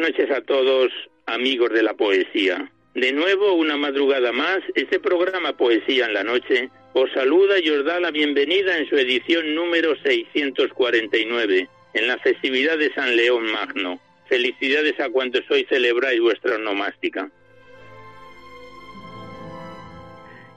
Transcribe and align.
Noches 0.00 0.30
a 0.30 0.40
todos, 0.40 0.90
amigos 1.26 1.70
de 1.70 1.82
la 1.82 1.94
poesía. 1.94 2.70
De 2.94 3.12
nuevo, 3.12 3.52
una 3.52 3.76
madrugada 3.76 4.32
más, 4.32 4.60
este 4.74 4.98
programa 4.98 5.56
Poesía 5.56 6.06
en 6.06 6.14
la 6.14 6.24
Noche 6.24 6.70
os 6.94 7.12
saluda 7.12 7.60
y 7.60 7.70
os 7.70 7.84
da 7.84 8.00
la 8.00 8.10
bienvenida 8.10 8.78
en 8.78 8.88
su 8.88 8.96
edición 8.96 9.54
número 9.54 9.94
649, 10.02 11.68
en 11.94 12.06
la 12.08 12.18
festividad 12.18 12.78
de 12.78 12.92
San 12.94 13.14
León 13.14 13.44
Magno. 13.52 14.00
Felicidades 14.28 14.98
a 14.98 15.10
cuantos 15.10 15.42
hoy 15.50 15.66
celebráis 15.68 16.20
vuestra 16.20 16.56
onomástica. 16.56 17.30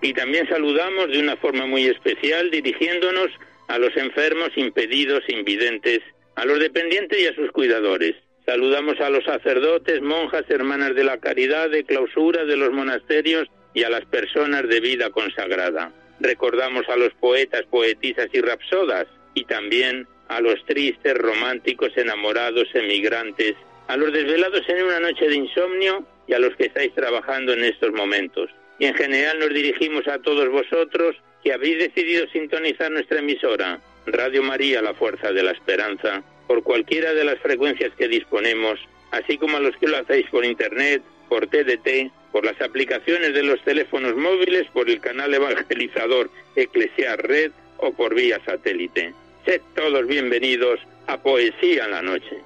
Y 0.02 0.14
también 0.14 0.48
saludamos 0.48 1.10
de 1.10 1.20
una 1.20 1.36
forma 1.38 1.66
muy 1.66 1.86
especial 1.86 2.50
dirigiéndonos 2.50 3.30
a 3.68 3.78
los 3.78 3.96
enfermos, 3.98 4.50
impedidos, 4.56 5.24
invidentes, 5.28 6.00
a 6.36 6.46
los 6.46 6.60
dependientes 6.60 7.20
y 7.20 7.28
a 7.28 7.36
sus 7.36 7.52
cuidadores. 7.52 8.16
Saludamos 8.46 9.00
a 9.00 9.10
los 9.10 9.24
sacerdotes, 9.24 10.02
monjas, 10.02 10.44
hermanas 10.50 10.96
de 10.96 11.06
la 11.06 11.18
caridad, 11.18 11.70
de 11.70 11.86
clausura 11.86 12.44
de 12.44 12.58
los 12.58 12.72
monasterios 12.72 13.48
y 13.74 13.84
a 13.84 13.90
las 13.90 14.06
personas 14.06 14.68
de 14.68 14.82
vida 14.82 15.10
consagrada. 15.12 15.94
Recordamos 16.20 16.88
a 16.90 16.98
los 16.98 17.14
poetas, 17.14 17.64
poetisas 17.70 18.28
y 18.34 18.42
rapsodas 18.42 19.08
y 19.34 19.46
también 19.46 20.08
a 20.28 20.42
los 20.42 20.64
tristes, 20.66 21.18
románticos, 21.18 21.96
enamorados, 21.96 22.68
emigrantes, 22.74 23.56
a 23.88 23.96
los 23.96 24.12
desvelados 24.12 24.68
en 24.68 24.84
una 24.84 25.00
noche 25.00 25.28
de 25.28 25.36
insomnio 25.36 26.06
y 26.28 26.34
a 26.34 26.40
los 26.40 26.56
que 26.56 26.66
estáis 26.66 26.94
trabajando 26.94 27.54
en 27.54 27.64
estos 27.64 27.94
momentos. 27.94 28.50
Y 28.78 28.86
en 28.86 28.96
general 28.96 29.40
nos 29.40 29.50
dirigimos 29.50 30.08
a 30.08 30.20
todos 30.20 30.50
vosotros 30.50 31.16
que 31.44 31.54
habéis 31.54 31.80
decidido 31.80 32.28
sintonizar 32.28 32.92
nuestra 32.92 33.20
emisora, 33.20 33.80
Radio 34.06 34.44
María, 34.44 34.82
la 34.82 34.94
Fuerza 34.94 35.32
de 35.32 35.44
la 35.44 35.52
Esperanza, 35.52 36.24
por 36.48 36.64
cualquiera 36.64 37.14
de 37.14 37.24
las 37.24 37.40
frecuencias 37.40 37.92
que 37.98 38.08
disponemos, 38.08 38.80
así 39.12 39.38
como 39.38 39.58
a 39.58 39.60
los 39.60 39.76
que 39.78 39.88
lo 39.88 39.98
hacéis 39.98 40.28
por 40.30 40.46
Internet, 40.46 41.02
por 41.30 41.48
TDT, 41.48 42.12
por 42.32 42.46
las 42.46 42.60
aplicaciones 42.62 43.34
de 43.34 43.44
los 43.44 43.62
teléfonos 43.64 44.16
móviles, 44.16 44.68
por 44.74 44.90
el 44.90 45.00
canal 45.00 45.34
evangelizador 45.34 46.30
Eclesiar 46.56 47.22
Red 47.28 47.52
o 47.78 47.94
por 47.94 48.16
vía 48.16 48.40
satélite. 48.46 49.14
Sed 49.46 49.62
todos 49.76 50.08
bienvenidos 50.08 50.80
a 51.08 51.22
Poesía 51.22 51.86
en 51.86 51.92
la 51.92 52.02
Noche. 52.02 52.38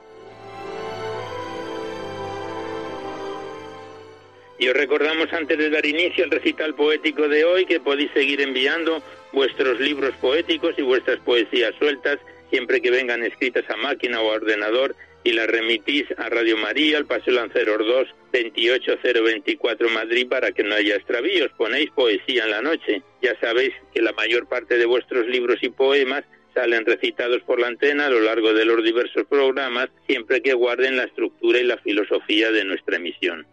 Y 4.59 4.67
os 4.69 4.75
recordamos 4.75 5.31
antes 5.33 5.57
de 5.57 5.69
dar 5.69 5.85
inicio 5.85 6.23
al 6.23 6.31
recital 6.31 6.73
poético 6.73 7.27
de 7.27 7.45
hoy 7.45 7.65
que 7.65 7.79
podéis 7.79 8.11
seguir 8.11 8.41
enviando 8.41 9.03
vuestros 9.31 9.79
libros 9.79 10.15
poéticos 10.15 10.73
y 10.77 10.81
vuestras 10.81 11.19
poesías 11.19 11.75
sueltas 11.77 12.17
siempre 12.49 12.81
que 12.81 12.91
vengan 12.91 13.23
escritas 13.23 13.65
a 13.69 13.77
máquina 13.77 14.21
o 14.21 14.31
a 14.31 14.35
ordenador 14.35 14.95
y 15.23 15.33
las 15.33 15.47
remitís 15.47 16.05
a 16.17 16.29
Radio 16.29 16.55
María, 16.57 16.97
al 16.97 17.05
Paseo 17.05 17.33
Lanceros 17.33 17.85
2, 17.85 18.07
28024 18.31 19.89
Madrid 19.89 20.27
para 20.29 20.51
que 20.51 20.63
no 20.63 20.75
haya 20.75 20.95
extravíos. 20.95 21.51
Ponéis 21.57 21.89
poesía 21.91 22.45
en 22.45 22.51
la 22.51 22.61
noche. 22.61 23.01
Ya 23.21 23.37
sabéis 23.39 23.73
que 23.93 24.01
la 24.01 24.13
mayor 24.13 24.47
parte 24.47 24.77
de 24.77 24.85
vuestros 24.85 25.27
libros 25.27 25.57
y 25.61 25.69
poemas 25.69 26.23
salen 26.53 26.85
recitados 26.85 27.41
por 27.43 27.59
la 27.59 27.67
antena 27.67 28.07
a 28.07 28.09
lo 28.09 28.21
largo 28.21 28.53
de 28.53 28.65
los 28.65 28.83
diversos 28.83 29.27
programas, 29.27 29.89
siempre 30.07 30.41
que 30.41 30.53
guarden 30.53 30.97
la 30.97 31.03
estructura 31.03 31.59
y 31.59 31.63
la 31.63 31.77
filosofía 31.77 32.51
de 32.51 32.65
nuestra 32.65 32.95
emisión. 32.95 33.45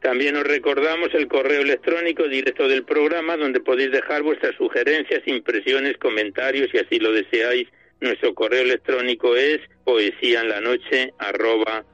También 0.00 0.36
os 0.36 0.44
recordamos 0.44 1.12
el 1.14 1.26
correo 1.26 1.62
electrónico 1.62 2.28
directo 2.28 2.68
del 2.68 2.84
programa 2.84 3.36
donde 3.36 3.60
podéis 3.60 3.90
dejar 3.90 4.22
vuestras 4.22 4.54
sugerencias, 4.56 5.22
impresiones, 5.26 5.96
comentarios 5.96 6.70
si 6.70 6.78
así 6.78 6.98
lo 6.98 7.12
deseáis. 7.12 7.68
Nuestro 8.00 8.32
correo 8.32 8.62
electrónico 8.62 9.34
es 9.34 9.58
poesía 9.84 10.42
en 10.42 10.50
la 10.50 10.60
noche 10.60 11.12
arroba 11.18 11.84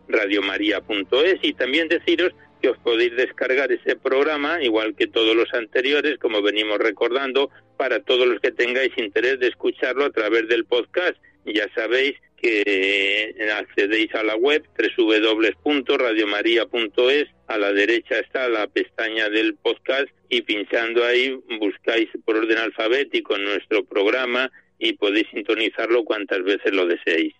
y 1.43 1.53
también 1.55 1.89
deciros 1.89 2.33
que 2.61 2.69
os 2.69 2.79
podéis 2.79 3.17
descargar 3.17 3.73
ese 3.73 3.97
programa, 3.97 4.63
igual 4.63 4.95
que 4.97 5.07
todos 5.07 5.35
los 5.37 5.53
anteriores, 5.55 6.19
como 6.19 6.43
venimos 6.43 6.79
recordando, 6.79 7.51
para 7.77 8.01
todos 8.01 8.27
los 8.27 8.41
que 8.41 8.53
tengáis 8.53 8.97
interés 8.97 9.39
de 9.41 9.49
escucharlo 9.49 10.05
a 10.05 10.11
través 10.11 10.49
del 10.49 10.65
podcast. 10.65 11.17
Ya 11.45 11.69
sabéis 11.75 12.15
que 12.41 13.35
accedéis 13.55 14.15
a 14.15 14.23
la 14.23 14.37
web 14.37 14.63
www.radiomaria.es, 14.97 17.27
a 17.47 17.59
la 17.59 17.73
derecha 17.73 18.19
está 18.19 18.49
la 18.49 18.67
pestaña 18.67 19.29
del 19.29 19.55
podcast 19.57 20.09
y 20.29 20.43
pinchando 20.43 21.05
ahí 21.05 21.39
buscáis 21.61 22.09
por 22.25 22.37
orden 22.37 22.59
alfabético 22.59 23.37
nuestro 23.39 23.85
programa 23.85 24.51
y 24.79 24.95
podéis 24.95 25.29
sintonizarlo 25.31 26.05
cuantas 26.05 26.43
veces 26.43 26.73
lo 26.73 26.87
deseéis. 26.87 27.35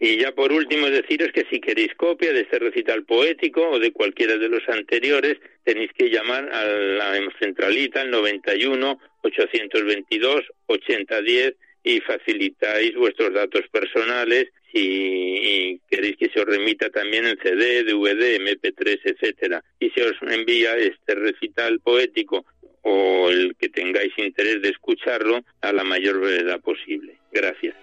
Y 0.00 0.18
ya 0.20 0.32
por 0.32 0.52
último 0.52 0.86
deciros 0.86 1.30
que 1.32 1.44
si 1.50 1.60
queréis 1.60 1.92
copia 1.96 2.32
de 2.32 2.42
este 2.42 2.60
recital 2.60 3.04
poético 3.04 3.68
o 3.68 3.78
de 3.80 3.92
cualquiera 3.92 4.36
de 4.36 4.48
los 4.48 4.62
anteriores, 4.68 5.38
tenéis 5.64 5.90
que 5.92 6.08
llamar 6.08 6.48
a 6.52 6.64
la 6.64 7.18
centralita 7.40 8.02
al 8.02 8.10
91 8.12 9.00
822 9.22 10.44
8010 10.66 11.54
y 11.88 12.02
facilitáis 12.02 12.94
vuestros 12.96 13.32
datos 13.32 13.62
personales 13.72 14.48
si 14.70 15.80
queréis 15.88 16.18
que 16.18 16.28
se 16.28 16.40
os 16.40 16.44
remita 16.44 16.90
también 16.90 17.24
el 17.24 17.38
CD, 17.42 17.82
DVD, 17.82 18.38
MP3, 18.38 19.00
etcétera. 19.04 19.64
Y 19.80 19.88
se 19.90 20.02
os 20.02 20.16
envía 20.20 20.76
este 20.76 21.14
recital 21.14 21.80
poético 21.80 22.44
o 22.82 23.30
el 23.30 23.56
que 23.56 23.70
tengáis 23.70 24.12
interés 24.18 24.60
de 24.60 24.68
escucharlo 24.68 25.42
a 25.62 25.72
la 25.72 25.82
mayor 25.82 26.20
brevedad 26.20 26.60
posible. 26.60 27.16
Gracias. 27.32 27.74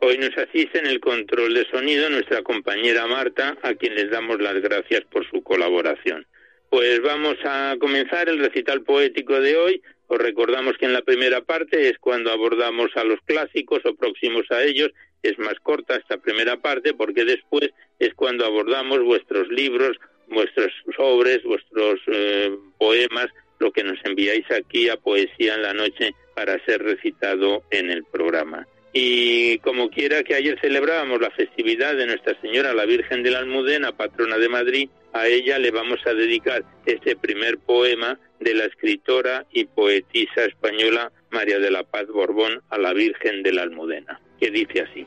Hoy 0.00 0.18
nos 0.18 0.36
asiste 0.36 0.80
en 0.80 0.86
el 0.86 0.98
control 0.98 1.54
de 1.54 1.66
sonido 1.66 2.10
nuestra 2.10 2.42
compañera 2.42 3.06
Marta, 3.06 3.56
a 3.62 3.74
quien 3.74 3.94
les 3.94 4.10
damos 4.10 4.40
las 4.40 4.60
gracias 4.60 5.02
por 5.04 5.24
su 5.30 5.40
colaboración. 5.44 6.26
Pues 6.70 7.02
vamos 7.02 7.36
a 7.44 7.74
comenzar 7.80 8.28
el 8.28 8.38
recital 8.38 8.82
poético 8.82 9.40
de 9.40 9.56
hoy. 9.56 9.82
Os 10.06 10.18
recordamos 10.18 10.78
que 10.78 10.86
en 10.86 10.92
la 10.92 11.02
primera 11.02 11.40
parte 11.40 11.88
es 11.88 11.98
cuando 11.98 12.30
abordamos 12.30 12.96
a 12.96 13.02
los 13.02 13.18
clásicos 13.24 13.80
o 13.84 13.96
próximos 13.96 14.48
a 14.50 14.62
ellos. 14.62 14.92
Es 15.24 15.36
más 15.40 15.58
corta 15.64 15.96
esta 15.96 16.18
primera 16.18 16.58
parte 16.58 16.94
porque 16.94 17.24
después 17.24 17.70
es 17.98 18.14
cuando 18.14 18.46
abordamos 18.46 19.02
vuestros 19.02 19.48
libros, 19.48 19.96
vuestros 20.28 20.72
sobres, 20.96 21.42
vuestros 21.42 22.00
eh, 22.06 22.56
poemas, 22.78 23.26
lo 23.58 23.72
que 23.72 23.82
nos 23.82 23.98
enviáis 24.04 24.48
aquí 24.52 24.88
a 24.88 24.96
Poesía 24.96 25.56
en 25.56 25.62
la 25.62 25.74
Noche 25.74 26.14
para 26.36 26.64
ser 26.66 26.84
recitado 26.84 27.64
en 27.72 27.90
el 27.90 28.04
programa. 28.04 28.64
Y 28.92 29.58
como 29.58 29.88
quiera 29.88 30.24
que 30.24 30.34
ayer 30.34 30.58
celebrábamos 30.60 31.20
la 31.20 31.30
festividad 31.30 31.94
de 31.96 32.06
Nuestra 32.06 32.38
Señora 32.40 32.74
la 32.74 32.86
Virgen 32.86 33.22
de 33.22 33.30
la 33.30 33.38
Almudena, 33.38 33.96
patrona 33.96 34.36
de 34.36 34.48
Madrid, 34.48 34.90
a 35.12 35.28
ella 35.28 35.58
le 35.58 35.70
vamos 35.70 36.00
a 36.06 36.14
dedicar 36.14 36.64
este 36.86 37.14
primer 37.14 37.58
poema 37.58 38.18
de 38.40 38.54
la 38.54 38.64
escritora 38.64 39.46
y 39.52 39.64
poetisa 39.64 40.44
española 40.44 41.12
María 41.30 41.60
de 41.60 41.70
la 41.70 41.84
Paz 41.84 42.08
Borbón 42.08 42.62
a 42.68 42.78
la 42.78 42.92
Virgen 42.92 43.44
de 43.44 43.52
la 43.52 43.62
Almudena, 43.62 44.20
que 44.40 44.50
dice 44.50 44.80
así. 44.80 45.06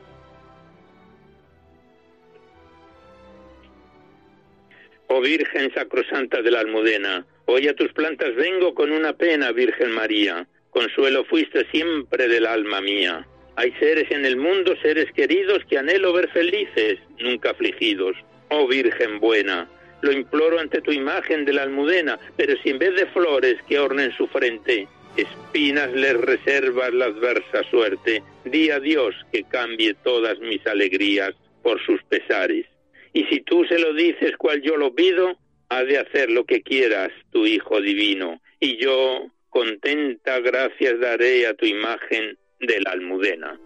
Oh 5.08 5.20
Virgen 5.20 5.72
Sacrosanta 5.74 6.40
de 6.40 6.50
la 6.50 6.60
Almudena, 6.60 7.26
hoy 7.44 7.68
a 7.68 7.74
tus 7.74 7.92
plantas 7.92 8.34
vengo 8.34 8.74
con 8.74 8.90
una 8.90 9.12
pena, 9.12 9.52
Virgen 9.52 9.90
María, 9.90 10.46
consuelo 10.70 11.24
fuiste 11.26 11.66
siempre 11.70 12.28
del 12.28 12.46
alma 12.46 12.80
mía 12.80 13.26
hay 13.56 13.72
seres 13.78 14.10
en 14.10 14.24
el 14.24 14.36
mundo, 14.36 14.74
seres 14.82 15.10
queridos, 15.12 15.64
que 15.66 15.78
anhelo 15.78 16.12
ver 16.12 16.28
felices, 16.30 16.98
nunca 17.18 17.50
afligidos. 17.50 18.16
Oh 18.50 18.66
Virgen 18.66 19.20
buena, 19.20 19.68
lo 20.02 20.12
imploro 20.12 20.58
ante 20.58 20.80
tu 20.80 20.92
imagen 20.92 21.44
de 21.44 21.52
la 21.52 21.62
almudena, 21.62 22.18
pero 22.36 22.54
si 22.62 22.70
en 22.70 22.78
vez 22.78 22.94
de 22.96 23.06
flores 23.06 23.56
que 23.68 23.78
ornen 23.78 24.12
su 24.12 24.26
frente, 24.26 24.86
espinas 25.16 25.92
les 25.92 26.14
reservas 26.20 26.92
la 26.92 27.06
adversa 27.06 27.62
suerte, 27.70 28.22
di 28.44 28.70
a 28.70 28.80
Dios 28.80 29.14
que 29.32 29.44
cambie 29.44 29.94
todas 29.94 30.38
mis 30.40 30.64
alegrías 30.66 31.34
por 31.62 31.80
sus 31.84 32.02
pesares. 32.04 32.66
Y 33.12 33.24
si 33.24 33.40
tú 33.40 33.64
se 33.64 33.78
lo 33.78 33.94
dices 33.94 34.36
cual 34.36 34.60
yo 34.62 34.76
lo 34.76 34.94
pido, 34.94 35.38
ha 35.68 35.84
de 35.84 35.98
hacer 35.98 36.30
lo 36.30 36.44
que 36.44 36.62
quieras, 36.62 37.10
tu 37.30 37.46
Hijo 37.46 37.80
Divino, 37.80 38.40
y 38.60 38.76
yo, 38.76 39.28
contenta, 39.48 40.40
gracias 40.40 40.98
daré 41.00 41.46
a 41.46 41.54
tu 41.54 41.64
imagen 41.64 42.36
de 42.66 42.80
la 42.80 42.92
almudena. 42.92 43.58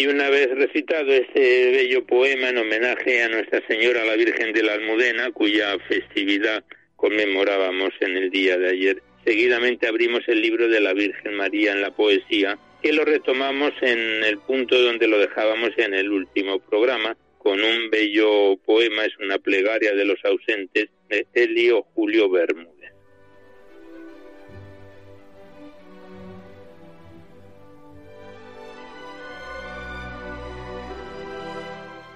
Y 0.00 0.06
una 0.06 0.30
vez 0.30 0.48
recitado 0.50 1.12
este 1.12 1.72
bello 1.72 2.06
poema 2.06 2.50
en 2.50 2.58
homenaje 2.58 3.20
a 3.24 3.28
Nuestra 3.28 3.60
Señora 3.66 4.04
la 4.04 4.14
Virgen 4.14 4.52
de 4.52 4.62
la 4.62 4.74
Almudena, 4.74 5.32
cuya 5.32 5.76
festividad 5.88 6.62
conmemorábamos 6.94 7.90
en 7.98 8.16
el 8.16 8.30
día 8.30 8.56
de 8.58 8.68
ayer, 8.68 9.02
seguidamente 9.24 9.88
abrimos 9.88 10.22
el 10.28 10.40
libro 10.40 10.68
de 10.68 10.80
la 10.80 10.92
Virgen 10.92 11.34
María 11.34 11.72
en 11.72 11.80
la 11.80 11.90
poesía, 11.90 12.56
que 12.80 12.92
lo 12.92 13.04
retomamos 13.04 13.72
en 13.80 14.22
el 14.22 14.38
punto 14.38 14.80
donde 14.80 15.08
lo 15.08 15.18
dejábamos 15.18 15.70
en 15.78 15.92
el 15.94 16.12
último 16.12 16.60
programa, 16.60 17.16
con 17.38 17.60
un 17.60 17.90
bello 17.90 18.56
poema, 18.64 19.04
es 19.04 19.18
una 19.18 19.38
plegaria 19.38 19.94
de 19.94 20.04
los 20.04 20.24
ausentes 20.24 20.90
de 21.08 21.26
Elio 21.34 21.82
Julio 21.94 22.30
Bermúdez. 22.30 22.77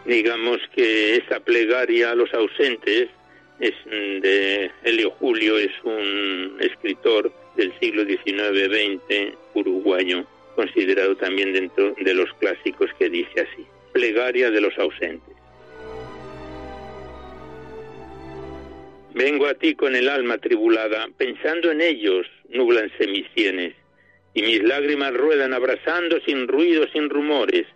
Digamos 0.05 0.59
que 0.75 1.17
esa 1.17 1.41
plegaria 1.41 2.11
a 2.11 2.15
los 2.15 2.33
ausentes 2.35 3.09
es 3.61 3.75
de 3.87 4.71
Helio 4.83 5.11
Julio, 5.13 5.57
es 5.57 5.71
un 5.85 6.57
escritor 6.61 7.33
del 7.57 7.73
siglo 7.79 8.05
XIX-XX 8.05 9.35
uruguayo, 9.55 10.25
considerado 10.57 11.17
también 11.17 11.53
dentro 11.53 11.95
de 12.01 12.15
los 12.15 12.33
clásicos 12.35 12.91
que 12.99 13.09
dice 13.09 13.43
así, 13.43 13.65
plegaria 13.93 14.51
de 14.51 14.61
los 14.61 14.77
ausentes. 14.79 15.35
Vengo 19.15 19.47
a 19.47 19.55
ti 19.55 19.75
con 19.75 19.95
el 19.95 20.09
alma 20.09 20.39
tribulada, 20.39 21.09
pensando 21.17 21.71
en 21.71 21.83
ellos, 21.83 22.27
nublanse 22.49 23.07
mis 23.07 23.27
sienes, 23.35 23.75
y 24.35 24.43
mis 24.43 24.63
lágrimas 24.63 25.13
ruedan 25.15 25.53
abrazando 25.53 26.19
sin 26.23 26.49
ruido, 26.49 26.87
sin 26.93 27.11
rumores, 27.11 27.67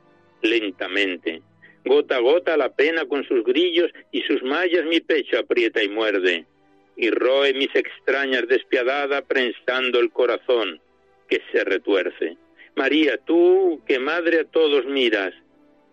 lentamente 0.41 1.43
Gota 1.87 2.17
a 2.17 2.19
gota 2.19 2.57
la 2.57 2.75
pena 2.75 3.07
con 3.07 3.23
sus 3.29 3.45
grillos 3.45 3.93
y 4.11 4.21
sus 4.23 4.43
mallas 4.43 4.85
mi 4.87 5.01
pecho 5.01 5.39
aprieta 5.39 5.85
y 5.85 5.89
muerde. 5.89 6.45
Y 6.97 7.11
roe 7.11 7.55
mis 7.55 7.73
extrañas 7.77 8.49
despiadada 8.49 9.23
prensando 9.23 10.01
el 10.01 10.11
corazón 10.11 10.81
que 11.29 11.41
se 11.53 11.63
retuerce. 11.63 12.37
María, 12.75 13.19
tú 13.19 13.81
que 13.87 14.01
madre 14.01 14.41
a 14.41 14.45
todos 14.45 14.85
miras, 14.87 15.33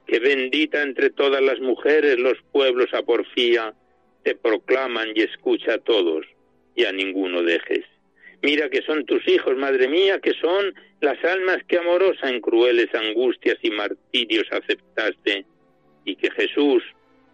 que 0.08 0.18
bendita 0.18 0.82
entre 0.82 1.12
todas 1.12 1.44
las 1.44 1.60
mujeres 1.60 2.18
los 2.18 2.40
pueblos 2.52 2.92
a 2.96 3.04
porfía, 3.04 3.76
te 4.24 4.34
proclaman 4.34 5.10
y 5.14 5.22
escucha 5.22 5.76
a 5.76 5.78
todos 5.78 6.26
y 6.74 6.86
a 6.86 6.92
ninguno 6.92 7.44
dejes. 7.44 7.86
Mira 8.42 8.68
que 8.68 8.82
son 8.82 9.06
tus 9.06 9.28
hijos, 9.28 9.56
madre 9.58 9.88
mía, 9.88 10.20
que 10.20 10.34
son 10.42 10.74
las 11.02 11.24
almas 11.24 11.60
que 11.68 11.78
amorosa 11.78 12.32
en 12.32 12.42
crueles 12.42 12.94
angustias 12.96 13.60
y 13.62 13.70
martirios 13.70 14.48
aceptaste 14.52 15.46
y 16.06 16.16
que 16.16 16.32
Jesús 16.32 16.84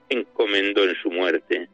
encomendó 0.10 0.83
en 0.83 0.95
su 1.01 1.12
muerte. 1.12 1.68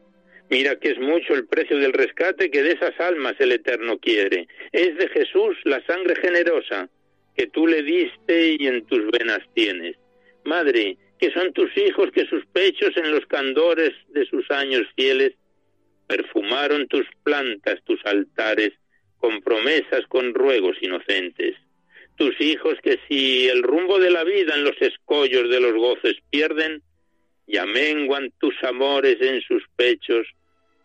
Mira 0.48 0.76
que 0.76 0.90
es 0.90 0.98
mucho 0.98 1.34
el 1.34 1.46
precio 1.46 1.78
del 1.78 1.92
rescate 1.92 2.50
que 2.50 2.62
de 2.62 2.72
esas 2.72 2.98
almas 3.00 3.34
el 3.38 3.52
Eterno 3.52 3.98
quiere. 3.98 4.46
Es 4.72 4.96
de 4.96 5.08
Jesús 5.08 5.56
la 5.64 5.84
sangre 5.86 6.14
generosa 6.16 6.88
que 7.36 7.48
tú 7.48 7.66
le 7.66 7.82
diste 7.82 8.56
y 8.58 8.66
en 8.66 8.84
tus 8.86 9.10
venas 9.10 9.40
tienes. 9.54 9.96
Madre, 10.44 10.96
que 11.18 11.30
son 11.32 11.52
tus 11.52 11.76
hijos 11.76 12.10
que 12.12 12.26
sus 12.26 12.46
pechos 12.46 12.96
en 12.96 13.10
los 13.10 13.26
candores 13.26 13.92
de 14.08 14.24
sus 14.26 14.48
años 14.50 14.86
fieles 14.94 15.34
perfumaron 16.06 16.86
tus 16.86 17.06
plantas, 17.24 17.82
tus 17.84 18.04
altares, 18.06 18.72
con 19.18 19.42
promesas, 19.42 20.06
con 20.06 20.34
ruegos 20.34 20.76
inocentes 20.80 21.56
tus 22.16 22.40
hijos 22.40 22.76
que 22.82 22.98
si 23.08 23.48
el 23.48 23.62
rumbo 23.62 23.98
de 23.98 24.10
la 24.10 24.24
vida 24.24 24.54
en 24.54 24.64
los 24.64 24.80
escollos 24.80 25.48
de 25.48 25.60
los 25.60 25.74
goces 25.74 26.16
pierden, 26.30 26.82
y 27.46 27.58
amenguan 27.58 28.32
tus 28.38 28.54
amores 28.64 29.16
en 29.20 29.40
sus 29.42 29.62
pechos, 29.76 30.26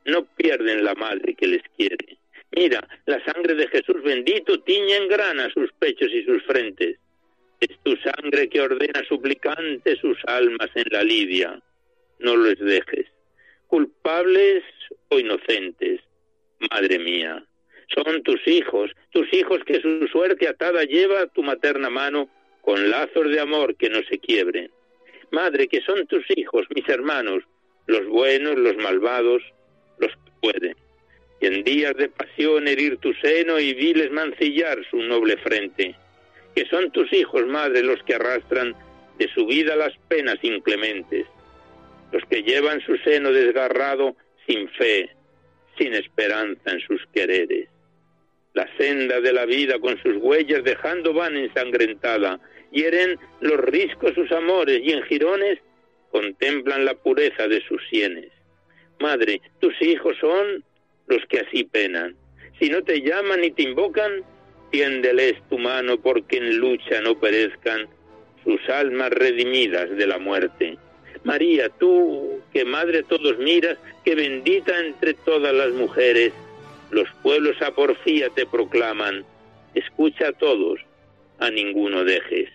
no 0.05 0.25
pierden 0.25 0.83
la 0.83 0.93
madre 0.95 1.33
que 1.33 1.47
les 1.47 1.63
quiere. 1.75 2.17
Mira, 2.51 2.87
la 3.05 3.23
sangre 3.25 3.55
de 3.55 3.67
Jesús 3.67 4.01
bendito 4.03 4.59
tiñe 4.61 4.97
en 4.97 5.07
grana 5.07 5.49
sus 5.53 5.71
pechos 5.73 6.09
y 6.11 6.23
sus 6.23 6.43
frentes. 6.43 6.97
Es 7.59 7.77
tu 7.83 7.95
sangre 7.97 8.49
que 8.49 8.61
ordena 8.61 9.03
suplicante 9.07 9.95
sus 9.97 10.17
almas 10.25 10.69
en 10.75 10.85
la 10.91 11.03
lidia. 11.03 11.61
No 12.19 12.35
los 12.35 12.59
dejes, 12.59 13.07
culpables 13.67 14.63
o 15.09 15.19
inocentes. 15.19 16.01
Madre 16.71 16.99
mía, 16.99 17.43
son 17.93 18.23
tus 18.23 18.45
hijos, 18.47 18.91
tus 19.11 19.31
hijos 19.33 19.59
que 19.65 19.81
su 19.81 20.07
suerte 20.07 20.47
atada 20.47 20.83
lleva 20.83 21.21
a 21.21 21.27
tu 21.27 21.43
materna 21.43 21.89
mano 21.89 22.29
con 22.61 22.89
lazos 22.89 23.29
de 23.29 23.39
amor 23.39 23.75
que 23.75 23.89
no 23.89 24.01
se 24.09 24.19
quiebren. 24.19 24.71
Madre, 25.31 25.67
que 25.67 25.81
son 25.81 26.05
tus 26.07 26.25
hijos, 26.35 26.65
mis 26.75 26.87
hermanos, 26.87 27.43
los 27.87 28.05
buenos, 28.07 28.57
los 28.57 28.75
malvados, 28.77 29.41
los 29.97 30.11
que 30.11 30.31
pueden. 30.41 30.75
Y 31.39 31.47
en 31.47 31.63
días 31.63 31.95
de 31.95 32.09
pasión 32.09 32.67
herir 32.67 32.97
tu 32.97 33.13
seno 33.15 33.59
y 33.59 33.73
viles 33.73 34.11
mancillar 34.11 34.77
su 34.89 34.97
noble 34.97 35.37
frente. 35.37 35.95
Que 36.55 36.65
son 36.65 36.91
tus 36.91 37.11
hijos, 37.13 37.47
madre, 37.47 37.81
los 37.81 38.03
que 38.03 38.15
arrastran 38.15 38.75
de 39.17 39.27
su 39.29 39.45
vida 39.47 39.75
las 39.75 39.93
penas 40.07 40.37
inclementes. 40.43 41.25
Los 42.11 42.23
que 42.25 42.43
llevan 42.43 42.81
su 42.81 42.97
seno 42.97 43.31
desgarrado 43.31 44.15
sin 44.45 44.67
fe, 44.69 45.09
sin 45.77 45.93
esperanza 45.93 46.71
en 46.71 46.81
sus 46.81 47.01
quereres 47.13 47.70
la 48.53 48.67
senda 48.77 49.21
de 49.21 49.33
la 49.33 49.45
vida 49.45 49.79
con 49.79 50.01
sus 50.01 50.17
huellas 50.17 50.63
dejando 50.63 51.13
van 51.13 51.37
ensangrentada, 51.37 52.39
hieren 52.71 53.17
los 53.39 53.57
riscos 53.59 54.13
sus 54.13 54.31
amores 54.31 54.81
y 54.83 54.91
en 54.91 55.03
jirones 55.03 55.59
contemplan 56.11 56.85
la 56.85 56.95
pureza 56.95 57.47
de 57.47 57.61
sus 57.61 57.81
sienes. 57.89 58.29
Madre, 58.99 59.41
tus 59.59 59.73
hijos 59.81 60.17
son 60.19 60.63
los 61.07 61.25
que 61.27 61.39
así 61.39 61.63
penan. 61.63 62.15
Si 62.59 62.69
no 62.69 62.83
te 62.83 63.01
llaman 63.01 63.43
y 63.43 63.51
te 63.51 63.63
invocan, 63.63 64.23
tiéndeles 64.71 65.35
tu 65.49 65.57
mano 65.57 65.99
porque 65.99 66.37
en 66.37 66.57
lucha 66.57 67.01
no 67.01 67.19
perezcan 67.19 67.87
sus 68.43 68.69
almas 68.69 69.11
redimidas 69.11 69.89
de 69.89 70.07
la 70.07 70.17
muerte. 70.17 70.77
María, 71.23 71.69
tú 71.69 72.41
que 72.53 72.65
madre 72.65 73.03
todos 73.03 73.37
miras, 73.37 73.77
que 74.03 74.15
bendita 74.15 74.77
entre 74.79 75.13
todas 75.13 75.53
las 75.53 75.71
mujeres, 75.71 76.33
los 76.91 77.09
pueblos 77.23 77.61
a 77.61 77.71
porfía 77.73 78.29
te 78.29 78.45
proclaman, 78.45 79.25
escucha 79.73 80.29
a 80.29 80.33
todos, 80.33 80.79
a 81.39 81.49
ninguno 81.49 82.03
dejes. 82.03 82.49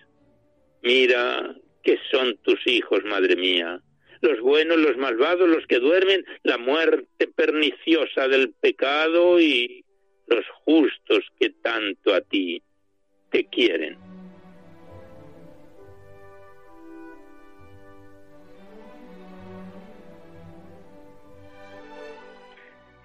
Mira 0.83 1.55
que 1.83 1.99
son 2.11 2.37
tus 2.38 2.64
hijos, 2.66 3.05
madre 3.05 3.37
mía, 3.37 3.81
los 4.21 4.40
buenos, 4.40 4.78
los 4.78 4.97
malvados, 4.97 5.49
los 5.49 5.66
que 5.66 5.78
duermen, 5.78 6.25
la 6.43 6.59
muerte 6.59 7.28
perniciosa 7.28 8.28
del 8.28 8.52
pecado 8.61 9.40
y 9.40 9.85
los 10.26 10.45
justos 10.64 11.25
que 11.38 11.50
tanto 11.50 12.14
a 12.14 12.21
ti 12.21 12.62
te 13.31 13.45
quieren. 13.47 14.06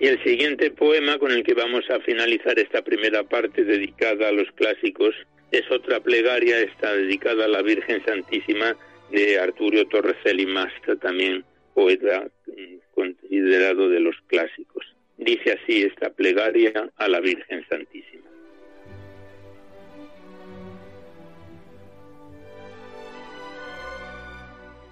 Y 0.01 0.07
el 0.07 0.23
siguiente 0.23 0.71
poema 0.71 1.19
con 1.19 1.31
el 1.31 1.43
que 1.43 1.53
vamos 1.53 1.87
a 1.91 1.99
finalizar 1.99 2.57
esta 2.57 2.81
primera 2.81 3.21
parte 3.23 3.63
dedicada 3.63 4.29
a 4.29 4.31
los 4.31 4.51
clásicos 4.53 5.13
es 5.51 5.69
otra 5.69 5.99
plegaria, 5.99 6.59
está 6.59 6.91
dedicada 6.91 7.45
a 7.45 7.47
la 7.47 7.61
Virgen 7.61 8.03
Santísima 8.03 8.75
de 9.11 9.37
Arturo 9.37 9.87
Torreceli 9.87 10.47
Masca, 10.47 10.95
también 10.95 11.45
poeta 11.75 12.27
mm, 12.47 12.77
considerado 12.95 13.89
de 13.89 13.99
los 13.99 14.15
clásicos. 14.25 14.83
Dice 15.17 15.51
así 15.51 15.83
esta 15.83 16.09
plegaria 16.09 16.89
a 16.95 17.07
la 17.07 17.19
Virgen 17.19 17.63
Santísima. 17.69 18.27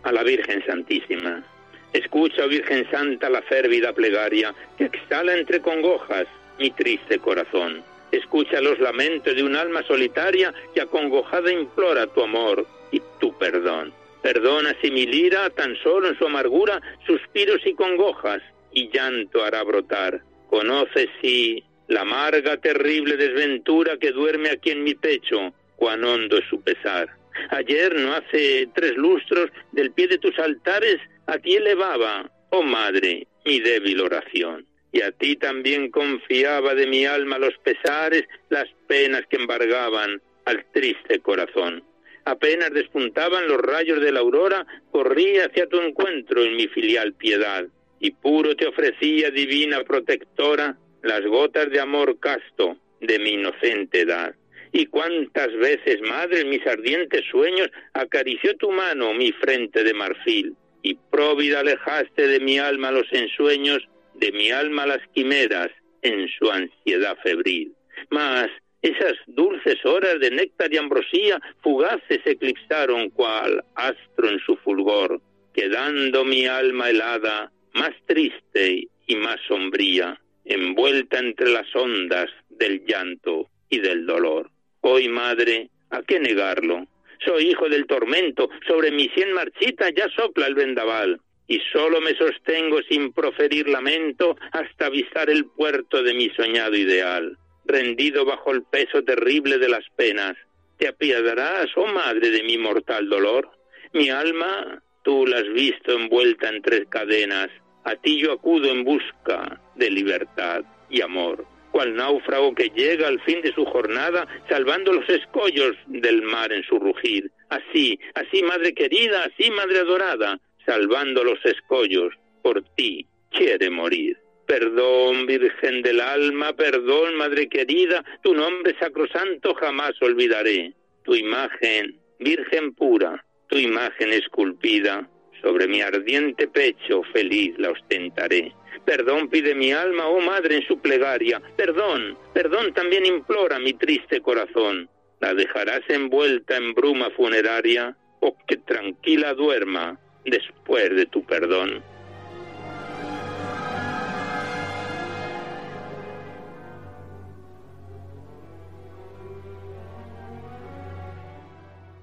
A 0.03 0.11
la 0.11 0.21
Virgen 0.21 0.63
Santísima, 0.67 1.43
Escucha, 1.93 2.45
Virgen 2.45 2.89
Santa, 2.91 3.29
la 3.29 3.41
férvida 3.41 3.93
plegaria 3.93 4.53
que 4.77 4.85
exhala 4.85 5.35
entre 5.35 5.61
congojas 5.61 6.27
mi 6.59 6.69
triste 6.71 7.19
corazón. 7.19 7.83
Escucha 8.11 8.61
los 8.61 8.79
lamentos 8.79 9.35
de 9.35 9.43
un 9.43 9.55
alma 9.55 9.83
solitaria 9.83 10.53
que 10.73 10.81
acongojada 10.81 11.51
implora 11.51 12.07
tu 12.07 12.21
amor 12.21 12.67
y 12.91 13.01
tu 13.19 13.37
perdón. 13.37 13.93
Perdona 14.21 14.75
si 14.81 14.91
mi 14.91 15.05
lira, 15.05 15.49
tan 15.51 15.75
solo 15.77 16.09
en 16.09 16.17
su 16.17 16.25
amargura, 16.25 16.81
suspiros 17.07 17.65
y 17.65 17.73
congojas, 17.73 18.41
y 18.71 18.89
llanto 18.89 19.43
hará 19.43 19.63
brotar. 19.63 20.21
Conoce 20.49 21.09
si 21.21 21.63
la 21.87 22.01
amarga, 22.01 22.57
terrible 22.57 23.15
desventura 23.15 23.97
que 23.97 24.11
duerme 24.11 24.49
aquí 24.49 24.71
en 24.71 24.83
mi 24.83 24.93
pecho, 24.95 25.53
cuán 25.75 26.03
hondo 26.03 26.37
es 26.37 26.45
su 26.49 26.61
pesar. 26.61 27.09
Ayer, 27.51 27.95
no 27.95 28.13
hace 28.13 28.67
tres 28.75 28.95
lustros, 28.97 29.49
del 29.71 29.91
pie 29.91 30.07
de 30.07 30.17
tus 30.17 30.37
altares 30.39 30.97
a 31.31 31.37
ti 31.37 31.55
elevaba, 31.55 32.29
oh 32.49 32.63
Madre, 32.63 33.27
mi 33.45 33.59
débil 33.59 34.01
oración. 34.01 34.65
Y 34.91 35.01
a 35.01 35.11
ti 35.11 35.35
también 35.35 35.91
confiaba 35.91 36.73
de 36.73 36.87
mi 36.87 37.05
alma 37.05 37.37
los 37.37 37.55
pesares, 37.59 38.25
las 38.49 38.67
penas 38.87 39.21
que 39.29 39.37
embargaban 39.37 40.19
al 40.45 40.65
triste 40.71 41.19
corazón. 41.19 41.83
Apenas 42.25 42.71
despuntaban 42.71 43.47
los 43.47 43.61
rayos 43.61 44.01
de 44.01 44.11
la 44.11 44.21
aurora, 44.21 44.65
corría 44.91 45.45
hacia 45.45 45.67
tu 45.67 45.79
encuentro 45.79 46.43
en 46.43 46.55
mi 46.55 46.67
filial 46.67 47.13
piedad, 47.13 47.67
y 47.99 48.11
puro 48.11 48.55
te 48.55 48.65
ofrecía, 48.65 49.29
divina 49.29 49.83
protectora, 49.83 50.75
las 51.03 51.23
gotas 51.25 51.69
de 51.69 51.79
amor 51.79 52.19
casto 52.19 52.77
de 53.01 53.19
mi 53.19 53.31
inocente 53.31 54.01
edad. 54.01 54.35
Y 54.71 54.87
cuántas 54.87 55.55
veces, 55.55 56.01
madre, 56.01 56.41
en 56.41 56.49
mis 56.49 56.65
ardientes 56.65 57.23
sueños 57.29 57.69
acarició 57.93 58.55
tu 58.57 58.71
mano 58.71 59.13
mi 59.13 59.31
frente 59.31 59.83
de 59.83 59.93
marfil, 59.93 60.55
y 60.81 60.95
próvida 60.95 61.59
alejaste 61.59 62.27
de 62.27 62.39
mi 62.39 62.59
alma 62.59 62.91
los 62.91 63.11
ensueños, 63.11 63.87
de 64.15 64.31
mi 64.31 64.51
alma 64.51 64.85
las 64.85 65.05
quimeras 65.13 65.69
en 66.01 66.27
su 66.27 66.49
ansiedad 66.49 67.17
febril. 67.23 67.73
Mas 68.09 68.49
esas 68.81 69.15
dulces 69.27 69.83
horas 69.85 70.19
de 70.19 70.31
néctar 70.31 70.73
y 70.73 70.77
ambrosía 70.77 71.39
fugaces 71.61 72.19
eclipsaron 72.25 73.09
cual 73.09 73.63
astro 73.75 74.29
en 74.29 74.39
su 74.39 74.55
fulgor, 74.57 75.21
quedando 75.53 76.23
mi 76.23 76.45
alma 76.45 76.89
helada, 76.89 77.51
más 77.73 77.91
triste 78.05 78.87
y 79.07 79.15
más 79.17 79.37
sombría, 79.47 80.19
envuelta 80.45 81.19
entre 81.19 81.49
las 81.49 81.75
ondas 81.75 82.29
del 82.49 82.85
llanto 82.85 83.49
y 83.69 83.79
del 83.79 84.05
dolor. 84.05 84.49
Hoy, 84.81 85.09
madre, 85.09 85.69
¿a 85.89 86.01
qué 86.03 86.19
negarlo? 86.19 86.87
Soy 87.25 87.49
hijo 87.49 87.67
del 87.69 87.85
tormento, 87.85 88.49
sobre 88.67 88.91
mi 88.91 89.09
sien 89.09 89.33
marchita 89.33 89.89
ya 89.89 90.07
sopla 90.09 90.47
el 90.47 90.55
vendaval, 90.55 91.19
y 91.47 91.59
solo 91.71 91.99
me 92.01 92.15
sostengo 92.15 92.81
sin 92.89 93.11
proferir 93.11 93.67
lamento 93.67 94.37
hasta 94.51 94.85
avisar 94.85 95.29
el 95.29 95.45
puerto 95.45 96.01
de 96.03 96.13
mi 96.13 96.29
soñado 96.29 96.75
ideal 96.75 97.37
rendido 97.69 98.25
bajo 98.25 98.51
el 98.51 98.63
peso 98.63 99.03
terrible 99.03 99.59
de 99.59 99.69
las 99.69 99.85
penas. 99.95 100.35
¿Te 100.77 100.87
apiadarás, 100.87 101.67
oh 101.75 101.85
madre, 101.85 102.31
de 102.31 102.43
mi 102.43 102.57
mortal 102.57 103.07
dolor? 103.07 103.49
Mi 103.93 104.09
alma, 104.09 104.81
tú 105.03 105.25
la 105.27 105.37
has 105.37 105.53
visto 105.53 105.93
envuelta 105.93 106.49
en 106.49 106.61
tres 106.61 106.87
cadenas. 106.89 107.49
A 107.83 107.95
ti 107.95 108.19
yo 108.19 108.33
acudo 108.33 108.69
en 108.69 108.83
busca 108.83 109.61
de 109.75 109.89
libertad 109.89 110.63
y 110.89 111.01
amor. 111.01 111.45
Cual 111.71 111.95
náufrago 111.95 112.55
que 112.55 112.69
llega 112.69 113.07
al 113.07 113.19
fin 113.21 113.41
de 113.41 113.53
su 113.53 113.65
jornada, 113.65 114.27
salvando 114.49 114.93
los 114.93 115.07
escollos 115.09 115.75
del 115.87 116.21
mar 116.21 116.51
en 116.51 116.63
su 116.63 116.79
rugir. 116.79 117.31
Así, 117.49 117.99
así, 118.15 118.43
madre 118.43 118.73
querida, 118.73 119.25
así, 119.25 119.49
madre 119.51 119.79
adorada, 119.79 120.39
salvando 120.65 121.23
los 121.23 121.43
escollos, 121.45 122.13
por 122.41 122.63
ti 122.75 123.05
quiere 123.31 123.69
morir. 123.69 124.17
Perdón, 124.45 125.27
Virgen 125.27 125.83
del 125.83 126.01
alma, 126.01 126.53
perdón, 126.53 127.15
Madre 127.15 127.47
querida, 127.47 128.03
tu 128.23 128.33
nombre 128.33 128.75
sacrosanto 128.79 129.53
jamás 129.53 129.91
olvidaré. 130.01 130.73
Tu 131.03 131.15
imagen, 131.15 131.99
Virgen 132.19 132.73
pura, 132.73 133.23
tu 133.47 133.57
imagen 133.57 134.11
esculpida, 134.11 135.07
sobre 135.41 135.67
mi 135.67 135.81
ardiente 135.81 136.47
pecho 136.47 137.03
feliz 137.13 137.57
la 137.57 137.71
ostentaré. 137.71 138.53
Perdón 138.85 139.29
pide 139.29 139.53
mi 139.55 139.71
alma, 139.71 140.07
oh 140.07 140.19
Madre, 140.19 140.55
en 140.57 140.67
su 140.67 140.79
plegaria. 140.79 141.41
Perdón, 141.55 142.17
perdón 142.33 142.73
también 142.73 143.05
implora 143.05 143.59
mi 143.59 143.73
triste 143.73 144.21
corazón. 144.21 144.89
¿La 145.19 145.33
dejarás 145.33 145.81
envuelta 145.89 146.55
en 146.55 146.73
bruma 146.73 147.09
funeraria 147.11 147.95
o 148.21 148.35
que 148.47 148.57
tranquila 148.57 149.33
duerma 149.33 149.99
después 150.25 150.95
de 150.95 151.05
tu 151.05 151.23
perdón? 151.25 151.83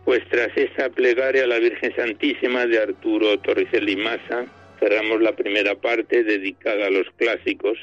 Pues 0.06 0.22
tras 0.30 0.56
esa 0.56 0.88
plegaria 0.88 1.42
a 1.42 1.48
la 1.48 1.58
Virgen 1.58 1.92
Santísima 1.96 2.64
de 2.64 2.78
Arturo 2.78 3.40
Torres 3.40 3.72
de 3.72 3.80
Limaza, 3.80 4.46
cerramos 4.78 5.20
la 5.20 5.34
primera 5.34 5.74
parte 5.74 6.22
dedicada 6.22 6.86
a 6.86 6.90
los 6.90 7.08
clásicos, 7.16 7.76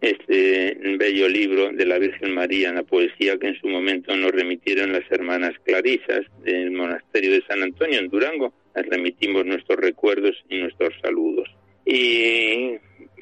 este 0.00 0.78
bello 0.96 1.28
libro 1.28 1.70
de 1.70 1.84
la 1.84 1.98
Virgen 1.98 2.32
María 2.32 2.70
en 2.70 2.76
la 2.76 2.84
poesía 2.84 3.36
que 3.36 3.48
en 3.48 3.60
su 3.60 3.68
momento 3.68 4.16
nos 4.16 4.32
remitieron 4.32 4.94
las 4.94 5.04
hermanas 5.10 5.52
Clarisas 5.62 6.22
del 6.42 6.70
monasterio 6.70 7.32
de 7.32 7.42
San 7.46 7.62
Antonio 7.62 7.98
en 7.98 8.08
Durango. 8.08 8.54
Las 8.74 8.86
remitimos 8.86 9.44
nuestros 9.44 9.78
recuerdos 9.78 10.42
y 10.48 10.60
nuestros 10.60 10.94
saludos. 11.02 11.50
Y 11.84 12.76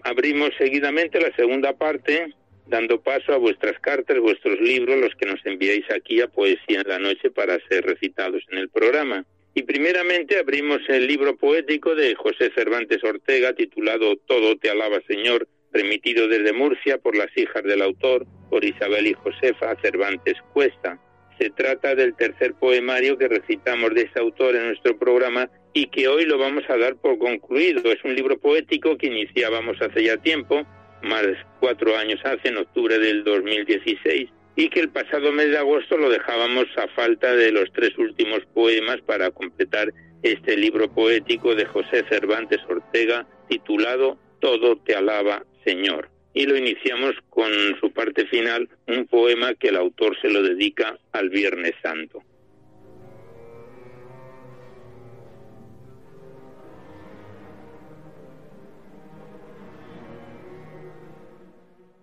abrimos 0.05 0.51
seguidamente 0.57 1.21
la 1.21 1.35
segunda 1.35 1.73
parte 1.73 2.33
dando 2.67 3.01
paso 3.01 3.33
a 3.33 3.39
vuestras 3.39 3.79
cartas, 3.81 4.19
vuestros 4.19 4.61
libros, 4.61 4.99
los 4.99 5.15
que 5.15 5.27
nos 5.27 5.45
enviáis 5.45 5.85
aquí 5.91 6.21
a 6.21 6.29
Poesía 6.29 6.81
en 6.81 6.89
la 6.89 6.99
Noche 6.99 7.31
para 7.31 7.59
ser 7.69 7.85
recitados 7.85 8.43
en 8.51 8.59
el 8.59 8.69
programa. 8.69 9.25
Y 9.55 9.63
primeramente 9.63 10.39
abrimos 10.39 10.81
el 10.89 11.07
libro 11.07 11.37
poético 11.37 11.95
de 11.95 12.15
José 12.15 12.51
Cervantes 12.55 13.03
Ortega 13.03 13.55
titulado 13.55 14.17
Todo 14.27 14.57
te 14.59 14.69
alaba 14.69 15.01
Señor, 15.07 15.49
remitido 15.73 16.29
desde 16.29 16.53
Murcia 16.53 16.99
por 16.99 17.17
las 17.17 17.35
hijas 17.37 17.63
del 17.63 17.83
autor, 17.83 18.27
por 18.51 18.65
Isabel 18.65 19.07
y 19.07 19.15
Josefa 19.15 19.75
Cervantes 19.81 20.35
Cuesta. 20.53 21.01
Se 21.39 21.51
trata 21.51 21.95
del 21.95 22.15
tercer 22.15 22.55
poemario 22.55 23.17
que 23.19 23.29
recitamos 23.29 23.95
de 23.95 24.03
ese 24.03 24.19
autor 24.19 24.57
en 24.57 24.69
nuestro 24.69 24.99
programa 24.99 25.51
y 25.73 25.87
que 25.87 26.09
hoy 26.09 26.25
lo 26.25 26.39
vamos 26.39 26.65
a 26.69 26.77
dar 26.77 26.97
por 26.97 27.19
concluido. 27.19 27.93
Es 27.93 28.03
un 28.05 28.15
libro 28.15 28.39
poético 28.39 28.97
que 28.97 29.07
iniciábamos 29.07 29.81
hace 29.81 30.05
ya 30.05 30.17
tiempo 30.17 30.67
más 31.03 31.25
cuatro 31.61 31.97
años 31.97 32.21
hace, 32.25 32.49
en 32.49 32.59
octubre 32.59 32.99
del 32.99 33.25
2016, 33.25 34.31
y 34.57 34.69
que 34.69 34.81
el 34.81 34.89
pasado 34.89 35.33
mes 35.33 35.51
de 35.51 35.59
agosto 35.59 35.97
lo 35.97 36.09
dejábamos 36.09 36.67
a 36.77 36.89
falta 36.89 37.35
de 37.35 37.53
los 37.53 37.71
tres 37.73 37.97
últimos 37.99 38.41
poemas 38.55 39.01
para 39.03 39.31
completar 39.31 39.93
este 40.23 40.57
libro 40.57 40.91
poético 40.91 41.55
de 41.55 41.67
José 41.67 42.05
Cervantes 42.09 42.61
Ortega 42.69 43.27
titulado 43.49 44.19
Todo 44.41 44.77
te 44.79 44.95
alaba, 44.95 45.45
Señor. 45.65 46.11
Y 46.35 46.47
lo 46.47 46.57
iniciamos 46.57 47.15
con 47.31 47.51
su 47.81 47.91
parte 47.93 48.27
final, 48.27 48.69
un 48.87 49.07
poema 49.07 49.55
que 49.55 49.69
el 49.69 49.77
autor 49.77 50.19
se 50.21 50.29
lo 50.29 50.43
dedica 50.43 50.99
al 51.13 51.31
Viernes 51.31 51.73
Santo. 51.83 52.23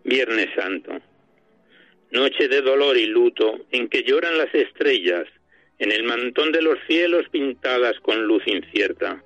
Viernes 0.03 0.50
Santo. 0.55 0.91
Noche 2.12 2.50
de 2.50 2.62
dolor 2.62 2.98
y 2.98 3.05
luto 3.05 3.65
en 3.72 3.88
que 3.88 4.03
lloran 4.03 4.38
las 4.38 4.53
estrellas, 4.53 5.25
en 5.79 5.91
el 5.91 6.03
mantón 6.03 6.51
de 6.51 6.62
los 6.62 6.77
cielos 6.88 7.27
pintadas 7.29 7.98
con 8.01 8.24
luz 8.25 8.43
incierta. 8.45 9.24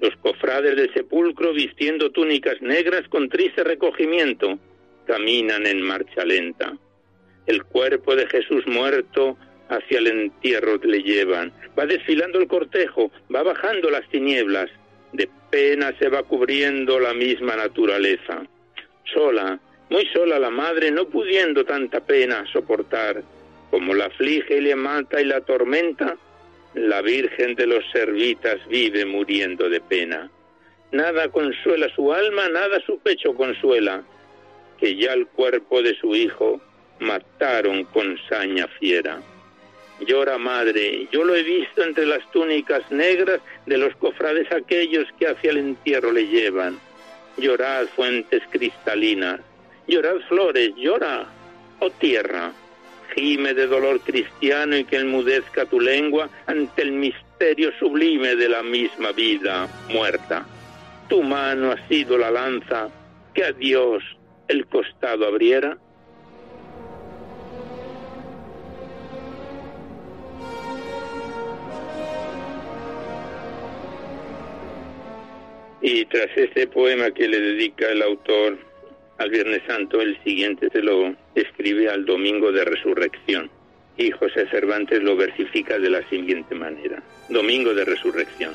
Los 0.00 0.14
cofrades 0.16 0.76
del 0.76 0.92
sepulcro 0.92 1.52
vistiendo 1.54 2.10
túnicas 2.10 2.60
negras 2.60 3.08
con 3.08 3.28
triste 3.28 3.64
recogimiento 3.64 4.58
caminan 5.06 5.66
en 5.66 5.80
marcha 5.80 6.24
lenta. 6.24 6.76
El 7.46 7.64
cuerpo 7.64 8.14
de 8.14 8.26
Jesús 8.26 8.66
muerto 8.66 9.38
hacia 9.68 9.98
el 9.98 10.08
entierro 10.08 10.76
le 10.76 11.02
llevan. 11.02 11.52
Va 11.78 11.86
desfilando 11.86 12.38
el 12.38 12.48
cortejo, 12.48 13.10
va 13.34 13.42
bajando 13.42 13.90
las 13.90 14.06
tinieblas. 14.10 14.70
De 15.12 15.28
pena 15.50 15.94
se 15.98 16.08
va 16.08 16.22
cubriendo 16.22 17.00
la 17.00 17.14
misma 17.14 17.56
naturaleza. 17.56 18.46
Sola, 19.12 19.58
muy 19.92 20.06
sola 20.06 20.38
la 20.38 20.48
madre, 20.48 20.90
no 20.90 21.04
pudiendo 21.04 21.66
tanta 21.66 22.00
pena 22.00 22.46
soportar, 22.50 23.22
como 23.70 23.92
la 23.94 24.06
aflige 24.06 24.56
y 24.56 24.62
le 24.62 24.74
mata 24.74 25.20
y 25.20 25.26
la 25.26 25.42
tormenta, 25.42 26.16
la 26.72 27.02
Virgen 27.02 27.54
de 27.56 27.66
los 27.66 27.84
Servitas 27.92 28.66
vive 28.68 29.04
muriendo 29.04 29.68
de 29.68 29.82
pena. 29.82 30.30
Nada 30.92 31.28
consuela 31.28 31.94
su 31.94 32.10
alma, 32.10 32.48
nada 32.48 32.80
su 32.86 32.98
pecho 33.00 33.34
consuela, 33.34 34.02
que 34.78 34.96
ya 34.96 35.12
el 35.12 35.26
cuerpo 35.26 35.82
de 35.82 35.94
su 35.96 36.16
hijo 36.16 36.58
mataron 36.98 37.84
con 37.84 38.16
saña 38.30 38.68
fiera. 38.78 39.20
Llora 40.00 40.38
madre, 40.38 41.06
yo 41.12 41.22
lo 41.22 41.34
he 41.34 41.42
visto 41.42 41.82
entre 41.82 42.06
las 42.06 42.28
túnicas 42.32 42.90
negras 42.90 43.42
de 43.66 43.76
los 43.76 43.94
cofrades 43.96 44.50
aquellos 44.52 45.06
que 45.18 45.28
hacia 45.28 45.50
el 45.50 45.58
entierro 45.58 46.12
le 46.12 46.26
llevan. 46.28 46.80
Llorad 47.36 47.86
fuentes 47.88 48.42
cristalinas, 48.50 49.40
Llorad 49.88 50.20
flores, 50.28 50.72
llora, 50.76 51.26
oh 51.80 51.90
tierra. 51.90 52.52
Gime 53.14 53.52
de 53.52 53.66
dolor 53.66 54.00
cristiano 54.00 54.76
y 54.76 54.84
que 54.84 54.96
enmudezca 54.96 55.66
tu 55.66 55.80
lengua 55.80 56.30
ante 56.46 56.82
el 56.82 56.92
misterio 56.92 57.70
sublime 57.78 58.36
de 58.36 58.48
la 58.48 58.62
misma 58.62 59.12
vida 59.12 59.68
muerta. 59.90 60.46
Tu 61.08 61.22
mano 61.22 61.72
ha 61.72 61.88
sido 61.88 62.16
la 62.16 62.30
lanza 62.30 62.88
que 63.34 63.44
a 63.44 63.52
Dios 63.52 64.02
el 64.48 64.66
costado 64.66 65.26
abriera. 65.26 65.76
Y 75.82 76.04
tras 76.06 76.28
este 76.36 76.68
poema 76.68 77.10
que 77.10 77.28
le 77.28 77.40
dedica 77.40 77.90
el 77.90 78.02
autor 78.02 78.71
al 79.22 79.30
Viernes 79.30 79.62
Santo, 79.66 80.00
el 80.00 80.20
siguiente 80.24 80.68
se 80.70 80.82
lo 80.82 81.14
escribe 81.34 81.88
al 81.88 82.04
Domingo 82.04 82.50
de 82.50 82.64
Resurrección. 82.64 83.50
Y 83.96 84.10
José 84.10 84.48
Cervantes 84.48 85.02
lo 85.02 85.16
versifica 85.16 85.78
de 85.78 85.90
la 85.90 86.08
siguiente 86.08 86.54
manera. 86.54 87.02
Domingo 87.28 87.72
de 87.74 87.84
Resurrección. 87.84 88.52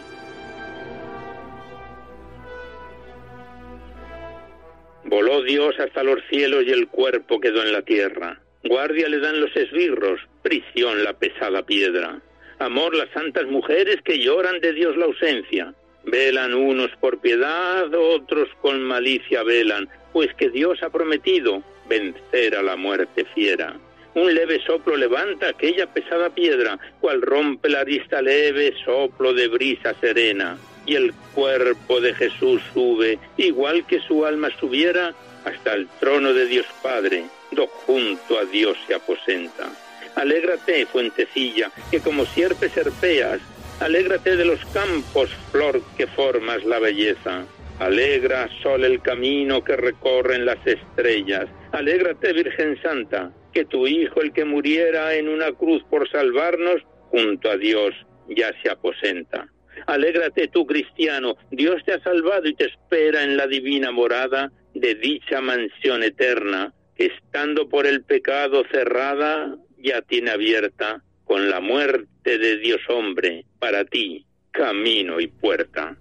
Voló 5.05 5.41
Dios 5.43 5.79
hasta 5.79 6.03
los 6.03 6.19
cielos 6.29 6.65
y 6.65 6.71
el 6.71 6.87
cuerpo 6.87 7.39
quedó 7.39 7.63
en 7.63 7.71
la 7.71 7.81
tierra. 7.81 8.41
Guardia 8.65 9.07
le 9.07 9.19
dan 9.19 9.39
los 9.39 9.55
esbirros, 9.55 10.19
prisión 10.41 11.01
la 11.03 11.13
pesada 11.13 11.65
piedra. 11.65 12.19
Amor 12.59 12.93
las 12.93 13.09
santas 13.11 13.45
mujeres 13.45 14.01
que 14.03 14.19
lloran 14.19 14.59
de 14.59 14.73
Dios 14.73 14.97
la 14.97 15.05
ausencia. 15.05 15.73
Velan 16.03 16.53
unos 16.53 16.91
por 16.99 17.19
piedad, 17.19 17.93
otros 17.93 18.49
con 18.61 18.81
malicia 18.81 19.43
velan, 19.43 19.89
pues 20.13 20.33
que 20.35 20.49
Dios 20.49 20.81
ha 20.83 20.89
prometido 20.89 21.61
vencer 21.89 22.55
a 22.55 22.61
la 22.61 22.75
muerte 22.75 23.25
fiera. 23.35 23.75
Un 24.13 24.33
leve 24.33 24.59
soplo 24.65 24.95
levanta 24.95 25.49
aquella 25.49 25.85
pesada 25.93 26.29
piedra, 26.31 26.79
cual 26.99 27.21
rompe 27.21 27.69
la 27.69 27.81
arista 27.81 28.21
leve 28.21 28.73
soplo 28.83 29.33
de 29.33 29.47
brisa 29.47 29.93
serena. 30.01 30.57
Y 30.87 30.95
el 30.95 31.13
cuerpo 31.35 32.01
de 32.01 32.13
Jesús 32.15 32.61
sube, 32.73 33.19
igual 33.35 33.85
que 33.85 33.99
su 33.99 34.25
alma 34.25 34.49
subiera, 34.59 35.13
hasta 35.45 35.73
el 35.73 35.87
trono 35.99 36.33
de 36.33 36.45
Dios 36.45 36.65
Padre, 36.81 37.25
do 37.51 37.67
junto 37.67 38.39
a 38.39 38.45
Dios 38.45 38.77
se 38.87 38.95
aposenta. 38.95 39.69
Alégrate, 40.15 40.87
fuentecilla, 40.87 41.71
que 41.91 41.99
como 41.99 42.25
sierpe 42.25 42.69
serpeas, 42.69 43.39
alégrate 43.79 44.35
de 44.35 44.45
los 44.45 44.63
campos, 44.67 45.29
flor 45.51 45.81
que 45.97 46.07
formas 46.07 46.63
la 46.65 46.79
belleza. 46.79 47.45
Alegra, 47.79 48.49
sol, 48.63 48.83
el 48.83 49.01
camino 49.01 49.63
que 49.63 49.75
recorren 49.75 50.45
las 50.45 50.65
estrellas. 50.65 51.45
Alégrate, 51.71 52.33
Virgen 52.33 52.81
Santa, 52.81 53.31
que 53.53 53.65
tu 53.65 53.85
Hijo, 53.85 54.21
el 54.21 54.33
que 54.33 54.45
muriera 54.45 55.13
en 55.13 55.27
una 55.29 55.51
cruz 55.51 55.83
por 55.89 56.09
salvarnos, 56.09 56.81
junto 57.11 57.51
a 57.51 57.57
Dios 57.57 57.93
ya 58.29 58.51
se 58.61 58.69
aposenta. 58.69 59.47
Alégrate 59.85 60.47
tú, 60.47 60.65
cristiano, 60.65 61.37
Dios 61.51 61.83
te 61.85 61.93
ha 61.93 61.99
salvado 62.01 62.47
y 62.47 62.55
te 62.55 62.65
espera 62.65 63.23
en 63.23 63.37
la 63.37 63.45
divina 63.45 63.91
morada 63.91 64.51
de 64.73 64.95
dicha 64.95 65.39
mansión 65.39 66.01
eterna, 66.01 66.73
que 66.95 67.05
estando 67.05 67.69
por 67.69 67.85
el 67.85 68.03
pecado 68.03 68.63
cerrada, 68.71 69.55
ya 69.77 70.01
tiene 70.01 70.31
abierta 70.31 71.03
con 71.27 71.49
la 71.49 71.59
muerte 71.59 72.37
de 72.37 72.57
Dios 72.57 72.79
hombre 72.87 73.43
para 73.59 73.83
ti 73.83 74.25
camino 74.51 75.19
y 75.19 75.27
puerta. 75.27 75.95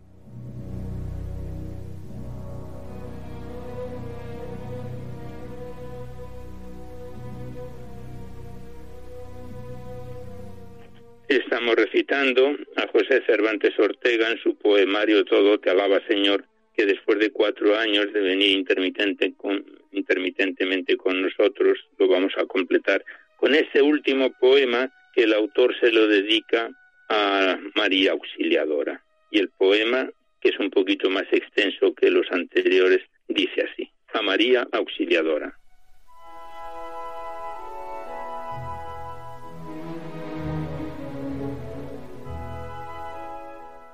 Estamos 11.29 11.75
recitando 11.75 12.57
a 12.77 12.87
José 12.87 13.21
Cervantes 13.27 13.77
Ortega 13.81 14.31
en 14.31 14.39
su 14.39 14.57
poemario 14.57 15.25
Todo 15.25 15.59
te 15.59 15.71
alaba 15.71 16.01
Señor, 16.07 16.45
que 16.73 16.87
después 16.87 17.19
de 17.19 17.31
cuatro 17.31 17.77
años 17.77 18.13
de 18.13 18.21
venir 18.21 18.53
intermitente 18.53 19.35
con, 19.37 19.67
intermitentemente 19.91 20.97
con 20.97 21.21
nosotros, 21.21 21.79
lo 21.99 22.07
vamos 22.07 22.33
a 22.39 22.47
completar 22.47 23.05
con 23.37 23.55
ese 23.55 23.83
último 23.83 24.33
poema 24.39 24.91
que 25.17 25.23
el 25.23 25.33
autor 25.33 25.75
se 25.81 25.91
lo 25.91 26.07
dedica 26.07 26.71
a 27.09 27.59
María 27.75 28.13
Auxiliadora. 28.13 29.03
Y 29.31 29.39
el 29.39 29.49
poema, 29.49 30.11
que 30.41 30.51
es 30.51 30.59
un 30.61 30.71
poquito 30.71 31.09
más 31.09 31.25
extenso 31.33 31.95
que 31.95 32.11
los 32.11 32.31
anteriores, 32.31 33.01
dice 33.27 33.63
así, 33.63 33.91
a 34.13 34.21
María 34.21 34.69
Auxiliadora. 34.73 35.59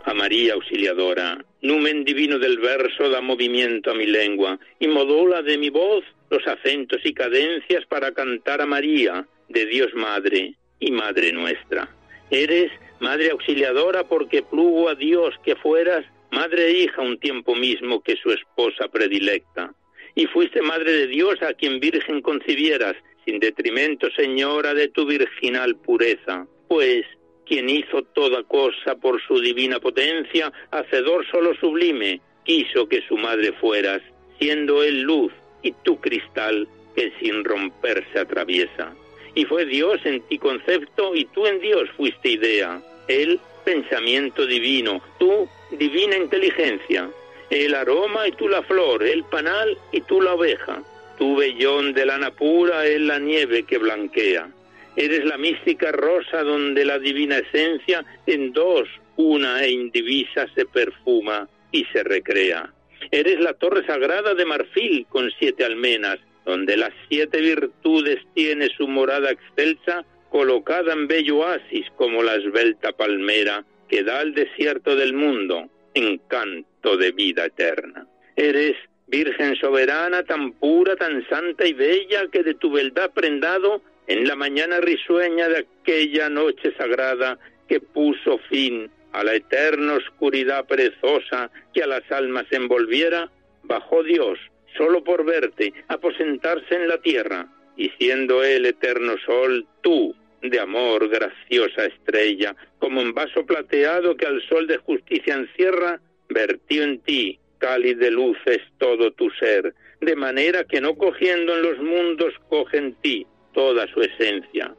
A 0.05 0.15
María 0.15 0.55
Auxiliadora, 0.55 1.39
numen 1.61 2.05
divino 2.05 2.41
del 2.41 2.59
verso 2.59 3.09
da 3.09 3.21
movimiento 3.21 3.93
a 3.93 3.95
mi 3.95 4.07
lengua 4.07 4.59
y 4.81 4.89
modula 4.89 5.41
de 5.43 5.57
mi 5.57 5.71
voz 5.71 6.05
los 6.31 6.45
acentos 6.49 7.01
y 7.05 7.15
cadencias 7.15 7.87
para 7.87 8.11
cantar 8.11 8.61
a 8.61 8.67
María, 8.67 9.25
de 9.49 9.67
Dios 9.67 9.95
Madre 9.95 10.57
y 10.83 10.91
Madre 10.91 11.33
nuestra. 11.33 11.89
Eres 12.31 12.71
Madre 12.99 13.31
auxiliadora 13.31 14.05
porque 14.05 14.43
plugo 14.43 14.89
a 14.89 14.95
Dios 14.95 15.35
que 15.45 15.57
fueras 15.57 16.05
Madre 16.31 16.67
e 16.67 16.83
hija 16.83 17.03
un 17.03 17.19
tiempo 17.19 17.55
mismo 17.55 18.03
que 18.03 18.17
su 18.17 18.31
esposa 18.31 18.89
predilecta. 18.89 19.75
Y 20.15 20.27
fuiste 20.27 20.61
Madre 20.63 20.93
de 20.93 21.07
Dios 21.07 21.41
a 21.43 21.55
quien 21.55 21.79
Virgen 21.79 22.21
concibieras, 22.21 22.97
sin 23.25 23.39
detrimento, 23.39 24.11
Señora, 24.11 24.75
de 24.75 24.89
tu 24.89 25.07
virginal 25.07 25.77
pureza. 25.77 26.47
Pues, 26.69 27.05
quien 27.47 27.69
hizo 27.69 28.03
toda 28.03 28.43
cosa 28.45 28.97
por 28.97 29.21
su 29.23 29.41
divina 29.41 29.79
potencia, 29.79 30.53
hacedor 30.71 31.27
solo 31.31 31.55
sublime, 31.55 32.21
quiso 32.45 32.89
que 32.89 33.03
su 33.07 33.17
madre 33.17 33.53
fueras, 33.53 34.01
siendo 34.39 34.83
él 34.83 35.03
luz 35.03 35.33
y 35.63 35.73
tú 35.85 36.01
cristal 36.01 36.67
que 36.97 37.13
sin 37.21 37.45
romperse 37.45 38.19
atraviesa 38.19 38.95
y 39.35 39.45
fue 39.45 39.65
Dios 39.65 40.01
en 40.05 40.21
ti 40.23 40.39
concepto 40.39 41.15
y 41.15 41.25
tú 41.27 41.47
en 41.47 41.61
Dios 41.61 41.89
fuiste 41.97 42.31
idea. 42.31 42.81
Él, 43.09 43.41
pensamiento 43.65 44.47
divino, 44.47 45.03
tú, 45.19 45.49
divina 45.71 46.17
inteligencia. 46.17 47.09
El 47.51 47.75
aroma 47.75 48.29
y 48.29 48.33
tú 48.33 48.49
la 48.49 48.63
flor, 48.63 49.03
el 49.03 49.25
panal 49.25 49.77
y 49.91 50.01
tú 50.03 50.21
la 50.21 50.35
oveja. 50.35 50.83
Tú, 51.19 51.37
vellón 51.37 51.93
de 51.93 52.07
lana 52.07 52.31
pura, 52.31 52.87
él 52.87 53.07
la 53.07 53.19
nieve 53.19 53.65
que 53.65 53.79
blanquea. 53.79 54.49
Eres 54.97 55.25
la 55.25 55.39
mística 55.39 55.93
rosa 55.93 56.43
donde 56.43 56.85
la 56.85 56.99
divina 56.99 57.39
esencia 57.39 58.05
en 58.27 58.53
dos, 58.53 58.89
una 59.17 59.63
e 59.63 59.71
indivisa, 59.71 60.47
se 60.55 60.67
perfuma 60.67 61.49
y 61.71 61.85
se 61.87 62.03
recrea. 62.03 62.71
Eres 63.11 63.41
la 63.41 63.55
torre 63.55 63.85
sagrada 63.87 64.35
de 64.35 64.45
marfil 64.45 65.07
con 65.09 65.31
siete 65.39 65.65
almenas, 65.65 66.19
donde 66.45 66.77
las 66.77 66.93
siete 67.09 67.41
virtudes 67.41 68.19
tiene 68.35 68.69
su 68.77 68.89
morada 68.89 69.31
excelsa, 69.31 70.05
colocada 70.31 70.93
en 70.93 71.09
bello 71.09 71.39
oasis 71.39 71.87
como 71.97 72.23
la 72.23 72.37
esbelta 72.37 72.93
palmera 72.93 73.65
que 73.89 74.03
da 74.03 74.21
al 74.21 74.35
desierto 74.35 74.97
del 74.97 75.13
mundo 75.13 75.69
encanto 75.95 76.97
de 76.97 77.13
vida 77.13 77.45
eterna. 77.47 78.07
Eres 78.37 78.77
Virgen 79.13 79.57
soberana, 79.57 80.23
tan 80.23 80.53
pura, 80.53 80.97
tan 80.97 81.29
santa 81.29 81.67
y 81.67 81.75
bella, 81.75 82.29
que 82.33 82.43
de 82.43 82.55
tu 82.55 82.71
beldad 82.71 83.11
prendado, 83.11 83.83
en 84.07 84.27
la 84.27 84.35
mañana 84.37 84.81
risueña 84.81 85.51
de 85.51 85.67
aquella 85.67 86.31
noche 86.31 86.73
sagrada 86.79 87.39
que 87.69 87.79
puso 87.79 88.39
fin 88.49 88.91
a 89.13 89.23
la 89.23 89.35
eterna 89.35 89.97
oscuridad 89.97 90.65
perezosa 90.65 91.51
que 91.75 91.83
a 91.83 91.87
las 91.87 92.11
almas 92.11 92.47
envolviera, 92.53 93.31
bajó 93.65 94.03
Dios 94.03 94.39
solo 94.77 95.03
por 95.05 95.25
verte, 95.25 95.73
aposentarse 95.89 96.75
en 96.75 96.89
la 96.89 96.99
tierra, 96.99 97.49
y 97.77 97.89
siendo 97.99 98.43
el 98.43 98.67
eterno 98.67 99.15
sol, 99.25 99.67
tú, 99.83 100.15
de 100.43 100.61
amor, 100.61 101.09
graciosa 101.09 101.87
estrella, 101.87 102.55
como 102.79 103.01
un 103.01 103.15
vaso 103.15 103.47
plateado 103.47 104.17
que 104.17 104.27
al 104.27 104.43
sol 104.49 104.67
de 104.67 104.79
justicia 104.79 105.35
encierra, 105.35 106.01
vertió 106.29 106.83
en 106.83 107.01
ti, 107.01 107.39
cáliz 107.59 107.99
de 107.99 108.11
luces, 108.11 108.59
todo 108.79 109.13
tu 109.13 109.31
ser, 109.31 109.75
de 110.01 110.17
manera 110.17 110.65
que 110.65 110.81
no 110.81 110.97
cogiendo 110.97 111.57
en 111.57 111.63
los 111.63 111.79
mundos, 111.79 112.35
coge 112.49 112.79
en 112.79 112.95
ti 112.95 113.27
toda 113.55 113.87
su 113.93 114.03
esencia. 114.03 114.75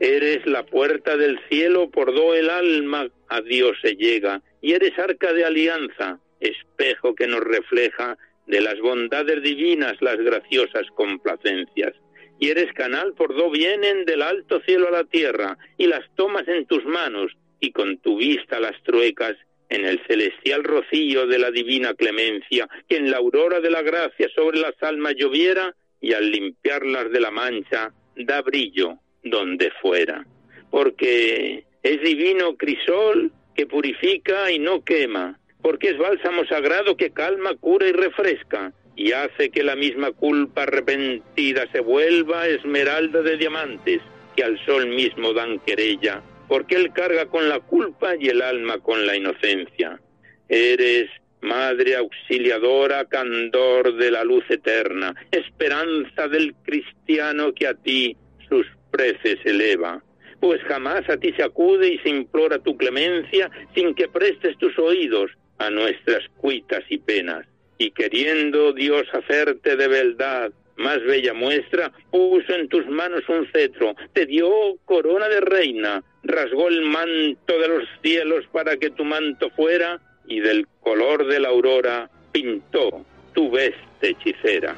Eres 0.00 0.44
la 0.46 0.64
puerta 0.64 1.16
del 1.16 1.40
cielo, 1.48 1.90
por 1.90 2.14
do 2.14 2.34
el 2.34 2.50
alma 2.50 3.08
a 3.28 3.40
Dios 3.40 3.78
se 3.80 3.96
llega, 3.96 4.42
y 4.60 4.74
eres 4.74 4.98
arca 4.98 5.32
de 5.32 5.44
alianza, 5.46 6.20
espejo 6.40 7.14
que 7.14 7.26
nos 7.26 7.40
refleja 7.40 8.18
de 8.46 8.60
las 8.60 8.78
bondades 8.80 9.42
divinas 9.42 9.94
las 10.00 10.16
graciosas 10.18 10.86
complacencias. 10.94 11.94
Y 12.38 12.50
eres 12.50 12.72
canal 12.74 13.14
por 13.14 13.34
do 13.34 13.50
vienen 13.50 14.04
del 14.04 14.22
alto 14.22 14.60
cielo 14.60 14.88
a 14.88 14.90
la 14.90 15.04
tierra, 15.04 15.56
y 15.78 15.86
las 15.86 16.04
tomas 16.14 16.46
en 16.48 16.66
tus 16.66 16.84
manos, 16.84 17.32
y 17.60 17.72
con 17.72 17.98
tu 17.98 18.18
vista 18.18 18.60
las 18.60 18.80
truecas 18.82 19.36
en 19.68 19.84
el 19.84 20.00
celestial 20.06 20.62
rocío 20.62 21.26
de 21.26 21.38
la 21.38 21.50
divina 21.50 21.94
clemencia, 21.94 22.68
que 22.88 22.96
en 22.96 23.10
la 23.10 23.16
aurora 23.16 23.60
de 23.60 23.70
la 23.70 23.82
gracia 23.82 24.28
sobre 24.34 24.58
las 24.58 24.74
almas 24.82 25.14
lloviera, 25.16 25.74
y 26.00 26.12
al 26.12 26.30
limpiarlas 26.30 27.10
de 27.10 27.20
la 27.20 27.30
mancha, 27.30 27.92
da 28.16 28.42
brillo 28.42 28.98
donde 29.24 29.70
fuera. 29.80 30.24
Porque 30.70 31.64
es 31.82 32.02
divino 32.02 32.56
crisol 32.56 33.32
que 33.54 33.66
purifica 33.66 34.50
y 34.52 34.58
no 34.58 34.84
quema, 34.84 35.40
porque 35.66 35.88
es 35.88 35.98
bálsamo 35.98 36.44
sagrado 36.44 36.96
que 36.96 37.10
calma, 37.10 37.56
cura 37.56 37.88
y 37.88 37.92
refresca, 37.92 38.72
y 38.94 39.10
hace 39.10 39.50
que 39.50 39.64
la 39.64 39.74
misma 39.74 40.12
culpa 40.12 40.62
arrepentida 40.62 41.66
se 41.72 41.80
vuelva 41.80 42.46
esmeralda 42.46 43.20
de 43.22 43.36
diamantes, 43.36 44.00
que 44.36 44.44
al 44.44 44.64
sol 44.64 44.86
mismo 44.86 45.32
dan 45.32 45.58
querella, 45.66 46.22
porque 46.46 46.76
él 46.76 46.92
carga 46.92 47.26
con 47.26 47.48
la 47.48 47.58
culpa 47.58 48.14
y 48.14 48.28
el 48.28 48.42
alma 48.42 48.78
con 48.78 49.08
la 49.08 49.16
inocencia. 49.16 50.00
Eres 50.48 51.10
Madre 51.40 51.96
auxiliadora, 51.96 53.04
candor 53.06 53.96
de 53.96 54.12
la 54.12 54.22
luz 54.22 54.44
eterna, 54.48 55.16
esperanza 55.32 56.28
del 56.28 56.54
cristiano 56.62 57.52
que 57.52 57.66
a 57.66 57.74
ti 57.74 58.16
sus 58.48 58.66
preces 58.92 59.40
eleva. 59.44 60.00
Pues 60.38 60.62
jamás 60.62 61.08
a 61.10 61.16
ti 61.16 61.32
se 61.32 61.42
acude 61.42 61.88
y 61.88 61.98
se 61.98 62.10
implora 62.10 62.60
tu 62.60 62.76
clemencia 62.76 63.50
sin 63.74 63.96
que 63.96 64.06
prestes 64.06 64.56
tus 64.58 64.78
oídos 64.78 65.32
a 65.58 65.70
nuestras 65.70 66.28
cuitas 66.36 66.84
y 66.88 66.98
penas. 66.98 67.46
Y 67.78 67.90
queriendo 67.90 68.72
Dios 68.72 69.06
hacerte 69.12 69.76
de 69.76 69.88
verdad 69.88 70.52
más 70.76 71.02
bella 71.04 71.32
muestra, 71.32 71.92
puso 72.10 72.54
en 72.54 72.68
tus 72.68 72.86
manos 72.86 73.22
un 73.28 73.46
cetro, 73.50 73.94
te 74.12 74.26
dio 74.26 74.50
corona 74.84 75.28
de 75.28 75.40
reina, 75.40 76.02
rasgó 76.22 76.68
el 76.68 76.82
manto 76.82 77.58
de 77.58 77.68
los 77.68 77.84
cielos 78.02 78.44
para 78.52 78.76
que 78.76 78.90
tu 78.90 79.04
manto 79.04 79.50
fuera, 79.50 80.00
y 80.28 80.40
del 80.40 80.66
color 80.80 81.26
de 81.26 81.40
la 81.40 81.48
aurora 81.48 82.10
pintó 82.32 83.04
tu 83.32 83.50
veste 83.50 83.76
hechicera. 84.00 84.74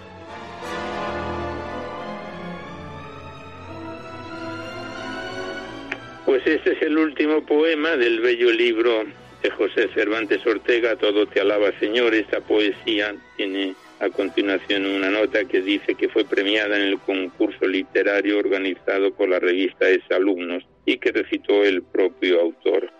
Pues 6.26 6.46
este 6.46 6.72
es 6.72 6.82
el 6.82 6.98
último 6.98 7.44
poema 7.46 7.96
del 7.96 8.20
bello 8.20 8.50
libro 8.50 9.06
de 9.42 9.50
José 9.50 9.88
Cervantes 9.94 10.44
Ortega, 10.46 10.96
Todo 10.96 11.26
te 11.26 11.40
alaba 11.40 11.72
Señor. 11.78 12.14
Esta 12.14 12.40
poesía 12.40 13.14
tiene 13.36 13.74
a 14.00 14.08
continuación 14.10 14.86
una 14.86 15.10
nota 15.10 15.44
que 15.44 15.60
dice 15.60 15.94
que 15.94 16.08
fue 16.08 16.24
premiada 16.24 16.76
en 16.76 16.82
el 16.82 16.98
concurso 17.00 17.66
literario 17.66 18.38
organizado 18.38 19.12
por 19.12 19.28
la 19.28 19.38
revista 19.38 19.88
Es 19.88 20.02
Alumnos 20.10 20.64
y 20.84 20.98
que 20.98 21.12
recitó 21.12 21.64
el 21.64 21.82
propio 21.82 22.40
autor. 22.40 22.90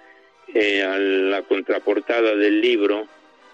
Eh, 0.55 0.83
a 0.83 0.99
la 0.99 1.43
contraportada 1.43 2.35
del 2.35 2.61
libro, 2.61 3.07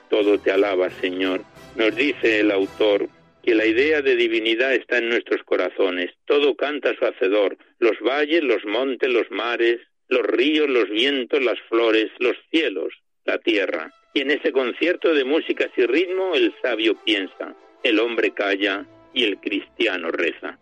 Todo 0.08 0.38
te 0.38 0.52
alaba, 0.52 0.90
Señor, 0.90 1.42
nos 1.76 1.94
dice 1.96 2.40
el 2.40 2.50
autor 2.50 3.08
que 3.42 3.54
la 3.54 3.66
idea 3.66 4.00
de 4.00 4.16
divinidad 4.16 4.72
está 4.74 4.98
en 4.98 5.08
nuestros 5.08 5.42
corazones. 5.42 6.12
Todo 6.24 6.54
canta 6.54 6.90
a 6.90 6.96
su 6.96 7.04
hacedor, 7.04 7.58
los 7.78 7.98
valles, 8.00 8.42
los 8.42 8.64
montes, 8.64 9.10
los 9.10 9.30
mares, 9.30 9.80
los 10.14 10.27
ríos, 10.27 10.68
los 10.68 10.88
vientos, 10.88 11.42
las 11.42 11.61
flores, 11.68 12.11
los 12.18 12.37
cielos, 12.50 12.94
la 13.24 13.38
tierra. 13.38 13.92
Y 14.12 14.20
en 14.20 14.31
ese 14.31 14.53
concierto 14.53 15.12
de 15.12 15.24
músicas 15.24 15.70
y 15.77 15.85
ritmo 15.87 16.35
el 16.35 16.55
sabio 16.62 16.94
piensa, 17.05 17.55
el 17.83 17.98
hombre 17.98 18.31
calla 18.31 18.87
y 19.12 19.24
el 19.24 19.38
cristiano 19.38 20.11
reza. 20.11 20.59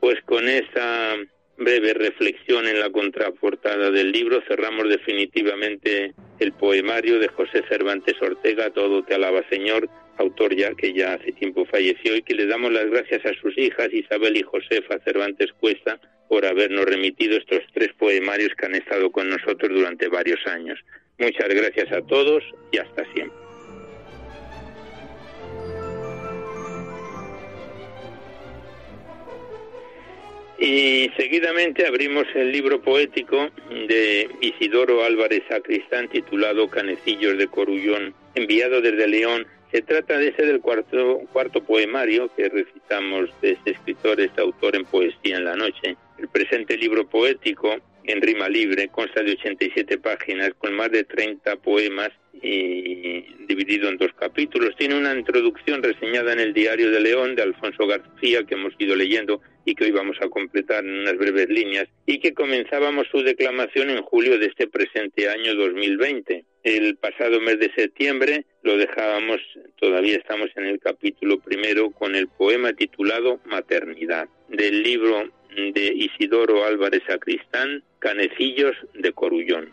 Pues 0.00 0.20
con 0.24 0.48
esa 0.48 1.16
breve 1.56 1.94
reflexión 1.94 2.66
en 2.66 2.80
la 2.80 2.90
contraportada 2.90 3.90
del 3.90 4.10
libro 4.10 4.42
cerramos 4.46 4.88
definitivamente 4.88 6.12
el 6.40 6.52
poemario 6.52 7.18
de 7.18 7.28
José 7.28 7.62
Cervantes 7.68 8.20
Ortega, 8.20 8.70
Todo 8.70 9.02
te 9.04 9.14
alaba 9.14 9.48
Señor, 9.48 9.88
autor 10.18 10.54
ya 10.54 10.74
que 10.74 10.92
ya 10.92 11.14
hace 11.14 11.32
tiempo 11.32 11.64
falleció 11.64 12.16
y 12.16 12.22
que 12.22 12.34
le 12.34 12.46
damos 12.46 12.72
las 12.72 12.90
gracias 12.90 13.24
a 13.24 13.34
sus 13.40 13.56
hijas 13.56 13.92
Isabel 13.92 14.36
y 14.36 14.42
Josefa 14.42 14.98
Cervantes 15.04 15.52
Cuesta 15.54 15.98
por 16.28 16.44
habernos 16.44 16.84
remitido 16.84 17.36
estos 17.36 17.62
tres 17.72 17.92
poemarios 17.98 18.52
que 18.56 18.66
han 18.66 18.74
estado 18.74 19.10
con 19.10 19.28
nosotros 19.28 19.70
durante 19.72 20.08
varios 20.08 20.44
años. 20.46 20.78
Muchas 21.18 21.48
gracias 21.48 21.90
a 21.92 22.02
todos 22.02 22.42
y 22.72 22.78
hasta 22.78 23.04
siempre. 23.12 23.46
Y 30.58 31.10
seguidamente 31.18 31.86
abrimos 31.86 32.26
el 32.34 32.50
libro 32.50 32.80
poético 32.80 33.50
de 33.88 34.28
Isidoro 34.40 35.04
Álvarez 35.04 35.42
Sacristán 35.48 36.08
titulado 36.08 36.68
Canecillos 36.68 37.36
de 37.36 37.46
Corullón, 37.46 38.14
enviado 38.34 38.80
desde 38.80 39.06
León. 39.06 39.46
Se 39.70 39.82
trata 39.82 40.16
de 40.16 40.28
ese 40.28 40.46
del 40.46 40.60
cuarto, 40.60 41.20
cuarto 41.32 41.62
poemario 41.62 42.34
que 42.34 42.48
recitamos 42.48 43.28
de 43.42 43.50
este 43.52 43.72
escritor, 43.72 44.18
este 44.18 44.40
autor 44.40 44.76
en 44.76 44.86
Poesía 44.86 45.36
en 45.36 45.44
la 45.44 45.56
Noche. 45.56 45.96
El 46.18 46.28
presente 46.28 46.76
libro 46.76 47.08
poético 47.08 47.76
en 48.04 48.22
rima 48.22 48.48
libre, 48.48 48.88
consta 48.88 49.22
de 49.22 49.32
87 49.32 49.98
páginas 49.98 50.50
con 50.58 50.74
más 50.74 50.90
de 50.90 51.04
30 51.04 51.56
poemas 51.56 52.10
dividido 52.42 53.88
en 53.88 53.96
dos 53.96 54.12
capítulos. 54.18 54.76
Tiene 54.76 54.96
una 54.96 55.14
introducción 55.14 55.82
reseñada 55.82 56.32
en 56.32 56.40
el 56.40 56.52
Diario 56.52 56.90
de 56.90 57.00
León 57.00 57.34
de 57.34 57.42
Alfonso 57.42 57.86
García 57.86 58.44
que 58.44 58.54
hemos 58.54 58.74
ido 58.78 58.94
leyendo 58.94 59.40
y 59.64 59.74
que 59.74 59.84
hoy 59.84 59.90
vamos 59.90 60.16
a 60.20 60.28
completar 60.28 60.84
en 60.84 61.00
unas 61.00 61.16
breves 61.16 61.48
líneas 61.48 61.88
y 62.04 62.20
que 62.20 62.34
comenzábamos 62.34 63.08
su 63.10 63.22
declamación 63.22 63.90
en 63.90 64.02
julio 64.02 64.38
de 64.38 64.46
este 64.46 64.68
presente 64.68 65.28
año 65.28 65.54
2020. 65.54 66.44
El 66.62 66.96
pasado 66.96 67.40
mes 67.40 67.58
de 67.58 67.72
septiembre 67.74 68.44
lo 68.62 68.76
dejábamos, 68.76 69.40
todavía 69.76 70.16
estamos 70.16 70.50
en 70.56 70.66
el 70.66 70.78
capítulo 70.78 71.40
primero 71.40 71.90
con 71.90 72.14
el 72.14 72.28
poema 72.28 72.72
titulado 72.74 73.40
Maternidad 73.44 74.28
del 74.48 74.82
libro 74.82 75.30
de 75.56 75.92
Isidoro 75.94 76.64
Álvarez 76.66 77.02
Sacristán, 77.06 77.82
Canecillos 77.98 78.76
de 78.92 79.12
Corullón. 79.12 79.70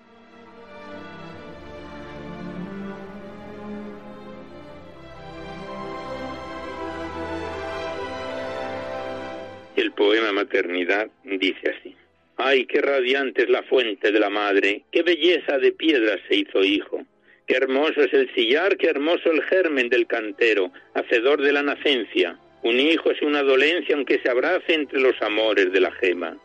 El 9.76 9.92
poema 9.92 10.32
Maternidad 10.32 11.10
dice 11.26 11.76
así. 11.78 11.96
Ay, 12.38 12.66
qué 12.66 12.82
radiante 12.82 13.44
es 13.44 13.50
la 13.50 13.64
fuente 13.64 14.12
de 14.12 14.20
la 14.20 14.30
madre, 14.30 14.84
qué 14.92 15.04
belleza 15.04 15.58
de 15.58 15.74
piedras 15.74 16.20
se 16.30 16.38
hizo 16.38 16.64
hijo. 16.64 17.06
Qué 17.46 17.58
hermoso 17.58 18.02
es 18.02 18.14
el 18.14 18.34
sillar, 18.34 18.78
qué 18.78 18.88
hermoso 18.88 19.30
el 19.30 19.44
germen 19.44 19.90
del 19.90 20.08
cantero, 20.08 20.72
hacedor 20.94 21.42
de 21.42 21.52
la 21.52 21.62
nacencia. 21.62 22.40
Un 22.64 22.80
hijo 22.80 23.12
es 23.12 23.22
una 23.22 23.44
dolencia 23.44 23.94
aunque 23.94 24.20
se 24.20 24.30
abrace 24.30 24.74
entre 24.74 25.02
los 25.02 25.22
amores 25.22 25.72
de 25.74 25.82
la 25.82 25.92
gema. 25.92 26.38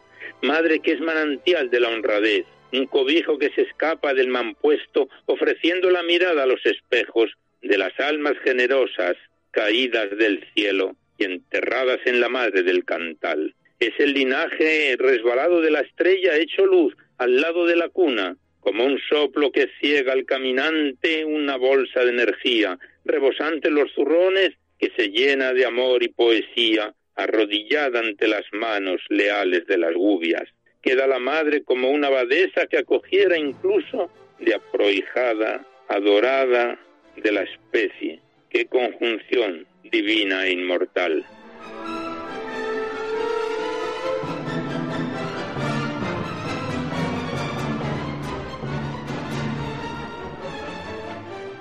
Madre 0.42 0.80
que 0.80 0.92
es 0.92 1.00
manantial 1.00 1.70
de 1.70 1.78
la 1.78 1.88
honradez, 1.88 2.44
un 2.72 2.86
cobijo 2.86 3.38
que 3.38 3.50
se 3.50 3.62
escapa 3.62 4.14
del 4.14 4.26
mampuesto 4.26 5.08
ofreciendo 5.26 5.90
la 5.90 6.02
mirada 6.02 6.42
a 6.42 6.46
los 6.46 6.64
espejos 6.66 7.30
de 7.62 7.78
las 7.78 7.98
almas 8.00 8.34
generosas 8.42 9.16
caídas 9.52 10.10
del 10.18 10.44
cielo 10.54 10.96
y 11.18 11.24
enterradas 11.24 12.00
en 12.04 12.20
la 12.20 12.28
madre 12.28 12.64
del 12.64 12.84
cantal. 12.84 13.54
Es 13.78 13.92
el 13.98 14.12
linaje 14.12 14.96
resbalado 14.98 15.60
de 15.60 15.70
la 15.70 15.80
estrella 15.80 16.36
hecho 16.36 16.66
luz 16.66 16.96
al 17.18 17.40
lado 17.40 17.64
de 17.64 17.76
la 17.76 17.88
cuna, 17.88 18.36
como 18.58 18.84
un 18.84 18.98
soplo 19.08 19.52
que 19.52 19.70
ciega 19.80 20.12
al 20.12 20.24
caminante 20.24 21.24
una 21.24 21.56
bolsa 21.56 22.04
de 22.04 22.10
energía, 22.10 22.76
rebosante 23.04 23.70
los 23.70 23.92
zurrones 23.94 24.54
que 24.78 24.90
se 24.96 25.08
llena 25.08 25.52
de 25.52 25.66
amor 25.66 26.02
y 26.02 26.08
poesía, 26.08 26.94
arrodillada 27.16 28.00
ante 28.00 28.28
las 28.28 28.44
manos 28.52 29.00
leales 29.08 29.66
de 29.66 29.78
las 29.78 29.94
gubias. 29.94 30.44
Queda 30.82 31.06
la 31.06 31.18
madre 31.18 31.62
como 31.64 31.90
una 31.90 32.06
abadesa 32.06 32.66
que 32.66 32.78
acogiera 32.78 33.36
incluso 33.36 34.10
de 34.38 34.54
aprohijada, 34.54 35.66
adorada 35.88 36.78
de 37.16 37.32
la 37.32 37.42
especie. 37.42 38.20
Qué 38.50 38.66
conjunción 38.66 39.66
divina 39.82 40.46
e 40.46 40.52
inmortal. 40.52 41.24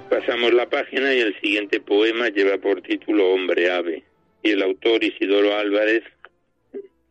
Pasamos 0.10 0.54
la 0.54 0.70
página 0.70 1.13
y 1.13 1.20
el 1.20 1.38
siguiente 1.41 1.82
poema 1.82 2.30
lleva 2.30 2.58
por 2.60 2.82
título 2.82 3.30
Hombre 3.30 3.70
Ave 3.70 4.04
y 4.41 4.52
el 4.52 4.63
autor 4.63 5.04
Isidoro 5.04 5.54
Álvarez 5.54 6.04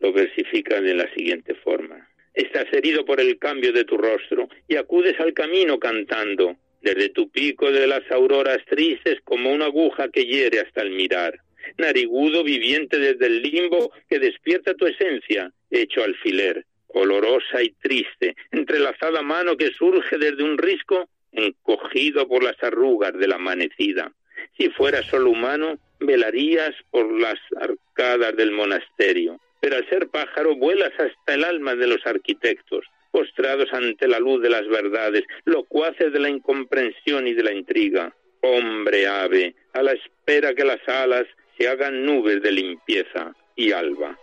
lo 0.00 0.12
versifica 0.14 0.80
de 0.80 0.94
la 0.94 1.12
siguiente 1.12 1.54
forma. 1.56 2.08
Estás 2.32 2.72
herido 2.72 3.04
por 3.04 3.20
el 3.20 3.38
cambio 3.38 3.72
de 3.74 3.84
tu 3.84 3.98
rostro 3.98 4.48
y 4.66 4.76
acudes 4.76 5.20
al 5.20 5.34
camino 5.34 5.78
cantando, 5.78 6.56
desde 6.80 7.10
tu 7.10 7.28
pico 7.30 7.70
de 7.70 7.86
las 7.86 8.10
auroras 8.10 8.64
tristes 8.64 9.20
como 9.24 9.52
una 9.52 9.66
aguja 9.66 10.08
que 10.08 10.24
hiere 10.24 10.60
hasta 10.60 10.80
el 10.80 10.92
mirar. 10.92 11.38
Narigudo 11.76 12.44
viviente 12.44 12.98
desde 12.98 13.26
el 13.26 13.42
limbo 13.42 13.92
que 14.08 14.18
despierta 14.18 14.72
tu 14.72 14.86
esencia, 14.86 15.52
hecho 15.70 16.02
alfiler, 16.02 16.64
olorosa 16.88 17.62
y 17.62 17.70
triste, 17.72 18.34
entrelazada 18.52 19.20
mano 19.20 19.56
que 19.58 19.70
surge 19.72 20.16
desde 20.16 20.42
un 20.42 20.56
risco 20.56 21.10
encogido 21.36 22.26
por 22.26 22.42
las 22.42 22.60
arrugas 22.62 23.12
de 23.14 23.28
la 23.28 23.36
amanecida. 23.36 24.12
Si 24.56 24.70
fueras 24.70 25.06
solo 25.06 25.30
humano, 25.30 25.78
velarías 26.00 26.74
por 26.90 27.10
las 27.20 27.38
arcadas 27.60 28.36
del 28.36 28.50
monasterio, 28.50 29.40
pero 29.60 29.76
al 29.76 29.88
ser 29.88 30.08
pájaro 30.08 30.56
vuelas 30.56 30.92
hasta 30.98 31.34
el 31.34 31.44
alma 31.44 31.74
de 31.74 31.86
los 31.86 32.04
arquitectos, 32.06 32.84
postrados 33.10 33.72
ante 33.72 34.08
la 34.08 34.18
luz 34.18 34.42
de 34.42 34.50
las 34.50 34.66
verdades, 34.68 35.24
locuaces 35.44 36.12
de 36.12 36.20
la 36.20 36.28
incomprensión 36.28 37.26
y 37.26 37.34
de 37.34 37.42
la 37.42 37.52
intriga. 37.52 38.14
Hombre 38.42 39.06
ave, 39.06 39.54
a 39.72 39.82
la 39.82 39.92
espera 39.92 40.54
que 40.54 40.64
las 40.64 40.86
alas 40.88 41.26
se 41.58 41.68
hagan 41.68 42.04
nubes 42.04 42.42
de 42.42 42.52
limpieza 42.52 43.34
y 43.56 43.72
alba. 43.72 44.18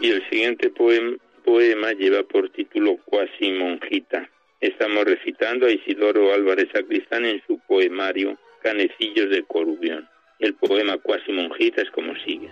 Y 0.00 0.10
el 0.10 0.26
siguiente 0.30 0.70
poema 0.70 1.92
lleva 1.92 2.22
por 2.22 2.48
título 2.50 2.96
Cuasi 3.04 3.52
Monjita. 3.52 4.30
Estamos 4.58 5.04
recitando 5.04 5.66
a 5.66 5.72
Isidoro 5.72 6.32
Álvarez 6.32 6.68
Sacristán 6.72 7.26
en 7.26 7.42
su 7.46 7.58
poemario 7.68 8.38
Canecillos 8.62 9.28
de 9.28 9.42
Corubión. 9.42 10.08
El 10.38 10.54
poema 10.54 10.96
Cuasi 10.96 11.32
Monjita 11.32 11.82
es 11.82 11.90
como 11.90 12.16
sigue. 12.24 12.50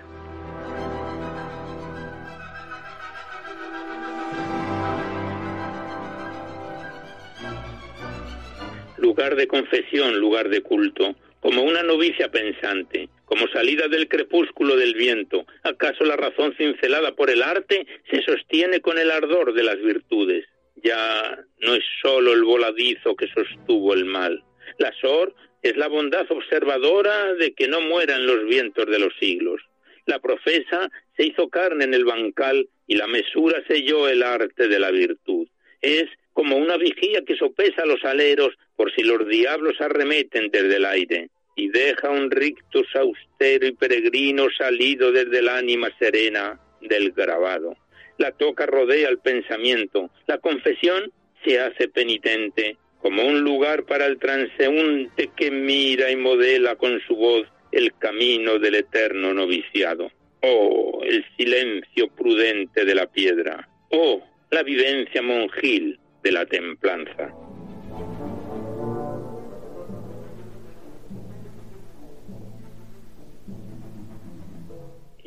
Lugar 8.98 9.36
de 9.36 9.46
confesión, 9.46 10.18
lugar 10.20 10.50
de 10.50 10.60
culto, 10.60 11.16
como 11.40 11.62
una 11.62 11.82
novicia 11.82 12.30
pensante, 12.30 13.08
como 13.28 13.46
salida 13.48 13.88
del 13.88 14.08
crepúsculo 14.08 14.74
del 14.74 14.94
viento, 14.94 15.46
¿acaso 15.62 16.02
la 16.04 16.16
razón 16.16 16.54
cincelada 16.56 17.14
por 17.14 17.28
el 17.28 17.42
arte 17.42 17.86
se 18.10 18.22
sostiene 18.22 18.80
con 18.80 18.98
el 18.98 19.10
ardor 19.10 19.52
de 19.52 19.64
las 19.64 19.78
virtudes? 19.82 20.46
Ya 20.76 21.38
no 21.58 21.74
es 21.74 21.84
sólo 22.00 22.32
el 22.32 22.42
voladizo 22.42 23.14
que 23.16 23.28
sostuvo 23.28 23.92
el 23.92 24.06
mal. 24.06 24.42
La 24.78 24.92
sor 25.00 25.34
es 25.62 25.76
la 25.76 25.88
bondad 25.88 26.24
observadora 26.30 27.34
de 27.34 27.52
que 27.52 27.68
no 27.68 27.82
mueran 27.82 28.26
los 28.26 28.46
vientos 28.46 28.86
de 28.86 28.98
los 28.98 29.12
siglos. 29.20 29.60
La 30.06 30.20
profesa 30.20 30.90
se 31.14 31.26
hizo 31.26 31.50
carne 31.50 31.84
en 31.84 31.92
el 31.92 32.06
bancal 32.06 32.66
y 32.86 32.96
la 32.96 33.06
mesura 33.06 33.62
selló 33.68 34.08
el 34.08 34.22
arte 34.22 34.68
de 34.68 34.78
la 34.78 34.90
virtud. 34.90 35.46
Es 35.82 36.06
como 36.32 36.56
una 36.56 36.78
vigía 36.78 37.22
que 37.26 37.36
sopesa 37.36 37.84
los 37.84 38.02
aleros 38.04 38.54
por 38.74 38.90
si 38.94 39.02
los 39.02 39.28
diablos 39.28 39.78
arremeten 39.80 40.50
desde 40.50 40.76
el 40.76 40.86
aire 40.86 41.28
y 41.58 41.68
deja 41.68 42.08
un 42.08 42.30
rictus 42.30 42.86
austero 42.94 43.66
y 43.66 43.72
peregrino 43.72 44.46
salido 44.56 45.10
desde 45.10 45.40
el 45.40 45.48
ánima 45.48 45.88
serena 45.98 46.58
del 46.80 47.10
grabado. 47.10 47.76
La 48.16 48.30
toca 48.30 48.64
rodea 48.64 49.08
el 49.08 49.18
pensamiento, 49.18 50.08
la 50.28 50.38
confesión 50.38 51.12
se 51.44 51.58
hace 51.58 51.88
penitente, 51.88 52.76
como 53.02 53.26
un 53.26 53.40
lugar 53.40 53.84
para 53.84 54.06
el 54.06 54.18
transeúnte 54.18 55.30
que 55.36 55.50
mira 55.50 56.10
y 56.12 56.16
modela 56.16 56.76
con 56.76 57.00
su 57.00 57.16
voz 57.16 57.48
el 57.72 57.92
camino 57.98 58.60
del 58.60 58.76
eterno 58.76 59.34
noviciado. 59.34 60.12
Oh, 60.42 61.00
el 61.04 61.24
silencio 61.36 62.08
prudente 62.16 62.84
de 62.84 62.94
la 62.94 63.06
piedra. 63.06 63.68
Oh, 63.90 64.22
la 64.50 64.62
vivencia 64.62 65.22
monjil 65.22 65.98
de 66.22 66.32
la 66.32 66.46
templanza. 66.46 67.34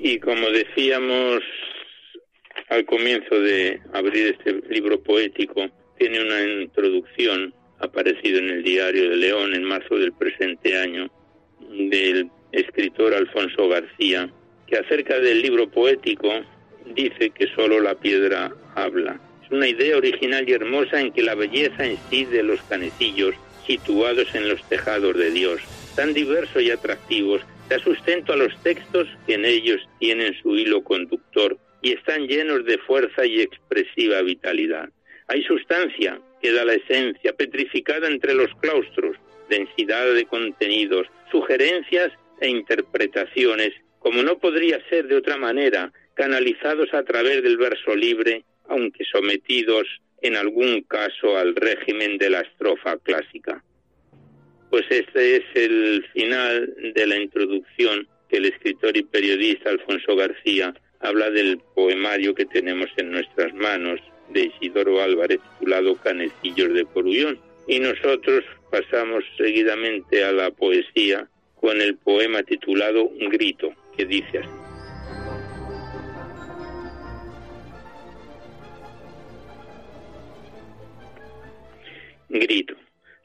Y 0.03 0.17
como 0.17 0.49
decíamos 0.49 1.43
al 2.69 2.85
comienzo 2.85 3.39
de 3.39 3.79
abrir 3.93 4.35
este 4.35 4.59
libro 4.67 4.99
poético, 4.99 5.69
tiene 5.99 6.19
una 6.21 6.41
introducción 6.63 7.53
aparecido 7.77 8.39
en 8.39 8.49
el 8.49 8.63
diario 8.63 9.11
de 9.11 9.17
León 9.17 9.53
en 9.53 9.63
marzo 9.63 9.95
del 9.97 10.11
presente 10.13 10.75
año 10.75 11.07
del 11.69 12.31
escritor 12.51 13.13
Alfonso 13.13 13.69
García, 13.69 14.27
que 14.65 14.77
acerca 14.77 15.19
del 15.19 15.43
libro 15.43 15.69
poético 15.69 16.29
dice 16.95 17.29
que 17.29 17.45
solo 17.55 17.79
la 17.79 17.93
piedra 17.93 18.51
habla. 18.73 19.21
Es 19.45 19.51
una 19.51 19.67
idea 19.67 19.97
original 19.97 20.49
y 20.49 20.53
hermosa 20.53 20.99
en 20.99 21.11
que 21.11 21.21
la 21.21 21.35
belleza 21.35 21.85
en 21.85 21.99
sí 22.09 22.25
de 22.25 22.41
los 22.41 22.59
canecillos 22.63 23.35
situados 23.67 24.33
en 24.33 24.49
los 24.49 24.67
tejados 24.67 25.15
de 25.15 25.29
Dios, 25.29 25.61
tan 25.95 26.15
diversos 26.15 26.63
y 26.63 26.71
atractivos, 26.71 27.41
da 27.71 27.79
sustento 27.79 28.33
a 28.33 28.35
los 28.35 28.53
textos 28.63 29.07
que 29.25 29.35
en 29.35 29.45
ellos 29.45 29.79
tienen 29.97 30.33
su 30.41 30.57
hilo 30.57 30.83
conductor 30.83 31.57
y 31.81 31.93
están 31.93 32.27
llenos 32.27 32.65
de 32.65 32.77
fuerza 32.79 33.25
y 33.25 33.39
expresiva 33.39 34.21
vitalidad. 34.23 34.89
Hay 35.29 35.41
sustancia 35.43 36.19
que 36.41 36.51
da 36.51 36.65
la 36.65 36.73
esencia, 36.73 37.31
petrificada 37.31 38.09
entre 38.09 38.33
los 38.33 38.53
claustros, 38.59 39.15
densidad 39.49 40.13
de 40.13 40.25
contenidos, 40.25 41.07
sugerencias 41.31 42.11
e 42.41 42.49
interpretaciones, 42.49 43.71
como 43.99 44.21
no 44.21 44.37
podría 44.37 44.85
ser 44.89 45.07
de 45.07 45.15
otra 45.15 45.37
manera, 45.37 45.93
canalizados 46.15 46.93
a 46.93 47.03
través 47.03 47.41
del 47.41 47.55
verso 47.55 47.95
libre, 47.95 48.43
aunque 48.67 49.05
sometidos 49.05 49.87
en 50.21 50.35
algún 50.35 50.81
caso 50.81 51.37
al 51.37 51.55
régimen 51.55 52.17
de 52.17 52.31
la 52.31 52.41
estrofa 52.41 52.97
clásica. 52.97 53.63
Pues 54.71 54.85
este 54.89 55.35
es 55.35 55.43
el 55.53 56.05
final 56.13 56.73
de 56.95 57.05
la 57.05 57.17
introducción 57.17 58.07
que 58.29 58.37
el 58.37 58.45
escritor 58.45 58.95
y 58.95 59.03
periodista 59.03 59.69
Alfonso 59.69 60.15
García 60.15 60.73
habla 61.01 61.29
del 61.29 61.59
poemario 61.75 62.33
que 62.33 62.45
tenemos 62.45 62.89
en 62.95 63.11
nuestras 63.11 63.53
manos 63.53 63.99
de 64.29 64.45
Isidoro 64.45 65.01
Álvarez 65.01 65.41
titulado 65.59 65.97
Canecillos 65.97 66.73
de 66.73 66.85
Corullón. 66.85 67.37
Y 67.67 67.81
nosotros 67.81 68.45
pasamos 68.71 69.25
seguidamente 69.35 70.23
a 70.23 70.31
la 70.31 70.51
poesía 70.51 71.27
con 71.59 71.81
el 71.81 71.97
poema 71.97 72.41
titulado 72.41 73.11
Grito, 73.29 73.73
que 73.97 74.05
dice 74.05 74.37
así. 74.37 74.49
Grito. 82.29 82.80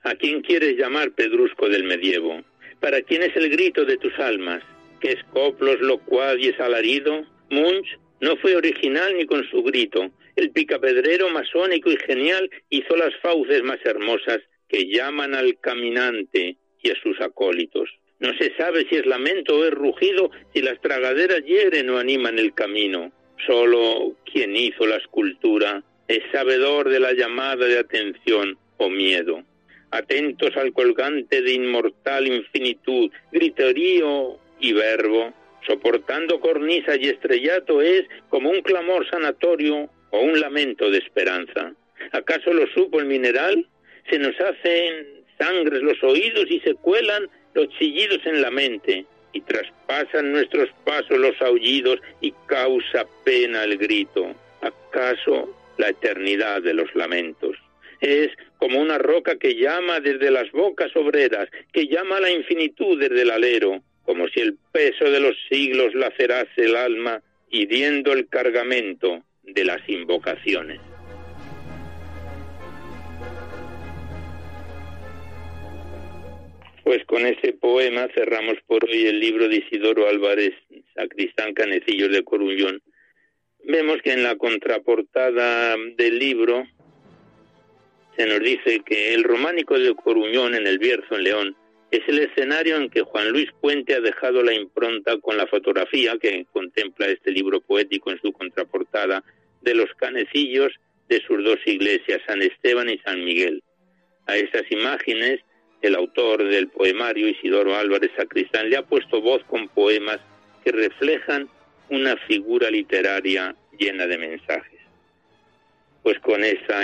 ¿A 0.07 0.15
quién 0.15 0.41
quieres 0.41 0.77
llamar 0.77 1.11
pedrusco 1.17 1.69
del 1.69 1.83
medievo? 1.83 2.41
¿Para 2.79 3.03
quién 3.03 3.25
es 3.25 3.35
el 3.35 3.51
grito 3.51 3.85
de 3.85 3.97
tus 3.97 4.17
almas? 4.21 4.63
¿Qué 5.01 5.09
es 5.11 5.25
coplos, 5.33 5.81
locuaz 5.81 6.37
y 6.39 6.55
alarido? 6.63 7.27
Munch 7.51 7.99
no 8.21 8.37
fue 8.37 8.55
original 8.55 9.17
ni 9.17 9.27
con 9.27 9.43
su 9.51 9.65
grito. 9.65 10.13
El 10.37 10.53
picapedrero 10.53 11.29
masónico 11.31 11.91
y 11.91 11.97
genial 11.97 12.49
hizo 12.71 12.95
las 12.95 13.17
fauces 13.17 13.65
más 13.65 13.85
hermosas 13.85 14.39
que 14.69 14.87
llaman 14.87 15.35
al 15.35 15.59
caminante 15.59 16.57
y 16.81 16.91
a 16.91 17.03
sus 17.03 17.21
acólitos. 17.21 17.91
No 18.21 18.33
se 18.39 18.55
sabe 18.55 18.87
si 18.89 18.95
es 18.95 19.07
lamento 19.07 19.59
o 19.59 19.65
es 19.65 19.73
rugido, 19.73 20.31
si 20.55 20.63
las 20.63 20.81
tragaderas 20.83 21.45
hieren 21.45 21.91
o 21.91 21.99
animan 21.99 22.39
el 22.39 22.55
camino. 22.55 23.11
Solo 23.45 24.15
quien 24.25 24.55
hizo 24.55 24.87
la 24.87 24.99
escultura 24.99 25.83
es 26.07 26.21
sabedor 26.31 26.91
de 26.91 27.01
la 27.01 27.13
llamada 27.13 27.67
de 27.67 27.81
atención 27.81 28.57
o 28.77 28.89
miedo 28.89 29.43
atentos 29.91 30.57
al 30.57 30.73
colgante 30.73 31.43
de 31.43 31.53
inmortal 31.53 32.27
infinitud, 32.27 33.11
griterío 33.33 34.39
y 34.61 34.73
verbo, 34.73 35.33
soportando 35.67 36.41
cornisa 36.41 36.97
y 36.97 37.09
estrellato 37.09 37.83
es 37.83 38.05
como 38.29 38.51
un 38.51 38.63
clamor 38.63 39.09
sanatorio 39.09 39.89
o 40.11 40.21
un 40.21 40.41
lamento 40.41 40.91
de 40.91 40.99
esperanza. 40.99 41.73
¿Acaso 42.13 42.53
lo 42.53 42.67
supo 42.69 43.01
el 43.01 43.07
mineral? 43.07 43.67
Se 44.09 44.19
nos 44.19 44.39
hacen 44.41 45.25
sangres 45.39 45.83
los 45.83 46.03
oídos 46.03 46.47
y 46.49 46.61
se 46.61 46.75
cuelan 46.75 47.29
los 47.55 47.69
chillidos 47.79 48.25
en 48.27 48.43
la 48.43 48.51
mente 48.51 49.05
y 49.33 49.41
traspasan 49.41 50.33
nuestros 50.33 50.71
pasos 50.85 51.19
los 51.19 51.41
aullidos 51.43 52.01
y 52.21 52.33
causa 52.47 53.07
pena 53.25 53.65
el 53.65 53.77
grito. 53.77 54.35
¿Acaso 54.63 55.55
la 55.77 55.89
eternidad 55.91 56.63
de 56.63 56.75
los 56.75 56.95
lamentos? 56.95 57.57
Es 58.01 58.31
como 58.59 58.81
una 58.81 58.99
roca 58.99 59.37
que 59.37 59.55
llama 59.55 60.01
desde 60.01 60.31
las 60.31 60.51
bocas 60.53 60.95
obreras, 60.97 61.49
que 61.73 61.87
llama 61.87 62.19
a 62.19 62.21
la 62.21 62.31
infinitud 62.31 62.99
desde 62.99 63.23
el 63.23 63.31
alero, 63.31 63.83
como 64.05 64.29
si 64.29 64.41
el 64.41 64.57
peso 64.73 65.11
de 65.11 65.21
los 65.21 65.37
siglos 65.49 65.95
lacerase 65.95 66.65
el 66.65 66.77
alma, 66.77 67.23
hiriendo 67.51 68.13
el 68.13 68.29
cargamento 68.29 69.23
de 69.43 69.65
las 69.65 69.89
invocaciones. 69.89 70.81
Pues 76.85 77.05
con 77.05 77.27
ese 77.27 77.53
poema 77.53 78.07
cerramos 78.15 78.59
por 78.67 78.85
hoy 78.85 79.07
el 79.07 79.19
libro 79.19 79.49
de 79.49 79.57
Isidoro 79.57 80.09
Álvarez, 80.09 80.55
Sacristán 80.95 81.53
Canecillos 81.53 82.13
de 82.13 82.23
Corullón. 82.23 82.81
Vemos 83.65 84.01
que 84.03 84.13
en 84.13 84.23
la 84.23 84.37
contraportada 84.37 85.75
del 85.97 86.19
libro 86.21 86.65
se 88.17 88.27
nos 88.27 88.41
dice 88.41 88.81
que 88.85 89.15
el 89.15 89.25
románico 89.25 89.79
de 89.79 89.95
Coruñón 89.95 90.55
en 90.55 90.67
el 90.67 90.79
Bierzo, 90.79 91.17
en 91.17 91.25
León, 91.25 91.57
es 91.91 92.01
el 92.09 92.19
escenario 92.19 92.77
en 92.77 92.89
que 92.89 93.03
Juan 93.03 93.31
Luis 93.31 93.49
Puente 93.61 93.95
ha 93.95 94.01
dejado 94.01 94.43
la 94.43 94.55
impronta 94.55 95.19
con 95.19 95.37
la 95.37 95.47
fotografía 95.47 96.17
que 96.21 96.47
contempla 96.53 97.07
este 97.07 97.31
libro 97.31 97.61
poético 97.61 98.11
en 98.11 98.21
su 98.21 98.33
contraportada 98.33 99.23
de 99.61 99.75
los 99.75 99.93
canecillos 99.97 100.73
de 101.09 101.21
sus 101.23 101.45
dos 101.45 101.59
iglesias, 101.67 102.23
San 102.27 102.43
Esteban 102.43 102.89
y 102.89 102.99
San 102.99 103.25
Miguel. 103.25 103.63
A 104.27 104.37
estas 104.37 104.65
imágenes, 104.71 105.41
el 105.83 105.95
autor 105.95 106.43
del 106.49 106.69
poemario, 106.69 107.29
Isidoro 107.29 107.77
Álvarez 107.77 108.11
Sacristán, 108.17 108.71
le 108.71 108.79
ha 108.79 108.83
puesto 108.83 109.21
voz 109.21 109.45
con 109.45 109.69
poemas 109.69 110.19
que 110.65 110.73
reflejan 110.73 111.49
una 111.91 112.17
figura 112.17 112.71
literaria 112.71 113.55
llena 113.79 114.07
de 114.07 114.19
mensajes. 114.19 114.81
Pues 116.03 116.19
con 116.21 116.43
esa 116.43 116.83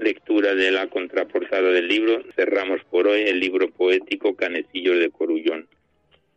lectura 0.00 0.54
de 0.54 0.70
la 0.70 0.88
contraportada 0.88 1.70
del 1.70 1.88
libro, 1.88 2.22
cerramos 2.34 2.82
por 2.90 3.06
hoy 3.06 3.22
el 3.22 3.38
libro 3.38 3.70
poético 3.70 4.34
Canecillos 4.34 4.98
de 4.98 5.10
Corullón. 5.10 5.68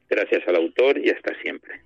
Gracias 0.10 0.48
al 0.48 0.58
autor 0.58 1.00
y 1.00 1.10
hasta 1.10 1.34
siempre. 1.42 1.82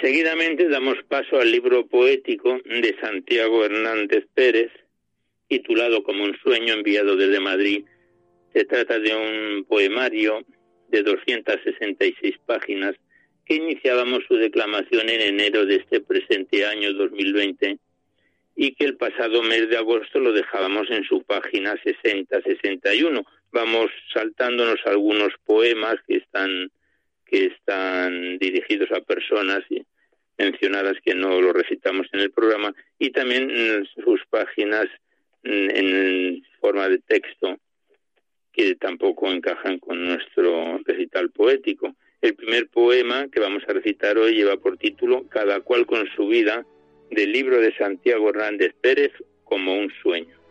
Seguidamente 0.00 0.68
damos 0.68 0.96
paso 1.08 1.38
al 1.38 1.52
libro 1.52 1.86
poético 1.86 2.58
de 2.64 2.96
Santiago 3.00 3.64
Hernández 3.66 4.24
Pérez, 4.32 4.70
titulado 5.48 6.02
como 6.02 6.24
un 6.24 6.34
sueño 6.38 6.72
enviado 6.72 7.16
desde 7.16 7.38
Madrid. 7.38 7.84
Se 8.54 8.64
trata 8.64 8.98
de 8.98 9.14
un 9.14 9.64
poemario 9.64 10.44
de 10.88 11.02
266 11.02 12.36
páginas 12.46 12.94
que 13.44 13.56
iniciábamos 13.56 14.24
su 14.26 14.36
declamación 14.36 15.08
en 15.10 15.20
enero 15.20 15.66
de 15.66 15.76
este 15.76 16.00
presente 16.00 16.64
año 16.64 16.94
2020 16.94 17.78
y 18.56 18.74
que 18.74 18.84
el 18.84 18.96
pasado 18.96 19.42
mes 19.42 19.68
de 19.68 19.76
agosto 19.76 20.18
lo 20.18 20.32
dejábamos 20.32 20.88
en 20.90 21.04
su 21.04 21.22
página 21.24 21.74
60-61. 21.74 23.24
Vamos 23.52 23.90
saltándonos 24.12 24.80
algunos 24.86 25.32
poemas 25.44 25.96
que 26.06 26.16
están 26.16 26.70
que 27.26 27.46
están 27.46 28.38
dirigidos 28.38 28.90
a 28.92 29.00
personas 29.00 29.62
mencionadas 30.38 30.94
que 31.04 31.14
no 31.14 31.40
lo 31.40 31.52
recitamos 31.52 32.06
en 32.12 32.20
el 32.20 32.30
programa 32.30 32.74
y 32.98 33.10
también 33.10 33.86
sus 33.94 34.24
páginas 34.28 34.86
en 35.44 36.42
forma 36.60 36.88
de 36.88 36.98
texto 36.98 37.58
que 38.52 38.76
tampoco 38.76 39.30
encajan 39.30 39.78
con 39.78 40.04
nuestro 40.04 40.78
recital 40.84 41.30
poético. 41.30 41.94
El 42.20 42.34
primer 42.34 42.68
poema 42.68 43.26
que 43.30 43.40
vamos 43.40 43.62
a 43.68 43.72
recitar 43.72 44.16
hoy 44.16 44.34
lleva 44.34 44.56
por 44.56 44.78
título 44.78 45.28
Cada 45.28 45.60
cual 45.60 45.86
con 45.86 46.06
su 46.14 46.28
vida 46.28 46.64
del 47.10 47.32
libro 47.32 47.60
de 47.60 47.76
Santiago 47.76 48.30
Hernández 48.30 48.74
Pérez 48.80 49.12
como 49.44 49.76
un 49.76 49.90
sueño. 50.02 50.43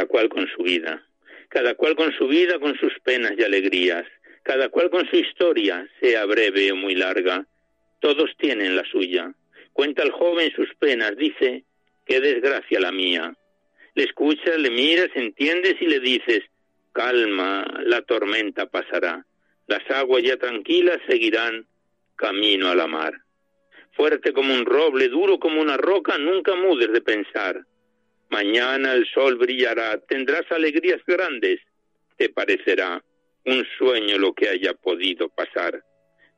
Cada 0.00 0.08
cual 0.08 0.30
con 0.30 0.48
su 0.48 0.62
vida, 0.62 1.06
cada 1.50 1.74
cual 1.74 1.94
con 1.94 2.10
su 2.16 2.26
vida, 2.26 2.58
con 2.58 2.74
sus 2.78 2.98
penas 3.00 3.32
y 3.36 3.42
alegrías, 3.42 4.06
cada 4.42 4.70
cual 4.70 4.88
con 4.88 5.06
su 5.10 5.16
historia, 5.16 5.86
sea 6.00 6.24
breve 6.24 6.72
o 6.72 6.76
muy 6.76 6.94
larga, 6.94 7.46
todos 8.00 8.30
tienen 8.38 8.76
la 8.76 8.84
suya. 8.84 9.34
Cuenta 9.74 10.02
el 10.02 10.10
joven 10.10 10.50
sus 10.56 10.74
penas, 10.76 11.18
dice, 11.18 11.64
qué 12.06 12.18
desgracia 12.18 12.80
la 12.80 12.92
mía. 12.92 13.34
Le 13.94 14.04
escuchas, 14.04 14.56
le 14.56 14.70
miras, 14.70 15.10
entiendes 15.14 15.74
y 15.80 15.86
le 15.86 16.00
dices, 16.00 16.44
calma, 16.92 17.66
la 17.84 18.00
tormenta 18.00 18.70
pasará, 18.70 19.26
las 19.66 19.82
aguas 19.90 20.22
ya 20.22 20.38
tranquilas 20.38 20.96
seguirán 21.06 21.66
camino 22.16 22.70
a 22.70 22.74
la 22.74 22.86
mar. 22.86 23.12
Fuerte 23.92 24.32
como 24.32 24.54
un 24.54 24.64
roble, 24.64 25.08
duro 25.08 25.38
como 25.38 25.60
una 25.60 25.76
roca, 25.76 26.16
nunca 26.16 26.54
mudes 26.54 26.90
de 26.90 27.02
pensar. 27.02 27.66
Mañana 28.30 28.94
el 28.94 29.06
sol 29.12 29.36
brillará, 29.36 29.98
tendrás 29.98 30.50
alegrías 30.52 31.00
grandes, 31.04 31.58
te 32.16 32.28
parecerá 32.28 33.02
un 33.44 33.66
sueño 33.76 34.18
lo 34.18 34.32
que 34.32 34.48
haya 34.48 34.72
podido 34.72 35.28
pasar. 35.28 35.82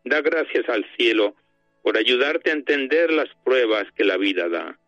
Da 0.03 0.23
gracias 0.23 0.67
al 0.71 0.87
cielo 0.97 1.37
por 1.83 1.99
ayudarte 1.99 2.51
a 2.51 2.55
entender 2.55 3.13
las 3.13 3.29
pruebas 3.45 3.85
que 3.95 4.05
la 4.05 4.17
vida 4.17 4.49
da. 4.49 4.79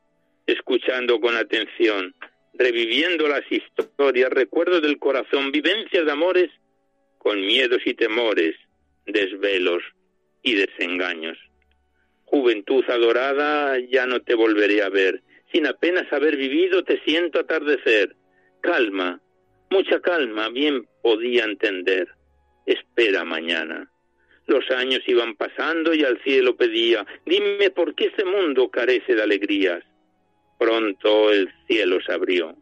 Escuchando 0.46 1.20
con 1.20 1.36
atención, 1.36 2.14
reviviendo 2.54 3.28
las 3.28 3.44
historias, 3.50 4.30
recuerdos 4.30 4.80
del 4.80 4.98
corazón, 4.98 5.52
vivencias 5.52 6.06
de 6.06 6.12
amores, 6.12 6.50
con 7.18 7.38
miedos 7.40 7.82
y 7.84 7.92
temores, 7.92 8.56
desvelos 9.04 9.82
y 10.42 10.54
desengaños. 10.54 11.36
Juventud 12.24 12.84
adorada, 12.88 13.78
ya 13.78 14.06
no 14.06 14.20
te 14.20 14.34
volveré 14.34 14.82
a 14.82 14.88
ver 14.88 15.22
sin 15.54 15.68
apenas 15.68 16.12
haber 16.12 16.36
vivido 16.36 16.82
te 16.82 17.00
siento 17.04 17.38
atardecer. 17.38 18.16
Calma, 18.60 19.20
mucha 19.70 20.00
calma, 20.00 20.48
bien 20.48 20.84
podía 21.00 21.44
entender. 21.44 22.08
Espera 22.66 23.24
mañana. 23.24 23.88
Los 24.48 24.68
años 24.72 25.00
iban 25.06 25.36
pasando 25.36 25.94
y 25.94 26.02
al 26.02 26.20
cielo 26.24 26.56
pedía, 26.56 27.06
dime 27.24 27.70
por 27.70 27.94
qué 27.94 28.06
este 28.06 28.24
mundo 28.24 28.68
carece 28.68 29.14
de 29.14 29.22
alegrías. 29.22 29.84
Pronto 30.58 31.30
el 31.30 31.48
cielo 31.68 32.00
se 32.04 32.12
abrió. 32.12 32.56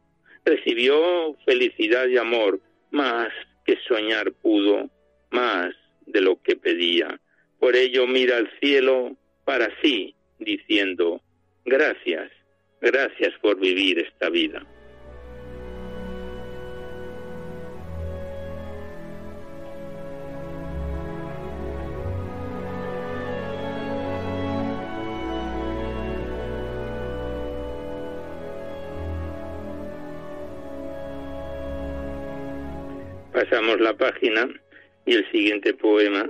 Recibió 0.45 1.35
felicidad 1.47 2.07
y 2.09 2.19
amor, 2.19 2.61
más 2.91 3.31
que 3.65 3.79
soñar 3.89 4.33
pudo, 4.33 4.91
más 5.31 5.75
de 6.05 6.21
lo 6.21 6.43
que 6.43 6.57
pedía. 6.57 7.19
Por 7.59 7.75
ello 7.75 8.07
mira 8.07 8.37
al 8.37 8.51
cielo 8.61 9.17
para 9.47 9.71
sí, 9.81 10.15
diciendo, 10.39 11.23
gracias, 11.65 12.31
Gracias 12.83 13.33
por 13.41 13.61
vivir 13.61 14.01
esta 14.01 14.29
vida. 14.29 14.61
Pasamos 33.33 33.81
la 33.81 33.97
página 33.97 34.49
y 35.07 35.15
el 35.15 35.31
siguiente 35.31 35.73
poema, 35.73 36.29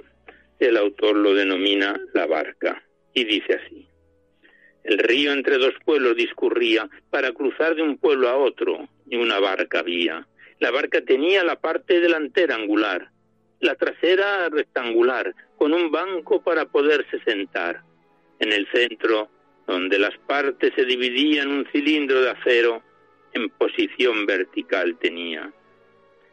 el 0.58 0.76
autor 0.76 1.16
lo 1.16 1.34
denomina 1.34 1.98
La 2.12 2.26
barca 2.26 2.82
y 3.14 3.24
dice 3.24 3.54
así. 3.54 3.91
El 4.84 4.98
río 4.98 5.32
entre 5.32 5.58
dos 5.58 5.74
pueblos 5.84 6.16
discurría 6.16 6.88
para 7.10 7.32
cruzar 7.32 7.74
de 7.74 7.82
un 7.82 7.98
pueblo 7.98 8.28
a 8.28 8.36
otro, 8.36 8.88
y 9.08 9.16
una 9.16 9.38
barca 9.38 9.80
había. 9.80 10.26
La 10.58 10.70
barca 10.70 11.00
tenía 11.02 11.44
la 11.44 11.56
parte 11.56 12.00
delantera 12.00 12.56
angular, 12.56 13.10
la 13.60 13.74
trasera 13.76 14.48
rectangular, 14.48 15.34
con 15.56 15.72
un 15.72 15.90
banco 15.90 16.42
para 16.42 16.66
poderse 16.66 17.20
sentar. 17.24 17.82
En 18.40 18.52
el 18.52 18.66
centro, 18.72 19.28
donde 19.66 19.98
las 19.98 20.16
partes 20.26 20.72
se 20.74 20.84
dividían, 20.84 21.48
un 21.48 21.66
cilindro 21.70 22.20
de 22.22 22.30
acero 22.30 22.82
en 23.32 23.48
posición 23.50 24.26
vertical 24.26 24.96
tenía. 24.98 25.52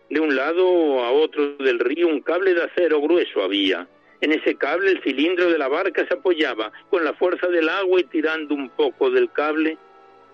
De 0.10 0.20
un 0.20 0.36
lado 0.36 1.04
a 1.04 1.12
otro 1.12 1.56
del 1.58 1.80
río 1.80 2.08
un 2.08 2.22
cable 2.22 2.56
de 2.56 2.64
acero 2.64 3.00
grueso 3.00 3.44
había, 3.44 3.88
en 4.22 4.34
ese 4.34 4.56
cable 4.56 4.92
el 4.92 5.02
cilindro 5.02 5.50
de 5.50 5.58
la 5.58 5.68
barca 5.68 6.06
se 6.06 6.14
apoyaba 6.14 6.72
con 6.90 7.04
la 7.04 7.14
fuerza 7.14 7.48
del 7.48 7.70
agua 7.70 8.02
y 8.02 8.04
tirando 8.06 8.54
un 8.54 8.70
poco 8.70 9.10
del 9.10 9.32
cable, 9.32 9.78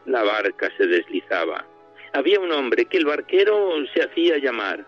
la 0.05 0.23
barca 0.23 0.71
se 0.77 0.87
deslizaba. 0.87 1.65
Había 2.13 2.39
un 2.39 2.51
hombre 2.51 2.85
que 2.85 2.97
el 2.97 3.05
barquero 3.05 3.71
se 3.93 4.03
hacía 4.03 4.37
llamar. 4.37 4.85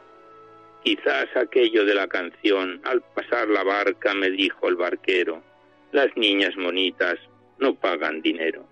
Quizás 0.83 1.27
aquello 1.35 1.85
de 1.85 1.93
la 1.93 2.07
canción, 2.07 2.79
al 2.85 3.01
pasar 3.01 3.49
la 3.49 3.63
barca 3.63 4.13
me 4.13 4.31
dijo 4.31 4.67
el 4.67 4.75
barquero, 4.75 5.43
las 5.91 6.15
niñas 6.15 6.55
monitas 6.55 7.19
no 7.59 7.75
pagan 7.75 8.21
dinero. 8.21 8.65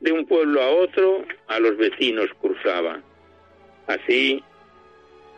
De 0.00 0.10
un 0.10 0.26
pueblo 0.26 0.62
a 0.62 0.70
otro, 0.70 1.24
a 1.46 1.60
los 1.60 1.76
vecinos 1.76 2.30
cruzaba. 2.40 3.00
Así 3.86 4.42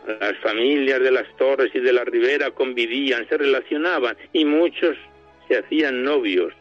las 0.07 0.37
familias 0.41 0.99
de 0.99 1.11
las 1.11 1.27
torres 1.37 1.71
y 1.73 1.79
de 1.79 1.93
la 1.93 2.03
ribera 2.03 2.51
convivían, 2.51 3.27
se 3.27 3.37
relacionaban 3.37 4.15
y 4.33 4.45
muchos 4.45 4.95
se 5.47 5.57
hacían 5.57 6.03
novios 6.03 6.53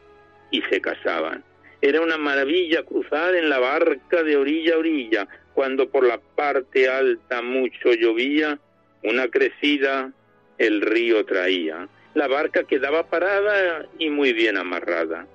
y 0.50 0.62
se 0.62 0.80
casaban. 0.80 1.44
Era 1.80 2.00
una 2.00 2.16
maravilla 2.16 2.82
cruzar 2.82 3.34
en 3.34 3.50
la 3.50 3.58
barca 3.58 4.22
de 4.22 4.36
orilla 4.36 4.74
a 4.74 4.78
orilla, 4.78 5.28
cuando 5.52 5.88
por 5.90 6.06
la 6.06 6.18
parte 6.18 6.88
alta 6.88 7.42
mucho 7.42 7.92
llovía, 7.92 8.58
una 9.02 9.28
crecida 9.28 10.12
el 10.58 10.80
río 10.80 11.24
traía. 11.26 11.88
La 12.14 12.28
barca 12.28 12.64
quedaba 12.64 13.08
parada 13.08 13.86
y 13.98 14.08
muy 14.08 14.32
bien 14.32 14.56
amarrada. 14.56 15.26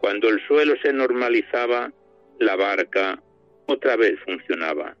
Cuando 0.00 0.28
el 0.28 0.40
suelo 0.46 0.74
se 0.82 0.92
normalizaba, 0.92 1.90
la 2.38 2.56
barca 2.56 3.20
otra 3.66 3.96
vez 3.96 4.20
funcionaba 4.24 4.94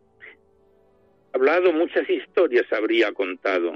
hablado, 1.36 1.72
muchas 1.72 2.08
historias 2.08 2.64
habría 2.72 3.12
contado. 3.12 3.74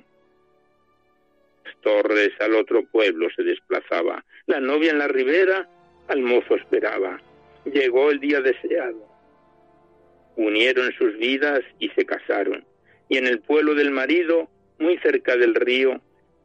Torres 1.83 2.33
al 2.41 2.55
otro 2.55 2.85
pueblo 2.85 3.29
se 3.37 3.43
desplazaba. 3.43 4.25
La 4.47 4.61
novia 4.61 4.91
en 4.91 4.99
la 4.99 5.09
ribera 5.09 5.69
al 6.09 6.21
mozo 6.23 6.57
esperaba. 6.57 7.21
Llegó 7.65 8.11
el 8.11 8.19
día 8.19 8.41
deseado. 8.41 9.07
Unieron 10.37 10.91
sus 10.93 11.17
vidas 11.19 11.61
y 11.79 11.91
se 11.91 12.05
casaron. 12.05 12.65
Y 13.09 13.19
en 13.19 13.27
el 13.27 13.41
pueblo 13.41 13.75
del 13.75 13.91
marido, 13.91 14.49
muy 14.79 14.97
cerca 14.99 15.37
del 15.37 15.55
río, 15.55 16.01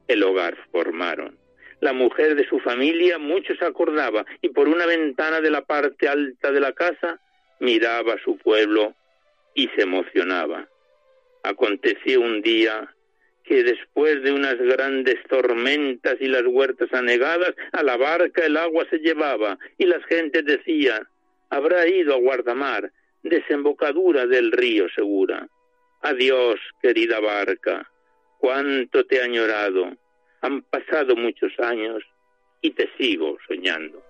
el 0.08 0.24
hogar 0.24 0.58
formaron. 0.72 1.38
La 1.80 1.94
mujer 1.94 2.36
de 2.36 2.48
su 2.48 2.60
familia 2.60 3.18
mucho 3.18 3.56
se 3.56 3.66
acordaba 3.66 4.26
y 4.42 4.50
por 4.50 4.68
una 4.68 4.86
ventana 4.86 5.40
de 5.42 5.52
la 5.52 5.62
parte 5.62 6.08
alta 6.08 6.52
de 6.52 6.60
la 6.60 6.74
casa 6.74 7.20
miraba 7.60 8.16
su 8.24 8.38
pueblo 8.38 8.94
y 9.54 9.68
se 9.70 9.84
emocionaba 9.84 10.68
aconteció 11.48 12.22
un 12.22 12.42
día 12.42 12.94
que 13.44 13.64
después 13.64 14.24
de 14.24 14.32
unas 14.32 14.58
grandes 14.58 15.22
tormentas 15.30 16.16
y 16.20 16.28
las 16.28 16.44
huertas 16.46 16.92
anegadas, 16.94 17.54
a 17.72 17.84
la 17.84 17.96
barca 17.96 18.46
el 18.46 18.58
agua 18.58 18.86
se 18.90 18.98
llevaba 18.98 19.58
y 19.78 19.86
las 19.86 20.04
gentes 20.06 20.46
decían, 20.46 21.08
habrá 21.50 21.88
ido 21.88 22.16
a 22.16 22.20
guardamar, 22.20 22.92
desembocadura 23.22 24.26
del 24.26 24.52
río 24.52 24.88
segura. 24.96 25.48
Adiós, 26.02 26.60
querida 26.82 27.20
barca, 27.20 27.90
cuánto 28.40 29.06
te 29.06 29.18
he 29.18 29.22
añorado. 29.22 29.96
Han 30.42 30.62
pasado 30.64 31.16
muchos 31.16 31.52
años 31.60 32.04
y 32.62 32.72
te 32.72 32.90
sigo 32.98 33.38
soñando. 33.48 34.04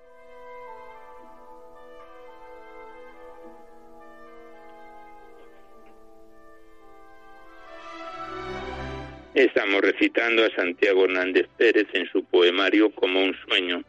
Estamos 9.35 9.81
recitando 9.81 10.45
a 10.45 10.55
Santiago 10.55 11.03
Hernández 11.03 11.49
Pérez 11.57 11.87
en 11.91 12.09
su 12.09 12.23
poemario 12.23 12.89
Como 12.91 13.21
un 13.21 13.35
sueño. 13.45 13.83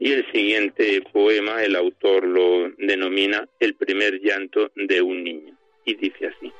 Y 0.00 0.10
el 0.10 0.26
siguiente 0.32 1.00
poema 1.12 1.62
el 1.62 1.76
autor 1.76 2.24
lo 2.24 2.68
denomina 2.76 3.48
El 3.60 3.76
primer 3.76 4.20
llanto 4.20 4.72
de 4.74 5.02
un 5.02 5.22
niño. 5.22 5.56
Y 5.84 5.94
dice 5.94 6.26
así. 6.26 6.52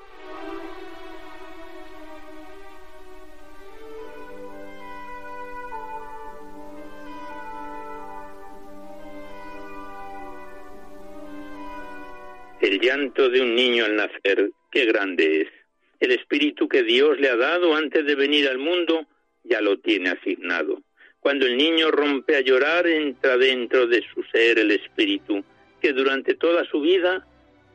El 12.61 12.78
llanto 12.78 13.28
de 13.28 13.41
un 13.41 13.57
niño 13.57 13.84
al 13.84 13.97
nacer, 13.97 14.53
qué 14.70 14.84
grande 14.84 15.41
es 15.41 15.60
el 16.01 16.13
espíritu 16.13 16.69
que 16.69 16.83
Dios 16.83 17.21
le 17.21 17.29
ha 17.29 17.37
dado 17.37 17.77
antes 17.77 18.05
de 18.05 18.15
venir 18.15 18.49
al 18.49 18.59
mundo 18.59 19.07
ya 19.45 19.61
lo 19.61 19.79
tiene 19.79 20.11
asignado. 20.11 20.83
Cuando 21.21 21.47
el 21.47 21.57
niño 21.57 21.91
rompe 21.91 22.37
a 22.37 22.41
llorar, 22.41 22.87
entra 22.87 23.37
dentro 23.37 23.87
de 23.87 24.03
su 24.13 24.23
ser 24.25 24.59
el 24.59 24.71
espíritu 24.71 25.45
que 25.81 25.93
durante 25.93 26.35
toda 26.35 26.65
su 26.65 26.81
vida 26.81 27.27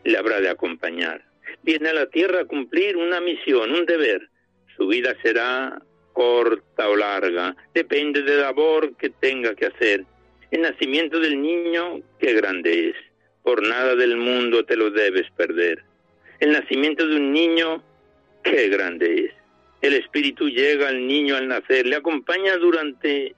le 0.04 0.18
habrá 0.18 0.42
de 0.42 0.50
acompañar. 0.50 1.24
Viene 1.62 1.90
a 1.90 1.94
la 1.94 2.08
tierra 2.08 2.42
a 2.42 2.46
cumplir 2.46 2.98
una 2.98 3.22
misión, 3.22 3.72
un 3.72 3.86
deber. 3.86 4.30
Su 4.76 4.88
vida 4.88 5.16
será 5.22 5.82
corta 6.14 6.90
o 6.90 6.96
larga, 6.96 7.56
depende 7.74 8.22
de 8.22 8.36
la 8.36 8.44
labor 8.44 8.96
que 8.98 9.10
tenga 9.10 9.54
que 9.54 9.68
hacer. 9.68 10.06
El 10.50 10.62
nacimiento 10.62 11.20
del 11.20 11.42
niño, 11.42 12.02
qué 12.20 12.34
grande 12.34 12.90
es. 12.90 12.96
Por 13.44 13.62
nada 13.62 13.96
del 13.96 14.18
mundo 14.18 14.66
te 14.66 14.76
lo 14.76 14.90
debes 14.90 15.30
perder. 15.32 15.84
El 16.40 16.52
nacimiento 16.54 17.08
de 17.08 17.18
un 17.18 17.32
niño 17.32 17.84
Qué 18.46 18.70
grande 18.70 19.26
es. 19.26 19.32
El 19.82 19.96
espíritu 19.96 20.48
llega 20.48 20.90
al 20.90 21.08
niño 21.08 21.36
al 21.36 21.48
nacer, 21.48 21.88
le 21.88 21.96
acompaña 21.96 22.56
durante 22.58 23.36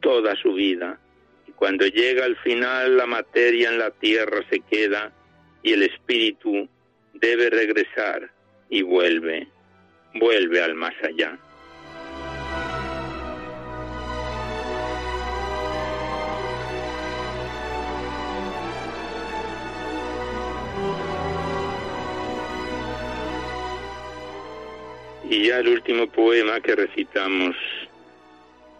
toda 0.00 0.36
su 0.36 0.52
vida. 0.52 1.00
Y 1.48 1.52
cuando 1.52 1.86
llega 1.86 2.26
al 2.26 2.36
final, 2.36 2.98
la 2.98 3.06
materia 3.06 3.70
en 3.70 3.78
la 3.78 3.90
tierra 3.90 4.44
se 4.50 4.60
queda 4.60 5.12
y 5.62 5.72
el 5.72 5.82
espíritu 5.84 6.68
debe 7.14 7.48
regresar 7.48 8.30
y 8.68 8.82
vuelve, 8.82 9.48
vuelve 10.14 10.62
al 10.62 10.74
más 10.74 10.94
allá. 11.02 11.38
Y 25.30 25.46
ya 25.46 25.60
el 25.60 25.68
último 25.68 26.08
poema 26.08 26.60
que 26.60 26.74
recitamos 26.74 27.54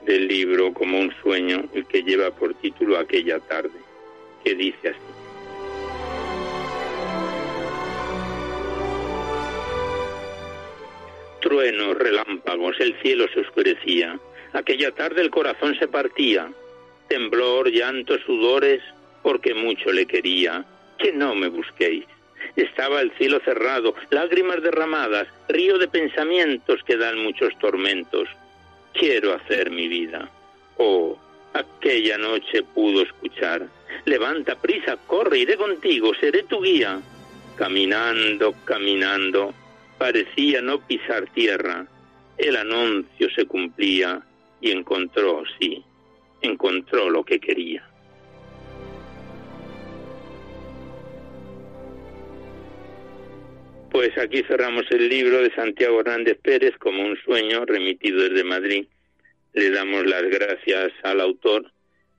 del 0.05 0.27
libro 0.27 0.75
como 0.75 0.99
un 0.99 1.15
sueño, 1.23 1.63
el 1.73 1.87
que 1.87 2.03
lleva 2.03 2.33
por 2.33 2.55
título 2.55 2.99
Aquella 2.99 3.39
tarde, 3.39 3.79
que 4.43 4.57
dice 4.57 4.89
así. 4.89 4.99
Truenos, 11.41 11.97
relámpagos, 11.97 12.81
el 12.81 13.01
cielo 13.01 13.27
se 13.33 13.43
oscurecía. 13.43 14.19
Aquella 14.53 14.91
tarde 14.91 15.21
el 15.21 15.31
corazón 15.31 15.79
se 15.79 15.87
partía. 15.87 16.51
Temblor, 17.07 17.71
llanto, 17.71 18.19
sudores, 18.27 18.83
porque 19.23 19.55
mucho 19.55 19.93
le 19.93 20.05
quería. 20.05 20.65
Que 20.99 21.13
no 21.13 21.37
me 21.37 21.47
busquéis 21.47 22.07
estaba 22.57 23.01
el 23.01 23.13
cielo 23.13 23.41
cerrado, 23.45 23.95
lágrimas 24.11 24.63
derramadas, 24.63 25.29
río 25.49 25.79
de 25.79 25.89
pensamientos 25.89 26.83
que 26.85 26.97
dan 26.97 27.19
muchos 27.19 27.57
tormentos. 27.59 28.29
Quiero 28.93 29.35
hacer 29.35 29.71
mi 29.71 29.89
vida. 29.89 30.29
Oh, 30.77 31.19
aquella 31.53 32.19
noche 32.19 32.63
pudo 32.63 33.03
escuchar. 33.03 33.67
Levanta 34.05 34.57
prisa, 34.57 34.97
corre, 35.07 35.39
iré 35.39 35.57
contigo, 35.57 36.13
seré 36.15 36.43
tu 36.45 36.63
guía. 36.63 37.01
Caminando, 37.57 38.55
caminando, 38.65 39.53
parecía 39.99 40.63
no 40.63 40.81
pisar 40.81 41.27
tierra. 41.33 41.87
El 42.39 42.57
anuncio 42.57 43.29
se 43.35 43.45
cumplía 43.47 44.23
y 44.61 44.71
encontró, 44.71 45.43
sí, 45.59 45.85
encontró 46.41 47.11
lo 47.11 47.23
que 47.25 47.39
quería. 47.39 47.90
Pues 53.91 54.17
aquí 54.19 54.45
cerramos 54.45 54.85
el 54.91 55.09
libro 55.09 55.43
de 55.43 55.53
Santiago 55.53 56.01
Hernández 56.01 56.39
Pérez 56.41 56.77
como 56.79 57.03
un 57.03 57.17
sueño 57.25 57.65
remitido 57.65 58.23
desde 58.23 58.45
Madrid. 58.45 58.87
Le 59.53 59.71
damos 59.71 60.07
las 60.07 60.23
gracias 60.23 60.93
al 61.03 61.21
autor 61.21 61.73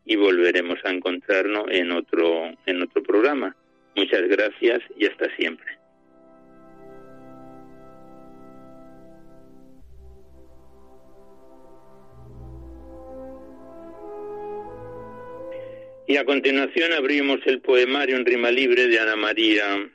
y 0.04 0.18
volveremos 0.18 0.80
a 0.84 0.92
encontrarnos 0.92 1.66
en 1.70 1.92
otro 1.94 2.52
en 2.66 2.82
otro 2.82 3.02
programa. 3.02 3.56
Muchas 3.96 4.28
gracias 4.28 4.82
y 4.98 5.06
hasta 5.06 5.34
siempre. 5.38 5.66
Y 16.06 16.18
a 16.18 16.26
continuación 16.26 16.92
abrimos 16.92 17.40
el 17.46 17.62
poemario 17.62 18.18
en 18.18 18.26
rima 18.26 18.52
libre 18.52 18.88
de 18.88 19.00
Ana 19.00 19.16
María 19.16 19.90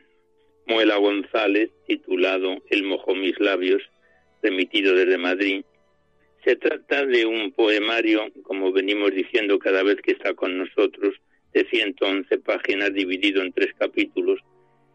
Muela 0.66 0.96
González, 0.96 1.70
titulado 1.86 2.56
El 2.70 2.82
mojó 2.82 3.14
mis 3.14 3.38
labios, 3.38 3.82
remitido 4.42 4.94
desde 4.94 5.16
Madrid. 5.16 5.64
Se 6.44 6.56
trata 6.56 7.06
de 7.06 7.24
un 7.24 7.52
poemario, 7.52 8.28
como 8.42 8.72
venimos 8.72 9.12
diciendo 9.12 9.58
cada 9.58 9.82
vez 9.82 9.96
que 10.02 10.12
está 10.12 10.34
con 10.34 10.58
nosotros, 10.58 11.14
de 11.52 11.64
111 11.68 12.38
páginas 12.38 12.92
dividido 12.92 13.42
en 13.42 13.52
tres 13.52 13.72
capítulos 13.78 14.40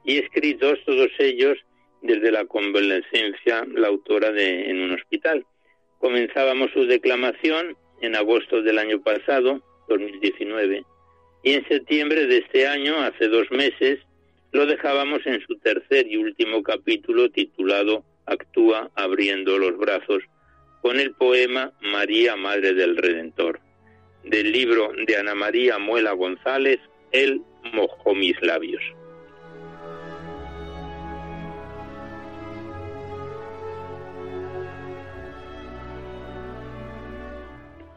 y 0.05 0.17
escritos 0.17 0.79
todos 0.85 1.09
ellos 1.19 1.57
desde 2.01 2.31
la 2.31 2.45
convalescencia, 2.45 3.65
la 3.73 3.87
autora 3.87 4.31
de 4.31 4.69
En 4.69 4.81
un 4.81 4.91
hospital. 4.91 5.45
Comenzábamos 5.99 6.71
su 6.71 6.85
declamación 6.85 7.77
en 8.01 8.15
agosto 8.15 8.61
del 8.61 8.79
año 8.79 9.01
pasado, 9.01 9.61
2019, 9.87 10.83
y 11.43 11.53
en 11.53 11.67
septiembre 11.67 12.25
de 12.27 12.39
este 12.39 12.67
año, 12.67 12.97
hace 13.01 13.27
dos 13.27 13.49
meses, 13.51 13.99
lo 14.51 14.65
dejábamos 14.65 15.25
en 15.25 15.41
su 15.45 15.57
tercer 15.57 16.07
y 16.07 16.17
último 16.17 16.61
capítulo 16.61 17.29
titulado 17.29 18.03
Actúa 18.25 18.91
abriendo 18.95 19.57
los 19.57 19.77
brazos, 19.77 20.23
con 20.81 20.99
el 20.99 21.13
poema 21.13 21.71
María, 21.81 22.35
Madre 22.35 22.73
del 22.73 22.97
Redentor, 22.97 23.59
del 24.23 24.51
libro 24.51 24.91
de 25.07 25.17
Ana 25.17 25.35
María 25.35 25.77
Muela 25.77 26.11
González, 26.13 26.79
Él 27.11 27.41
mojó 27.73 28.13
mis 28.15 28.39
labios. 28.41 28.81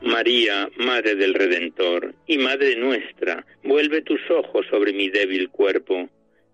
María, 0.03 0.71
Madre 0.77 1.15
del 1.15 1.35
Redentor, 1.35 2.15
y 2.27 2.39
Madre 2.39 2.77
nuestra, 2.77 3.45
vuelve 3.63 4.03
tus 4.03 4.21
ojos 4.31 4.67
sobre 4.71 4.93
mi 4.93 5.09
débil 5.09 5.49
cuerpo, 5.49 6.09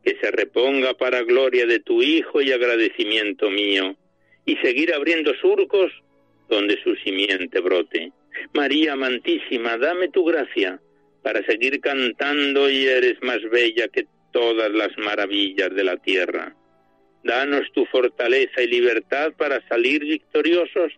que 0.04 0.16
se 0.20 0.30
reponga 0.30 0.94
para 0.94 1.22
gloria 1.22 1.66
de 1.66 1.80
tu 1.80 2.02
Hijo 2.02 2.40
y 2.40 2.52
agradecimiento 2.52 3.50
mío, 3.50 3.96
y 4.46 4.56
seguir 4.56 4.94
abriendo 4.94 5.34
surcos 5.34 5.92
donde 6.48 6.82
su 6.82 6.96
simiente 6.96 7.60
brote. 7.60 8.12
María 8.54 8.94
amantísima, 8.94 9.76
dame 9.76 10.08
tu 10.08 10.24
gracia 10.24 10.80
para 11.22 11.44
seguir 11.44 11.80
cantando 11.80 12.70
y 12.70 12.86
eres 12.86 13.22
más 13.22 13.40
bella 13.50 13.88
que 13.88 14.06
todas 14.32 14.70
las 14.72 14.96
maravillas 14.98 15.74
de 15.74 15.84
la 15.84 15.96
tierra. 15.96 16.54
Danos 17.22 17.70
tu 17.72 17.84
fortaleza 17.86 18.62
y 18.62 18.68
libertad 18.68 19.32
para 19.36 19.66
salir 19.68 20.02
victoriosos 20.02 20.92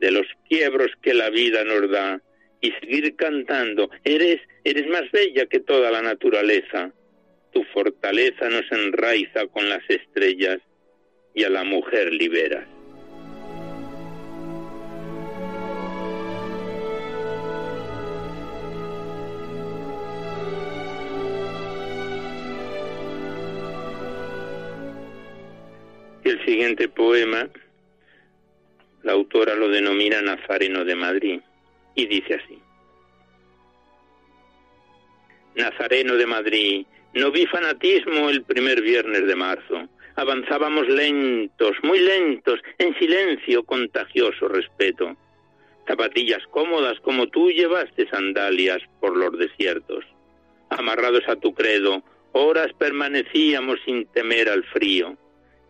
de 0.00 0.10
los 0.10 0.26
quiebros 0.48 0.90
que 1.00 1.14
la 1.14 1.30
vida 1.30 1.64
nos 1.64 1.88
da 1.90 2.20
y 2.60 2.72
seguir 2.72 3.14
cantando. 3.14 3.88
Eres, 4.04 4.40
eres 4.64 4.86
más 4.88 5.10
bella 5.12 5.46
que 5.46 5.60
toda 5.60 5.90
la 5.90 6.02
naturaleza 6.02 6.92
tu 7.52 7.62
fortaleza 7.64 8.48
nos 8.48 8.70
enraiza 8.72 9.46
con 9.48 9.68
las 9.68 9.82
estrellas 9.88 10.58
y 11.34 11.44
a 11.44 11.50
la 11.50 11.64
mujer 11.64 12.12
liberas. 12.12 12.66
Y 26.24 26.28
el 26.28 26.44
siguiente 26.44 26.88
poema, 26.88 27.48
la 29.02 29.12
autora 29.12 29.54
lo 29.54 29.68
denomina 29.68 30.22
Nazareno 30.22 30.84
de 30.84 30.94
Madrid 30.94 31.40
y 31.94 32.06
dice 32.06 32.34
así. 32.34 32.58
Nazareno 35.54 36.16
de 36.16 36.26
Madrid, 36.26 36.86
no 37.14 37.30
vi 37.30 37.46
fanatismo 37.46 38.30
el 38.30 38.42
primer 38.42 38.80
viernes 38.80 39.26
de 39.26 39.36
marzo. 39.36 39.88
Avanzábamos 40.16 40.88
lentos, 40.88 41.76
muy 41.82 41.98
lentos, 41.98 42.60
en 42.78 42.94
silencio, 42.98 43.64
contagioso 43.64 44.48
respeto. 44.48 45.16
Zapatillas 45.86 46.42
cómodas 46.50 46.98
como 47.00 47.28
tú 47.28 47.50
llevaste 47.50 48.08
sandalias 48.08 48.82
por 49.00 49.16
los 49.16 49.38
desiertos. 49.38 50.04
Amarrados 50.70 51.28
a 51.28 51.36
tu 51.36 51.52
credo, 51.52 52.02
horas 52.32 52.72
permanecíamos 52.78 53.78
sin 53.84 54.06
temer 54.06 54.48
al 54.48 54.64
frío. 54.64 55.16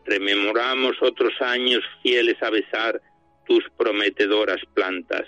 Rememoramos 0.04 0.96
otros 1.00 1.32
años 1.40 1.82
fieles 2.02 2.40
a 2.42 2.50
besar 2.50 3.00
tus 3.46 3.64
prometedoras 3.76 4.60
plantas. 4.74 5.26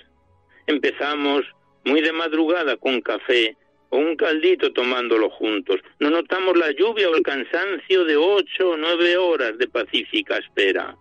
Empezamos 0.67 1.45
muy 1.85 2.01
de 2.01 2.13
madrugada 2.13 2.77
con 2.77 3.01
café 3.01 3.57
un 3.99 4.17
caldito 4.17 4.73
tomándolo 4.73 5.31
juntos. 5.31 5.81
No 6.01 6.11
notamos 6.11 6.57
la 6.57 6.71
lluvia 6.73 7.09
o 7.09 7.15
el 7.15 7.23
cansancio 7.23 8.05
de 8.05 8.17
ocho 8.17 8.71
o 8.71 8.77
nueve 8.77 9.17
horas 9.17 9.59
de 9.59 9.69
pacífica 9.69 10.39
espera. 10.39 10.97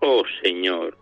Oh 0.00 0.24
Señor, 0.42 0.96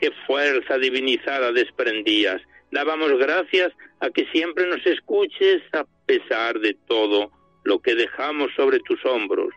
qué 0.00 0.10
fuerza 0.26 0.78
divinizada 0.78 1.52
desprendías. 1.52 2.40
Dábamos 2.70 3.18
gracias 3.18 3.72
a 4.00 4.10
que 4.10 4.26
siempre 4.26 4.66
nos 4.66 4.84
escuches 4.86 5.62
a 5.72 5.84
pesar 6.06 6.58
de 6.60 6.74
todo 6.86 7.30
lo 7.64 7.80
que 7.80 7.94
dejamos 7.94 8.50
sobre 8.56 8.80
tus 8.80 9.04
hombros. 9.04 9.48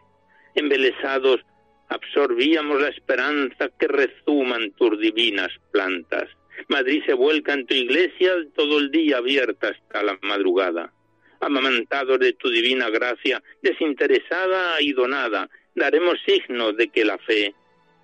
Embelesados, 0.56 1.42
absorbíamos 1.90 2.82
la 2.82 2.90
esperanza 2.90 3.70
que 3.80 3.88
rezuman 3.88 4.72
tus 4.72 5.00
divinas 5.00 5.52
plantas. 5.72 6.30
Madrid 6.68 7.04
se 7.06 7.14
vuelca 7.14 7.54
en 7.54 7.66
tu 7.66 7.74
iglesia 7.74 8.32
todo 8.56 8.80
el 8.80 8.92
día 8.92 9.18
abierta 9.18 9.70
hasta 9.70 10.04
la 10.04 10.18
madrugada. 10.22 10.94
Amamantados 11.42 12.20
de 12.20 12.34
tu 12.34 12.50
divina 12.50 12.89
gracia, 12.89 13.42
desinteresada 13.62 14.80
y 14.80 14.94
donada, 14.94 15.50
daremos 15.76 16.18
signo 16.26 16.72
de 16.72 16.88
que 16.89 17.04
la 17.04 17.18
fe 17.18 17.54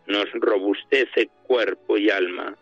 nos 0.08 0.26
robustece 0.34 1.30
cuerpo 1.44 1.98
y 1.98 2.10
alma. 2.10 2.56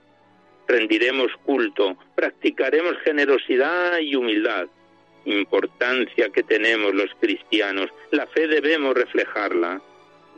Rendiremos 0.68 1.32
culto, 1.46 1.98
practicaremos 2.16 2.98
generosidad 3.04 4.00
y 4.00 4.16
humildad. 4.16 4.68
Importancia 5.26 6.30
que 6.30 6.44
tenemos 6.44 6.94
los 6.94 7.10
cristianos, 7.20 7.90
la 8.12 8.28
fe 8.28 8.48
debemos 8.48 8.96
reflejarla. 8.96 9.82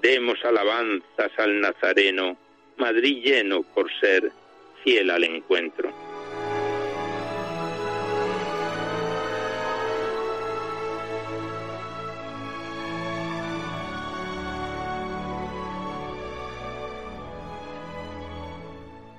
Demos 0.01 0.43
alabanzas 0.45 1.31
al 1.37 1.59
Nazareno, 1.59 2.37
Madrid 2.77 3.23
lleno 3.23 3.63
por 3.63 3.91
ser 3.99 4.31
fiel 4.83 5.09
al 5.09 5.23
encuentro. 5.23 5.91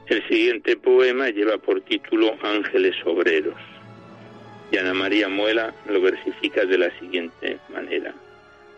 El 0.09 0.27
siguiente 0.27 0.75
poema 0.75 1.29
lleva 1.29 1.59
por 1.59 1.83
título 1.83 2.35
Ángeles 2.43 2.97
Obreros. 3.05 3.61
Y 4.73 4.79
Ana 4.79 4.95
María 4.95 5.29
Muela 5.29 5.75
lo 5.87 6.01
versifica 6.01 6.65
de 6.65 6.79
la 6.79 6.99
siguiente 6.99 7.59
manera. 7.69 8.15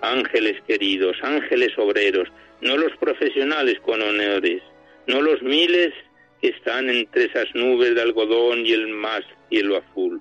Ángeles 0.01 0.61
queridos, 0.67 1.17
ángeles 1.23 1.79
obreros, 1.79 2.29
no 2.63 2.77
los 2.77 2.97
profesionales 2.97 3.79
con 3.81 4.03
honores, 4.03 4.61
no 5.07 5.23
los 5.23 5.41
miles 5.43 5.95
que 6.41 6.49
están 6.49 6.91
entre 6.91 7.27
esas 7.27 7.55
nubes 7.55 7.95
de 7.95 8.03
algodón 8.03 8.67
y 8.67 8.73
el 8.73 8.89
más 8.89 9.23
cielo 9.51 9.77
azul. 9.77 10.21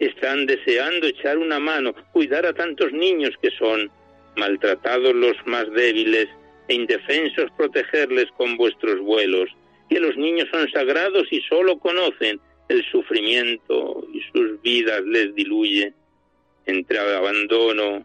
Están 0.00 0.44
deseando 0.44 1.06
echar 1.06 1.38
una 1.38 1.60
mano, 1.60 1.94
cuidar 2.12 2.44
a 2.44 2.52
tantos 2.52 2.92
niños 2.92 3.30
que 3.40 3.50
son 3.52 3.90
maltratados 4.36 5.14
los 5.14 5.36
más 5.46 5.70
débiles 5.72 6.28
e 6.68 6.74
indefensos, 6.74 7.50
protegerles 7.56 8.26
con 8.36 8.58
vuestros 8.58 9.00
vuelos 9.00 9.48
que 9.92 10.00
los 10.00 10.16
niños 10.16 10.48
son 10.50 10.70
sagrados 10.70 11.26
y 11.30 11.40
solo 11.42 11.78
conocen 11.78 12.40
el 12.68 12.82
sufrimiento 12.90 14.06
y 14.12 14.22
sus 14.32 14.60
vidas 14.62 15.02
les 15.04 15.34
diluye 15.34 15.92
entre 16.64 16.98
abandono, 16.98 18.04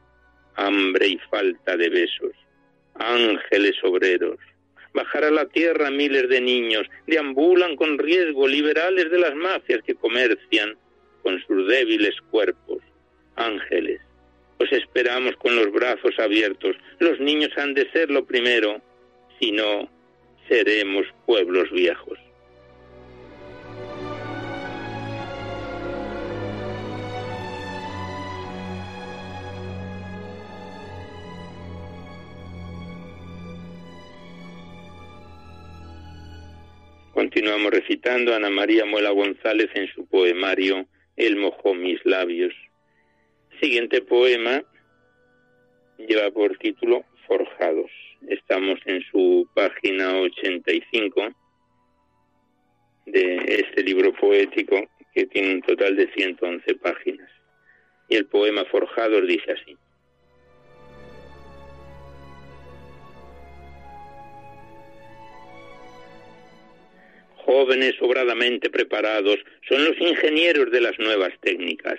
hambre 0.56 1.08
y 1.08 1.18
falta 1.30 1.78
de 1.78 1.90
besos. 1.90 2.34
Ángeles 2.96 3.76
obreros, 3.84 4.38
bajar 4.94 5.24
a 5.24 5.32
la 5.32 5.46
tierra 5.46 5.90
miles 5.90 6.28
de 6.28 6.42
niños, 6.42 6.88
deambulan 7.06 7.78
con 7.78 7.98
riesgo 7.98 8.48
liberales 8.48 9.10
de 9.10 9.20
las 9.20 9.36
mafias 9.36 9.82
que 9.84 9.96
comercian 9.96 10.76
con 11.24 11.40
sus 11.46 11.68
débiles 11.70 12.20
cuerpos. 12.32 12.80
Ángeles, 13.38 14.02
os 14.60 14.70
esperamos 14.74 15.38
con 15.38 15.56
los 15.56 15.72
brazos 15.72 16.20
abiertos. 16.20 16.76
Los 17.00 17.18
niños 17.22 17.52
han 17.56 17.76
de 17.76 17.90
ser 17.92 18.10
lo 18.10 18.26
primero, 18.26 18.82
si 19.40 19.52
no, 19.52 19.88
seremos 20.48 21.06
pueblos 21.26 21.70
viejos. 21.72 22.18
Continuamos 37.14 37.72
recitando 37.72 38.32
a 38.32 38.38
Ana 38.38 38.50
María 38.50 38.86
Muela 38.86 39.10
González 39.10 39.70
en 39.74 39.88
su 39.88 40.06
poemario 40.06 40.88
Él 41.16 41.36
mojó 41.36 41.74
mis 41.74 42.00
labios. 42.06 42.54
Siguiente 43.60 44.02
poema 44.02 44.64
lleva 45.98 46.30
por 46.30 46.58
título 46.60 47.04
Forjados. 47.28 48.07
Estamos 48.28 48.78
en 48.86 49.02
su 49.10 49.48
página 49.54 50.20
85 50.20 51.30
de 53.06 53.36
este 53.48 53.84
libro 53.84 54.14
poético 54.14 54.86
que 55.14 55.26
tiene 55.28 55.56
un 55.56 55.62
total 55.62 55.96
de 55.96 56.12
111 56.12 56.76
páginas. 56.76 57.32
Y 58.10 58.18
el 58.18 58.26
poema 58.26 58.66
Forjados 58.66 59.26
dice 59.26 59.54
así. 59.54 59.78
Jóvenes 67.46 67.96
sobradamente 67.98 68.70
preparados 68.70 69.38
son 69.70 69.86
los 69.86 69.98
ingenieros 70.02 70.70
de 70.70 70.82
las 70.82 71.00
nuevas 71.00 71.32
técnicas, 71.40 71.98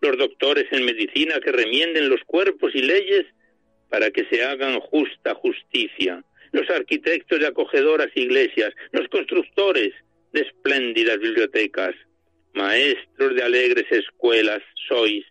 los 0.00 0.16
doctores 0.16 0.64
en 0.70 0.86
medicina 0.86 1.38
que 1.40 1.52
remienden 1.52 2.08
los 2.08 2.24
cuerpos 2.24 2.74
y 2.74 2.80
leyes 2.80 3.26
para 3.88 4.10
que 4.10 4.24
se 4.26 4.44
hagan 4.44 4.80
justa 4.80 5.34
justicia, 5.34 6.24
los 6.52 6.68
arquitectos 6.70 7.40
de 7.40 7.46
acogedoras 7.46 8.08
iglesias, 8.14 8.74
los 8.92 9.08
constructores 9.08 9.92
de 10.32 10.42
espléndidas 10.42 11.18
bibliotecas, 11.18 11.94
maestros 12.54 13.34
de 13.34 13.42
alegres 13.42 13.86
escuelas 13.90 14.62
sois, 14.88 15.24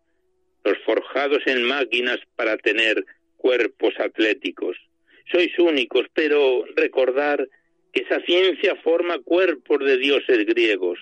los 0.63 0.77
forjados 0.85 1.41
en 1.45 1.63
máquinas 1.63 2.19
para 2.35 2.57
tener 2.57 3.03
cuerpos 3.37 3.93
atléticos. 3.99 4.77
Sois 5.31 5.57
únicos, 5.59 6.05
pero 6.13 6.65
recordar 6.75 7.47
que 7.93 8.03
esa 8.03 8.19
ciencia 8.21 8.75
forma 8.77 9.19
cuerpos 9.19 9.79
de 9.79 9.97
dioses 9.97 10.45
griegos. 10.45 10.99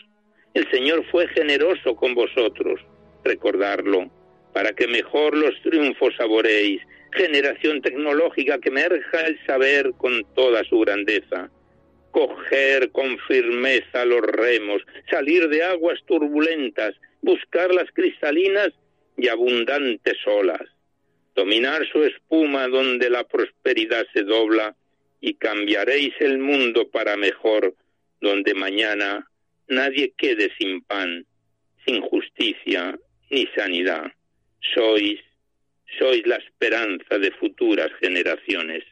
El 0.54 0.70
Señor 0.72 1.06
fue 1.12 1.28
generoso 1.30 1.96
con 1.96 2.14
vosotros, 2.16 2.80
recordarlo, 3.24 4.10
para 4.54 4.74
que 4.74 4.88
mejor 4.88 5.36
los 5.36 5.62
triunfos 5.62 6.14
saboreéis 6.16 6.82
generación 7.16 7.82
tecnológica 7.82 8.60
que 8.60 8.70
emerja 8.70 9.22
el 9.22 9.44
saber 9.46 9.94
con 9.98 10.24
toda 10.36 10.64
su 10.64 10.80
grandeza, 10.80 11.50
coger 12.12 12.92
con 12.92 13.18
firmeza 13.28 14.06
los 14.06 14.22
remos, 14.22 14.82
salir 15.10 15.50
de 15.50 15.64
aguas 15.64 16.00
turbulentas, 16.06 16.96
buscar 17.22 17.74
las 17.74 17.92
cristalinas 17.92 18.70
y 19.18 19.28
abundantes 19.28 20.18
olas, 20.26 20.62
dominar 21.36 21.86
su 21.92 22.04
espuma 22.04 22.68
donde 22.68 23.10
la 23.10 23.24
prosperidad 23.24 24.06
se 24.14 24.24
dobla 24.24 24.76
y 25.22 25.34
cambiaréis 25.34 26.14
el 26.20 26.38
mundo 26.38 26.90
para 26.90 27.18
mejor, 27.18 27.74
donde 28.22 28.54
mañana 28.54 29.30
nadie 29.68 30.14
quede 30.18 30.52
sin 30.58 30.82
pan, 30.82 31.26
sin 31.86 32.02
justicia 32.02 32.98
ni 33.30 33.48
sanidad. 33.56 34.12
Sois 34.74 35.20
sois 36.00 36.26
la 36.26 36.38
esperanza 36.38 37.18
de 37.18 37.32
futuras 37.32 37.92
generaciones. 38.00 38.84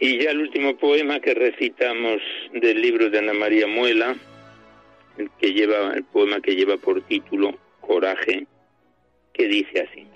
Y 0.00 0.22
ya 0.22 0.30
el 0.30 0.40
último 0.40 0.76
poema 0.76 1.18
que 1.20 1.34
recitamos 1.34 2.22
del 2.52 2.80
libro 2.80 3.10
de 3.10 3.18
Ana 3.18 3.32
María 3.32 3.66
Muela, 3.66 4.16
el 5.18 5.28
que 5.40 5.52
lleva 5.52 5.92
el 5.92 6.04
poema 6.04 6.40
que 6.40 6.54
lleva 6.54 6.76
por 6.76 7.02
título 7.02 7.58
Coraje, 7.80 8.46
que 9.32 9.48
dice 9.48 9.80
así. 9.80 10.06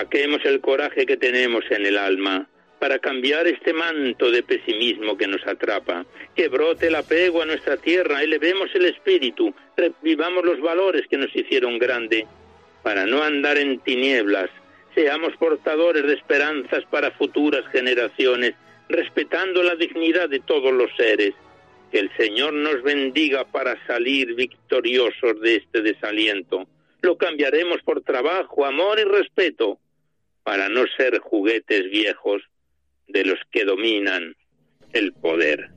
Saquemos 0.00 0.42
el 0.46 0.62
coraje 0.62 1.04
que 1.04 1.18
tenemos 1.18 1.62
en 1.68 1.84
el 1.84 1.98
alma 1.98 2.48
para 2.78 2.98
cambiar 2.98 3.46
este 3.46 3.74
manto 3.74 4.30
de 4.30 4.42
pesimismo 4.42 5.18
que 5.18 5.26
nos 5.26 5.46
atrapa, 5.46 6.06
que 6.34 6.48
brote 6.48 6.86
el 6.86 6.94
apego 6.94 7.42
a 7.42 7.44
nuestra 7.44 7.76
tierra, 7.76 8.22
elevemos 8.22 8.70
el 8.74 8.86
espíritu, 8.86 9.54
revivamos 9.76 10.42
los 10.42 10.58
valores 10.62 11.06
que 11.06 11.18
nos 11.18 11.36
hicieron 11.36 11.78
grande, 11.78 12.26
para 12.82 13.04
no 13.04 13.22
andar 13.22 13.58
en 13.58 13.78
tinieblas, 13.80 14.48
seamos 14.94 15.36
portadores 15.36 16.02
de 16.04 16.14
esperanzas 16.14 16.82
para 16.90 17.10
futuras 17.10 17.66
generaciones, 17.70 18.54
respetando 18.88 19.62
la 19.62 19.74
dignidad 19.74 20.30
de 20.30 20.40
todos 20.40 20.72
los 20.72 20.90
seres. 20.96 21.34
Que 21.92 21.98
el 21.98 22.10
Señor 22.16 22.54
nos 22.54 22.82
bendiga 22.82 23.44
para 23.44 23.76
salir 23.86 24.34
victoriosos 24.34 25.38
de 25.42 25.56
este 25.56 25.82
desaliento. 25.82 26.66
Lo 27.02 27.18
cambiaremos 27.18 27.82
por 27.82 28.00
trabajo, 28.00 28.64
amor 28.64 28.98
y 28.98 29.04
respeto, 29.04 29.78
para 30.42 30.68
no 30.68 30.84
ser 30.96 31.18
juguetes 31.18 31.90
viejos 31.90 32.42
de 33.08 33.24
los 33.24 33.38
que 33.50 33.64
dominan 33.64 34.34
el 34.92 35.12
poder. 35.12 35.70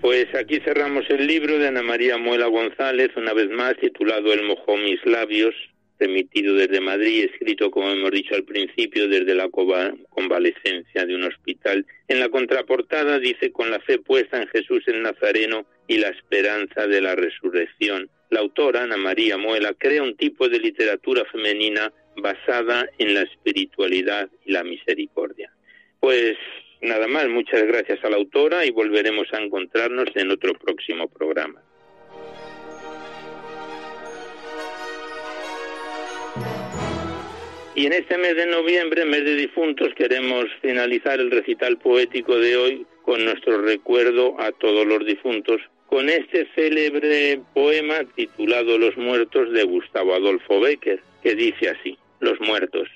Pues 0.00 0.32
aquí 0.34 0.60
cerramos 0.60 1.04
el 1.10 1.26
libro 1.26 1.58
de 1.58 1.68
Ana 1.68 1.82
María 1.82 2.18
Muela 2.18 2.46
González, 2.46 3.10
una 3.16 3.34
vez 3.34 3.50
más 3.50 3.76
titulado 3.76 4.32
El 4.32 4.44
mojó 4.44 4.76
mis 4.76 5.04
labios, 5.04 5.54
remitido 5.98 6.54
desde 6.54 6.80
Madrid, 6.80 7.28
escrito, 7.32 7.70
como 7.70 7.90
hemos 7.90 8.12
dicho 8.12 8.36
al 8.36 8.44
principio, 8.44 9.08
desde 9.08 9.34
la 9.34 9.48
convalecencia 9.50 11.04
de 11.04 11.14
un 11.16 11.24
hospital. 11.24 11.84
En 12.06 12.20
la 12.20 12.28
contraportada 12.28 13.18
dice, 13.18 13.50
con 13.50 13.72
la 13.72 13.80
fe 13.80 13.98
puesta 13.98 14.40
en 14.40 14.46
Jesús 14.48 14.84
el 14.86 15.02
Nazareno 15.02 15.66
y 15.88 15.98
la 15.98 16.08
esperanza 16.08 16.86
de 16.86 17.00
la 17.00 17.16
resurrección. 17.16 18.08
La 18.30 18.40
autora, 18.40 18.84
Ana 18.84 18.96
María 18.96 19.36
Muela, 19.36 19.74
crea 19.76 20.02
un 20.02 20.16
tipo 20.16 20.48
de 20.48 20.60
literatura 20.60 21.24
femenina 21.32 21.92
basada 22.16 22.88
en 22.98 23.14
la 23.14 23.22
espiritualidad 23.22 24.28
y 24.44 24.52
la 24.52 24.62
misericordia. 24.62 25.50
Pues 25.98 26.36
nada 26.82 27.08
más, 27.08 27.28
muchas 27.28 27.62
gracias 27.64 28.04
a 28.04 28.10
la 28.10 28.16
autora 28.16 28.64
y 28.64 28.70
volveremos 28.70 29.26
a 29.32 29.42
encontrarnos 29.42 30.08
en 30.14 30.30
otro 30.30 30.52
próximo 30.54 31.08
programa. 31.08 31.62
Y 37.74 37.86
en 37.86 37.92
este 37.92 38.18
mes 38.18 38.34
de 38.34 38.46
noviembre, 38.46 39.04
mes 39.04 39.24
de 39.24 39.36
difuntos, 39.36 39.94
queremos 39.94 40.46
finalizar 40.60 41.20
el 41.20 41.30
recital 41.30 41.78
poético 41.78 42.36
de 42.36 42.56
hoy 42.56 42.86
con 43.02 43.24
nuestro 43.24 43.62
recuerdo 43.62 44.34
a 44.40 44.50
todos 44.50 44.84
los 44.84 45.06
difuntos, 45.06 45.60
con 45.88 46.08
este 46.10 46.46
célebre 46.54 47.40
poema 47.54 48.04
titulado 48.14 48.78
Los 48.78 48.96
muertos 48.96 49.50
de 49.52 49.64
Gustavo 49.64 50.14
Adolfo 50.14 50.60
Becker, 50.60 51.02
que 51.22 51.34
dice 51.34 51.70
así, 51.70 51.98
Los 52.20 52.38
muertos. 52.40 52.88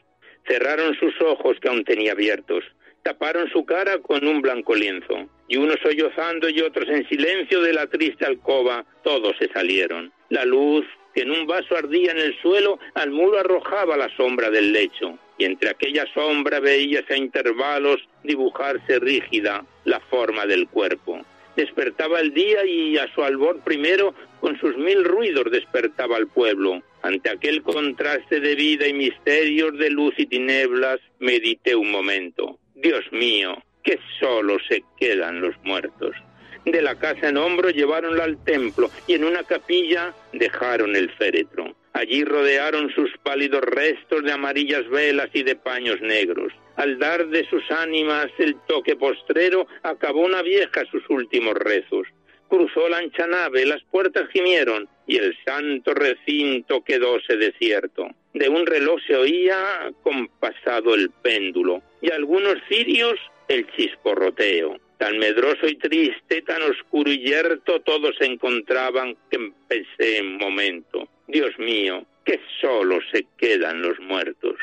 Cerraron 0.46 0.94
sus 0.98 1.18
ojos 1.22 1.56
que 1.60 1.68
aún 1.68 1.84
tenía 1.84 2.12
abiertos, 2.12 2.64
taparon 3.02 3.48
su 3.50 3.64
cara 3.64 3.98
con 3.98 4.26
un 4.26 4.42
blanco 4.42 4.74
lienzo, 4.74 5.26
y 5.48 5.56
unos 5.56 5.76
sollozando 5.82 6.48
y 6.48 6.60
otros 6.60 6.88
en 6.88 7.08
silencio 7.08 7.62
de 7.62 7.72
la 7.72 7.86
triste 7.86 8.26
alcoba, 8.26 8.84
todos 9.02 9.36
se 9.38 9.48
salieron. 9.48 10.12
La 10.28 10.44
luz 10.44 10.84
que 11.14 11.22
en 11.22 11.30
un 11.30 11.46
vaso 11.46 11.76
ardía 11.76 12.12
en 12.12 12.18
el 12.18 12.38
suelo, 12.40 12.78
al 12.94 13.10
muro 13.10 13.38
arrojaba 13.38 13.96
la 13.96 14.14
sombra 14.16 14.50
del 14.50 14.72
lecho, 14.72 15.18
y 15.38 15.44
entre 15.44 15.70
aquella 15.70 16.06
sombra 16.14 16.60
veíase 16.60 17.14
a 17.14 17.18
intervalos 17.18 18.00
dibujarse 18.22 18.98
rígida 18.98 19.64
la 19.84 20.00
forma 20.00 20.46
del 20.46 20.68
cuerpo. 20.68 21.21
Despertaba 21.56 22.20
el 22.20 22.32
día 22.32 22.64
y 22.64 22.98
a 22.98 23.12
su 23.14 23.22
albor 23.22 23.60
primero 23.60 24.14
con 24.40 24.58
sus 24.58 24.76
mil 24.76 25.04
ruidos 25.04 25.50
despertaba 25.50 26.16
al 26.16 26.28
pueblo. 26.28 26.82
Ante 27.02 27.30
aquel 27.30 27.62
contraste 27.62 28.40
de 28.40 28.54
vida 28.54 28.86
y 28.86 28.92
misterios 28.92 29.76
de 29.78 29.90
luz 29.90 30.14
y 30.16 30.26
tinieblas, 30.26 31.00
medité 31.18 31.74
un 31.74 31.90
momento. 31.90 32.58
Dios 32.74 33.04
mío, 33.12 33.62
que 33.82 33.98
solo 34.18 34.56
se 34.68 34.82
quedan 34.98 35.40
los 35.40 35.54
muertos 35.62 36.14
de 36.64 36.82
la 36.82 36.94
casa 36.94 37.28
en 37.28 37.36
hombro 37.36 37.70
lleváronla 37.70 38.24
al 38.24 38.42
templo 38.44 38.90
y 39.06 39.14
en 39.14 39.24
una 39.24 39.42
capilla 39.42 40.14
dejaron 40.32 40.94
el 40.96 41.10
féretro. 41.10 41.74
Allí 41.92 42.24
rodearon 42.24 42.90
sus 42.94 43.10
pálidos 43.22 43.62
restos 43.62 44.22
de 44.24 44.32
amarillas 44.32 44.88
velas 44.88 45.28
y 45.34 45.42
de 45.42 45.56
paños 45.56 46.00
negros. 46.00 46.52
Al 46.76 46.98
dar 46.98 47.26
de 47.28 47.48
sus 47.48 47.70
ánimas 47.70 48.28
el 48.38 48.56
toque 48.66 48.96
postrero, 48.96 49.66
acabó 49.82 50.20
una 50.20 50.42
vieja 50.42 50.84
sus 50.90 51.02
últimos 51.10 51.54
rezos. 51.54 52.06
Cruzó 52.48 52.88
la 52.88 52.98
ancha 52.98 53.26
nave, 53.26 53.64
las 53.64 53.82
puertas 53.84 54.28
gimieron 54.30 54.88
y 55.06 55.16
el 55.16 55.36
santo 55.44 55.94
recinto 55.94 56.82
quedóse 56.82 57.36
desierto. 57.36 58.08
De 58.34 58.48
un 58.48 58.66
reloj 58.66 59.00
se 59.06 59.16
oía 59.16 59.90
compasado 60.02 60.94
el 60.94 61.10
péndulo 61.10 61.82
y 62.00 62.10
algunos 62.10 62.56
cirios 62.68 63.18
el 63.48 63.66
chisporroteo. 63.72 64.78
Tan 64.98 65.18
medroso 65.18 65.66
y 65.66 65.76
triste, 65.76 66.42
tan 66.42 66.62
oscuro 66.62 67.10
y 67.10 67.18
yerto, 67.18 67.80
todos 67.80 68.14
se 68.18 68.26
encontraban 68.26 69.16
que 69.30 69.36
empecé 69.36 70.18
en 70.18 70.38
momento. 70.38 71.08
Dios 71.26 71.58
mío, 71.58 72.06
que 72.24 72.40
solo 72.60 73.00
se 73.10 73.26
quedan 73.36 73.82
los 73.82 73.98
muertos. 74.00 74.56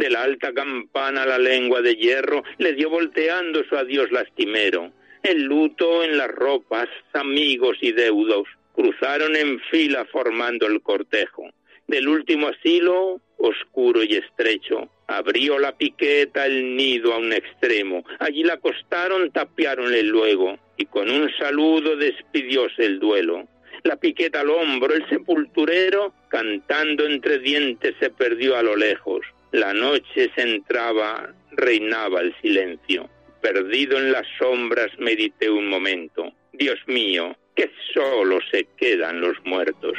De 0.00 0.08
la 0.08 0.22
alta 0.22 0.54
campana 0.54 1.26
la 1.26 1.38
lengua 1.38 1.82
de 1.82 1.94
hierro 1.94 2.42
le 2.56 2.72
dio 2.72 2.88
volteando 2.88 3.62
su 3.64 3.76
adiós 3.76 4.10
lastimero. 4.10 4.90
El 5.22 5.42
luto 5.42 6.02
en 6.02 6.16
las 6.16 6.28
ropas, 6.28 6.88
amigos 7.12 7.76
y 7.82 7.92
deudos, 7.92 8.48
cruzaron 8.74 9.36
en 9.36 9.60
fila 9.70 10.06
formando 10.06 10.66
el 10.68 10.80
cortejo. 10.80 11.50
Del 11.86 12.08
último 12.08 12.48
asilo, 12.48 13.20
oscuro 13.36 14.02
y 14.02 14.14
estrecho, 14.14 14.88
Abrió 15.06 15.58
la 15.58 15.76
piqueta 15.76 16.46
el 16.46 16.76
nido 16.76 17.12
a 17.12 17.18
un 17.18 17.34
extremo. 17.34 18.02
Allí 18.20 18.42
la 18.42 18.54
acostaron, 18.54 19.30
tapiáronle 19.32 20.04
luego, 20.04 20.58
y 20.78 20.86
con 20.86 21.10
un 21.10 21.30
saludo 21.36 21.96
despidióse 21.96 22.86
el 22.86 23.00
duelo. 23.00 23.46
La 23.82 23.96
piqueta 23.96 24.40
al 24.40 24.48
hombro, 24.48 24.94
el 24.94 25.06
sepulturero, 25.10 26.14
cantando 26.28 27.04
entre 27.04 27.38
dientes, 27.40 27.96
se 28.00 28.08
perdió 28.08 28.56
a 28.56 28.62
lo 28.62 28.76
lejos. 28.76 29.26
La 29.52 29.74
noche 29.74 30.30
se 30.34 30.42
entraba, 30.42 31.34
reinaba 31.52 32.20
el 32.20 32.34
silencio. 32.40 33.08
Perdido 33.40 33.98
en 33.98 34.12
las 34.12 34.26
sombras, 34.38 34.90
medité 34.98 35.50
un 35.50 35.68
momento. 35.68 36.32
Dios 36.52 36.78
mío, 36.86 37.36
que 37.56 37.70
solo 37.92 38.38
se 38.50 38.66
quedan 38.76 39.20
los 39.20 39.36
muertos. 39.44 39.98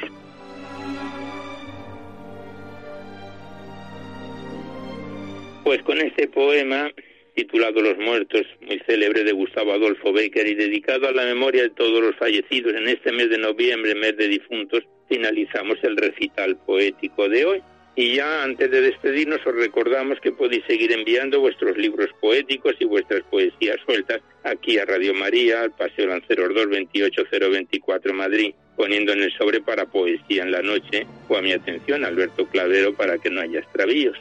Pues 5.64 5.84
con 5.84 6.00
este 6.00 6.28
poema 6.28 6.90
titulado 7.36 7.82
Los 7.82 7.98
Muertos, 7.98 8.46
muy 8.62 8.80
célebre 8.86 9.24
de 9.24 9.32
Gustavo 9.32 9.74
Adolfo 9.74 10.12
Becker 10.12 10.48
y 10.48 10.56
dedicado 10.56 11.08
a 11.08 11.12
la 11.12 11.26
memoria 11.26 11.64
de 11.64 11.70
todos 11.70 12.02
los 12.02 12.16
fallecidos 12.16 12.74
en 12.74 12.88
este 12.88 13.12
mes 13.12 13.30
de 13.30 13.38
noviembre, 13.38 13.96
mes 13.96 14.18
de 14.18 14.28
difuntos, 14.28 14.84
finalizamos 15.10 15.78
el 15.84 15.98
recital 15.98 16.58
poético 16.66 17.30
de 17.30 17.46
hoy. 17.46 17.64
Y 17.96 18.16
ya 18.16 18.44
antes 18.44 18.72
de 18.72 18.82
despedirnos 18.82 19.46
os 19.46 19.54
recordamos 19.54 20.20
que 20.22 20.32
podéis 20.32 20.64
seguir 20.66 20.94
enviando 20.94 21.42
vuestros 21.42 21.78
libros 21.78 22.10
poéticos 22.22 22.76
y 22.80 22.86
vuestras 22.86 23.22
poesías 23.24 23.78
sueltas 23.86 24.22
aquí 24.44 24.78
a 24.78 24.86
Radio 24.86 25.14
María, 25.14 25.62
al 25.62 25.72
Paseo 25.72 26.08
Lanceros 26.08 26.54
2 26.56 26.68
28024 26.68 28.14
Madrid, 28.14 28.54
poniendo 28.78 29.12
en 29.12 29.24
el 29.24 29.34
sobre 29.34 29.60
para 29.60 29.86
poesía 29.86 30.44
en 30.44 30.52
la 30.52 30.62
noche 30.62 31.06
o 31.28 31.36
a 31.36 31.42
mi 31.42 31.52
atención 31.52 32.06
Alberto 32.06 32.48
Clavero 32.48 32.94
para 32.94 33.18
que 33.18 33.30
no 33.30 33.42
haya 33.42 33.60
extravíos. 33.60 34.18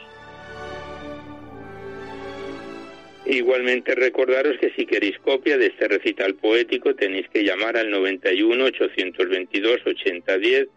Igualmente 3.25 3.95
recordaros 3.95 4.57
que 4.59 4.71
si 4.71 4.85
queréis 4.85 5.17
copia 5.19 5.57
de 5.57 5.67
este 5.67 5.87
recital 5.87 6.35
poético 6.35 6.95
tenéis 6.95 7.29
que 7.29 7.43
llamar 7.45 7.77
al 7.77 7.89
91 7.89 8.65
822 8.65 9.79
8010. 9.85 10.67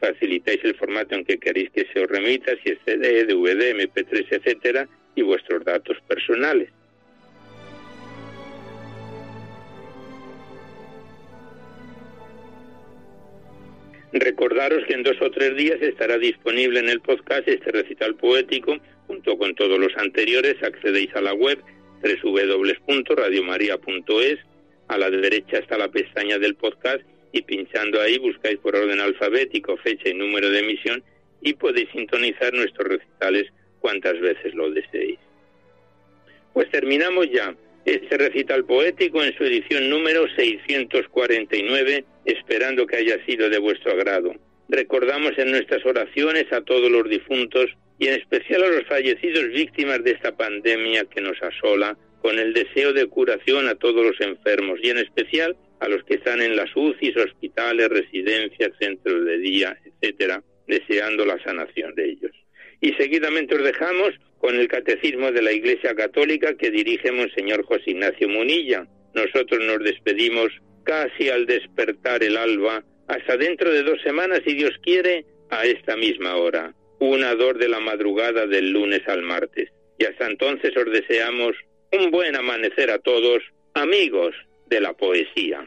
Facilitáis 0.00 0.60
el 0.64 0.74
formato 0.76 1.14
en 1.14 1.24
que 1.24 1.38
queréis 1.38 1.70
que 1.70 1.86
se 1.92 2.00
os 2.00 2.08
remita, 2.08 2.52
si 2.62 2.70
es 2.70 2.78
CD, 2.84 3.24
DVD, 3.24 3.74
MP3, 3.74 4.26
etcétera, 4.30 4.88
y 5.14 5.22
vuestros 5.22 5.64
datos 5.64 5.96
personales. 6.06 6.70
Recordaros 14.12 14.84
que 14.86 14.94
en 14.94 15.02
dos 15.02 15.20
o 15.20 15.30
tres 15.30 15.54
días 15.56 15.82
estará 15.82 16.16
disponible 16.16 16.80
en 16.80 16.88
el 16.88 17.00
podcast 17.00 17.46
este 17.46 17.70
recital 17.70 18.14
poético 18.14 18.78
junto 19.06 19.36
con 19.36 19.54
todos 19.54 19.78
los 19.78 19.94
anteriores. 19.96 20.56
Accedéis 20.62 21.14
a 21.14 21.20
la 21.20 21.34
web 21.34 21.62
www.radiomaria.es. 22.02 24.38
A 24.88 24.96
la 24.96 25.10
derecha 25.10 25.58
está 25.58 25.76
la 25.76 25.88
pestaña 25.88 26.38
del 26.38 26.54
podcast 26.54 27.02
y 27.32 27.42
pinchando 27.42 28.00
ahí 28.00 28.18
buscáis 28.18 28.58
por 28.58 28.76
orden 28.76 29.00
alfabético 29.00 29.76
fecha 29.78 30.08
y 30.08 30.14
número 30.14 30.50
de 30.50 30.60
emisión 30.60 31.02
y 31.40 31.54
podéis 31.54 31.88
sintonizar 31.90 32.52
nuestros 32.52 32.88
recitales 32.88 33.46
cuantas 33.80 34.18
veces 34.20 34.54
lo 34.54 34.70
deseéis. 34.70 35.18
Pues 36.52 36.70
terminamos 36.70 37.30
ya 37.30 37.54
este 37.84 38.18
recital 38.18 38.64
poético 38.64 39.22
en 39.22 39.36
su 39.36 39.44
edición 39.44 39.88
número 39.88 40.26
649, 40.36 42.04
esperando 42.24 42.86
que 42.86 42.96
haya 42.96 43.24
sido 43.24 43.48
de 43.48 43.58
vuestro 43.58 43.92
agrado. 43.92 44.34
Recordamos 44.68 45.32
en 45.38 45.50
nuestras 45.50 45.84
oraciones 45.86 46.52
a 46.52 46.60
todos 46.60 46.90
los 46.90 47.08
difuntos 47.08 47.70
y 47.98 48.08
en 48.08 48.14
especial 48.20 48.62
a 48.64 48.68
los 48.68 48.84
fallecidos 48.84 49.48
víctimas 49.48 50.04
de 50.04 50.12
esta 50.12 50.36
pandemia 50.36 51.04
que 51.04 51.20
nos 51.20 51.42
asola, 51.42 51.96
con 52.20 52.38
el 52.38 52.52
deseo 52.52 52.92
de 52.92 53.06
curación 53.06 53.68
a 53.68 53.76
todos 53.76 54.04
los 54.04 54.20
enfermos 54.20 54.80
y 54.82 54.90
en 54.90 54.98
especial 54.98 55.56
a 55.80 55.88
los 55.88 56.02
que 56.04 56.14
están 56.14 56.40
en 56.40 56.56
las 56.56 56.74
UCIs, 56.74 57.16
hospitales, 57.16 57.88
residencias, 57.88 58.72
centros 58.78 59.24
de 59.24 59.38
día, 59.38 59.78
etcétera, 59.84 60.42
deseando 60.66 61.24
la 61.24 61.42
sanación 61.42 61.94
de 61.94 62.10
ellos. 62.10 62.32
Y 62.80 62.92
seguidamente 62.94 63.56
os 63.56 63.64
dejamos 63.64 64.14
con 64.38 64.56
el 64.56 64.68
Catecismo 64.68 65.32
de 65.32 65.42
la 65.42 65.52
Iglesia 65.52 65.94
Católica 65.94 66.56
que 66.56 66.70
dirige 66.70 67.10
Monseñor 67.10 67.64
José 67.64 67.90
Ignacio 67.90 68.28
Munilla. 68.28 68.86
Nosotros 69.14 69.60
nos 69.64 69.80
despedimos 69.80 70.50
casi 70.84 71.28
al 71.28 71.46
despertar 71.46 72.22
el 72.22 72.36
alba, 72.36 72.84
hasta 73.08 73.36
dentro 73.36 73.72
de 73.72 73.82
dos 73.82 74.00
semanas, 74.02 74.42
si 74.46 74.54
Dios 74.54 74.72
quiere, 74.82 75.24
a 75.50 75.64
esta 75.64 75.96
misma 75.96 76.36
hora, 76.36 76.74
una 77.00 77.34
dor 77.34 77.58
de 77.58 77.68
la 77.68 77.80
madrugada 77.80 78.46
del 78.46 78.70
lunes 78.70 79.02
al 79.08 79.22
martes. 79.22 79.70
Y 79.98 80.04
hasta 80.04 80.26
entonces 80.26 80.76
os 80.76 80.90
deseamos 80.92 81.56
un 81.92 82.10
buen 82.10 82.36
amanecer 82.36 82.90
a 82.90 82.98
todos, 82.98 83.42
amigos 83.74 84.34
de 84.68 84.80
la 84.80 84.92
poesía. 84.92 85.66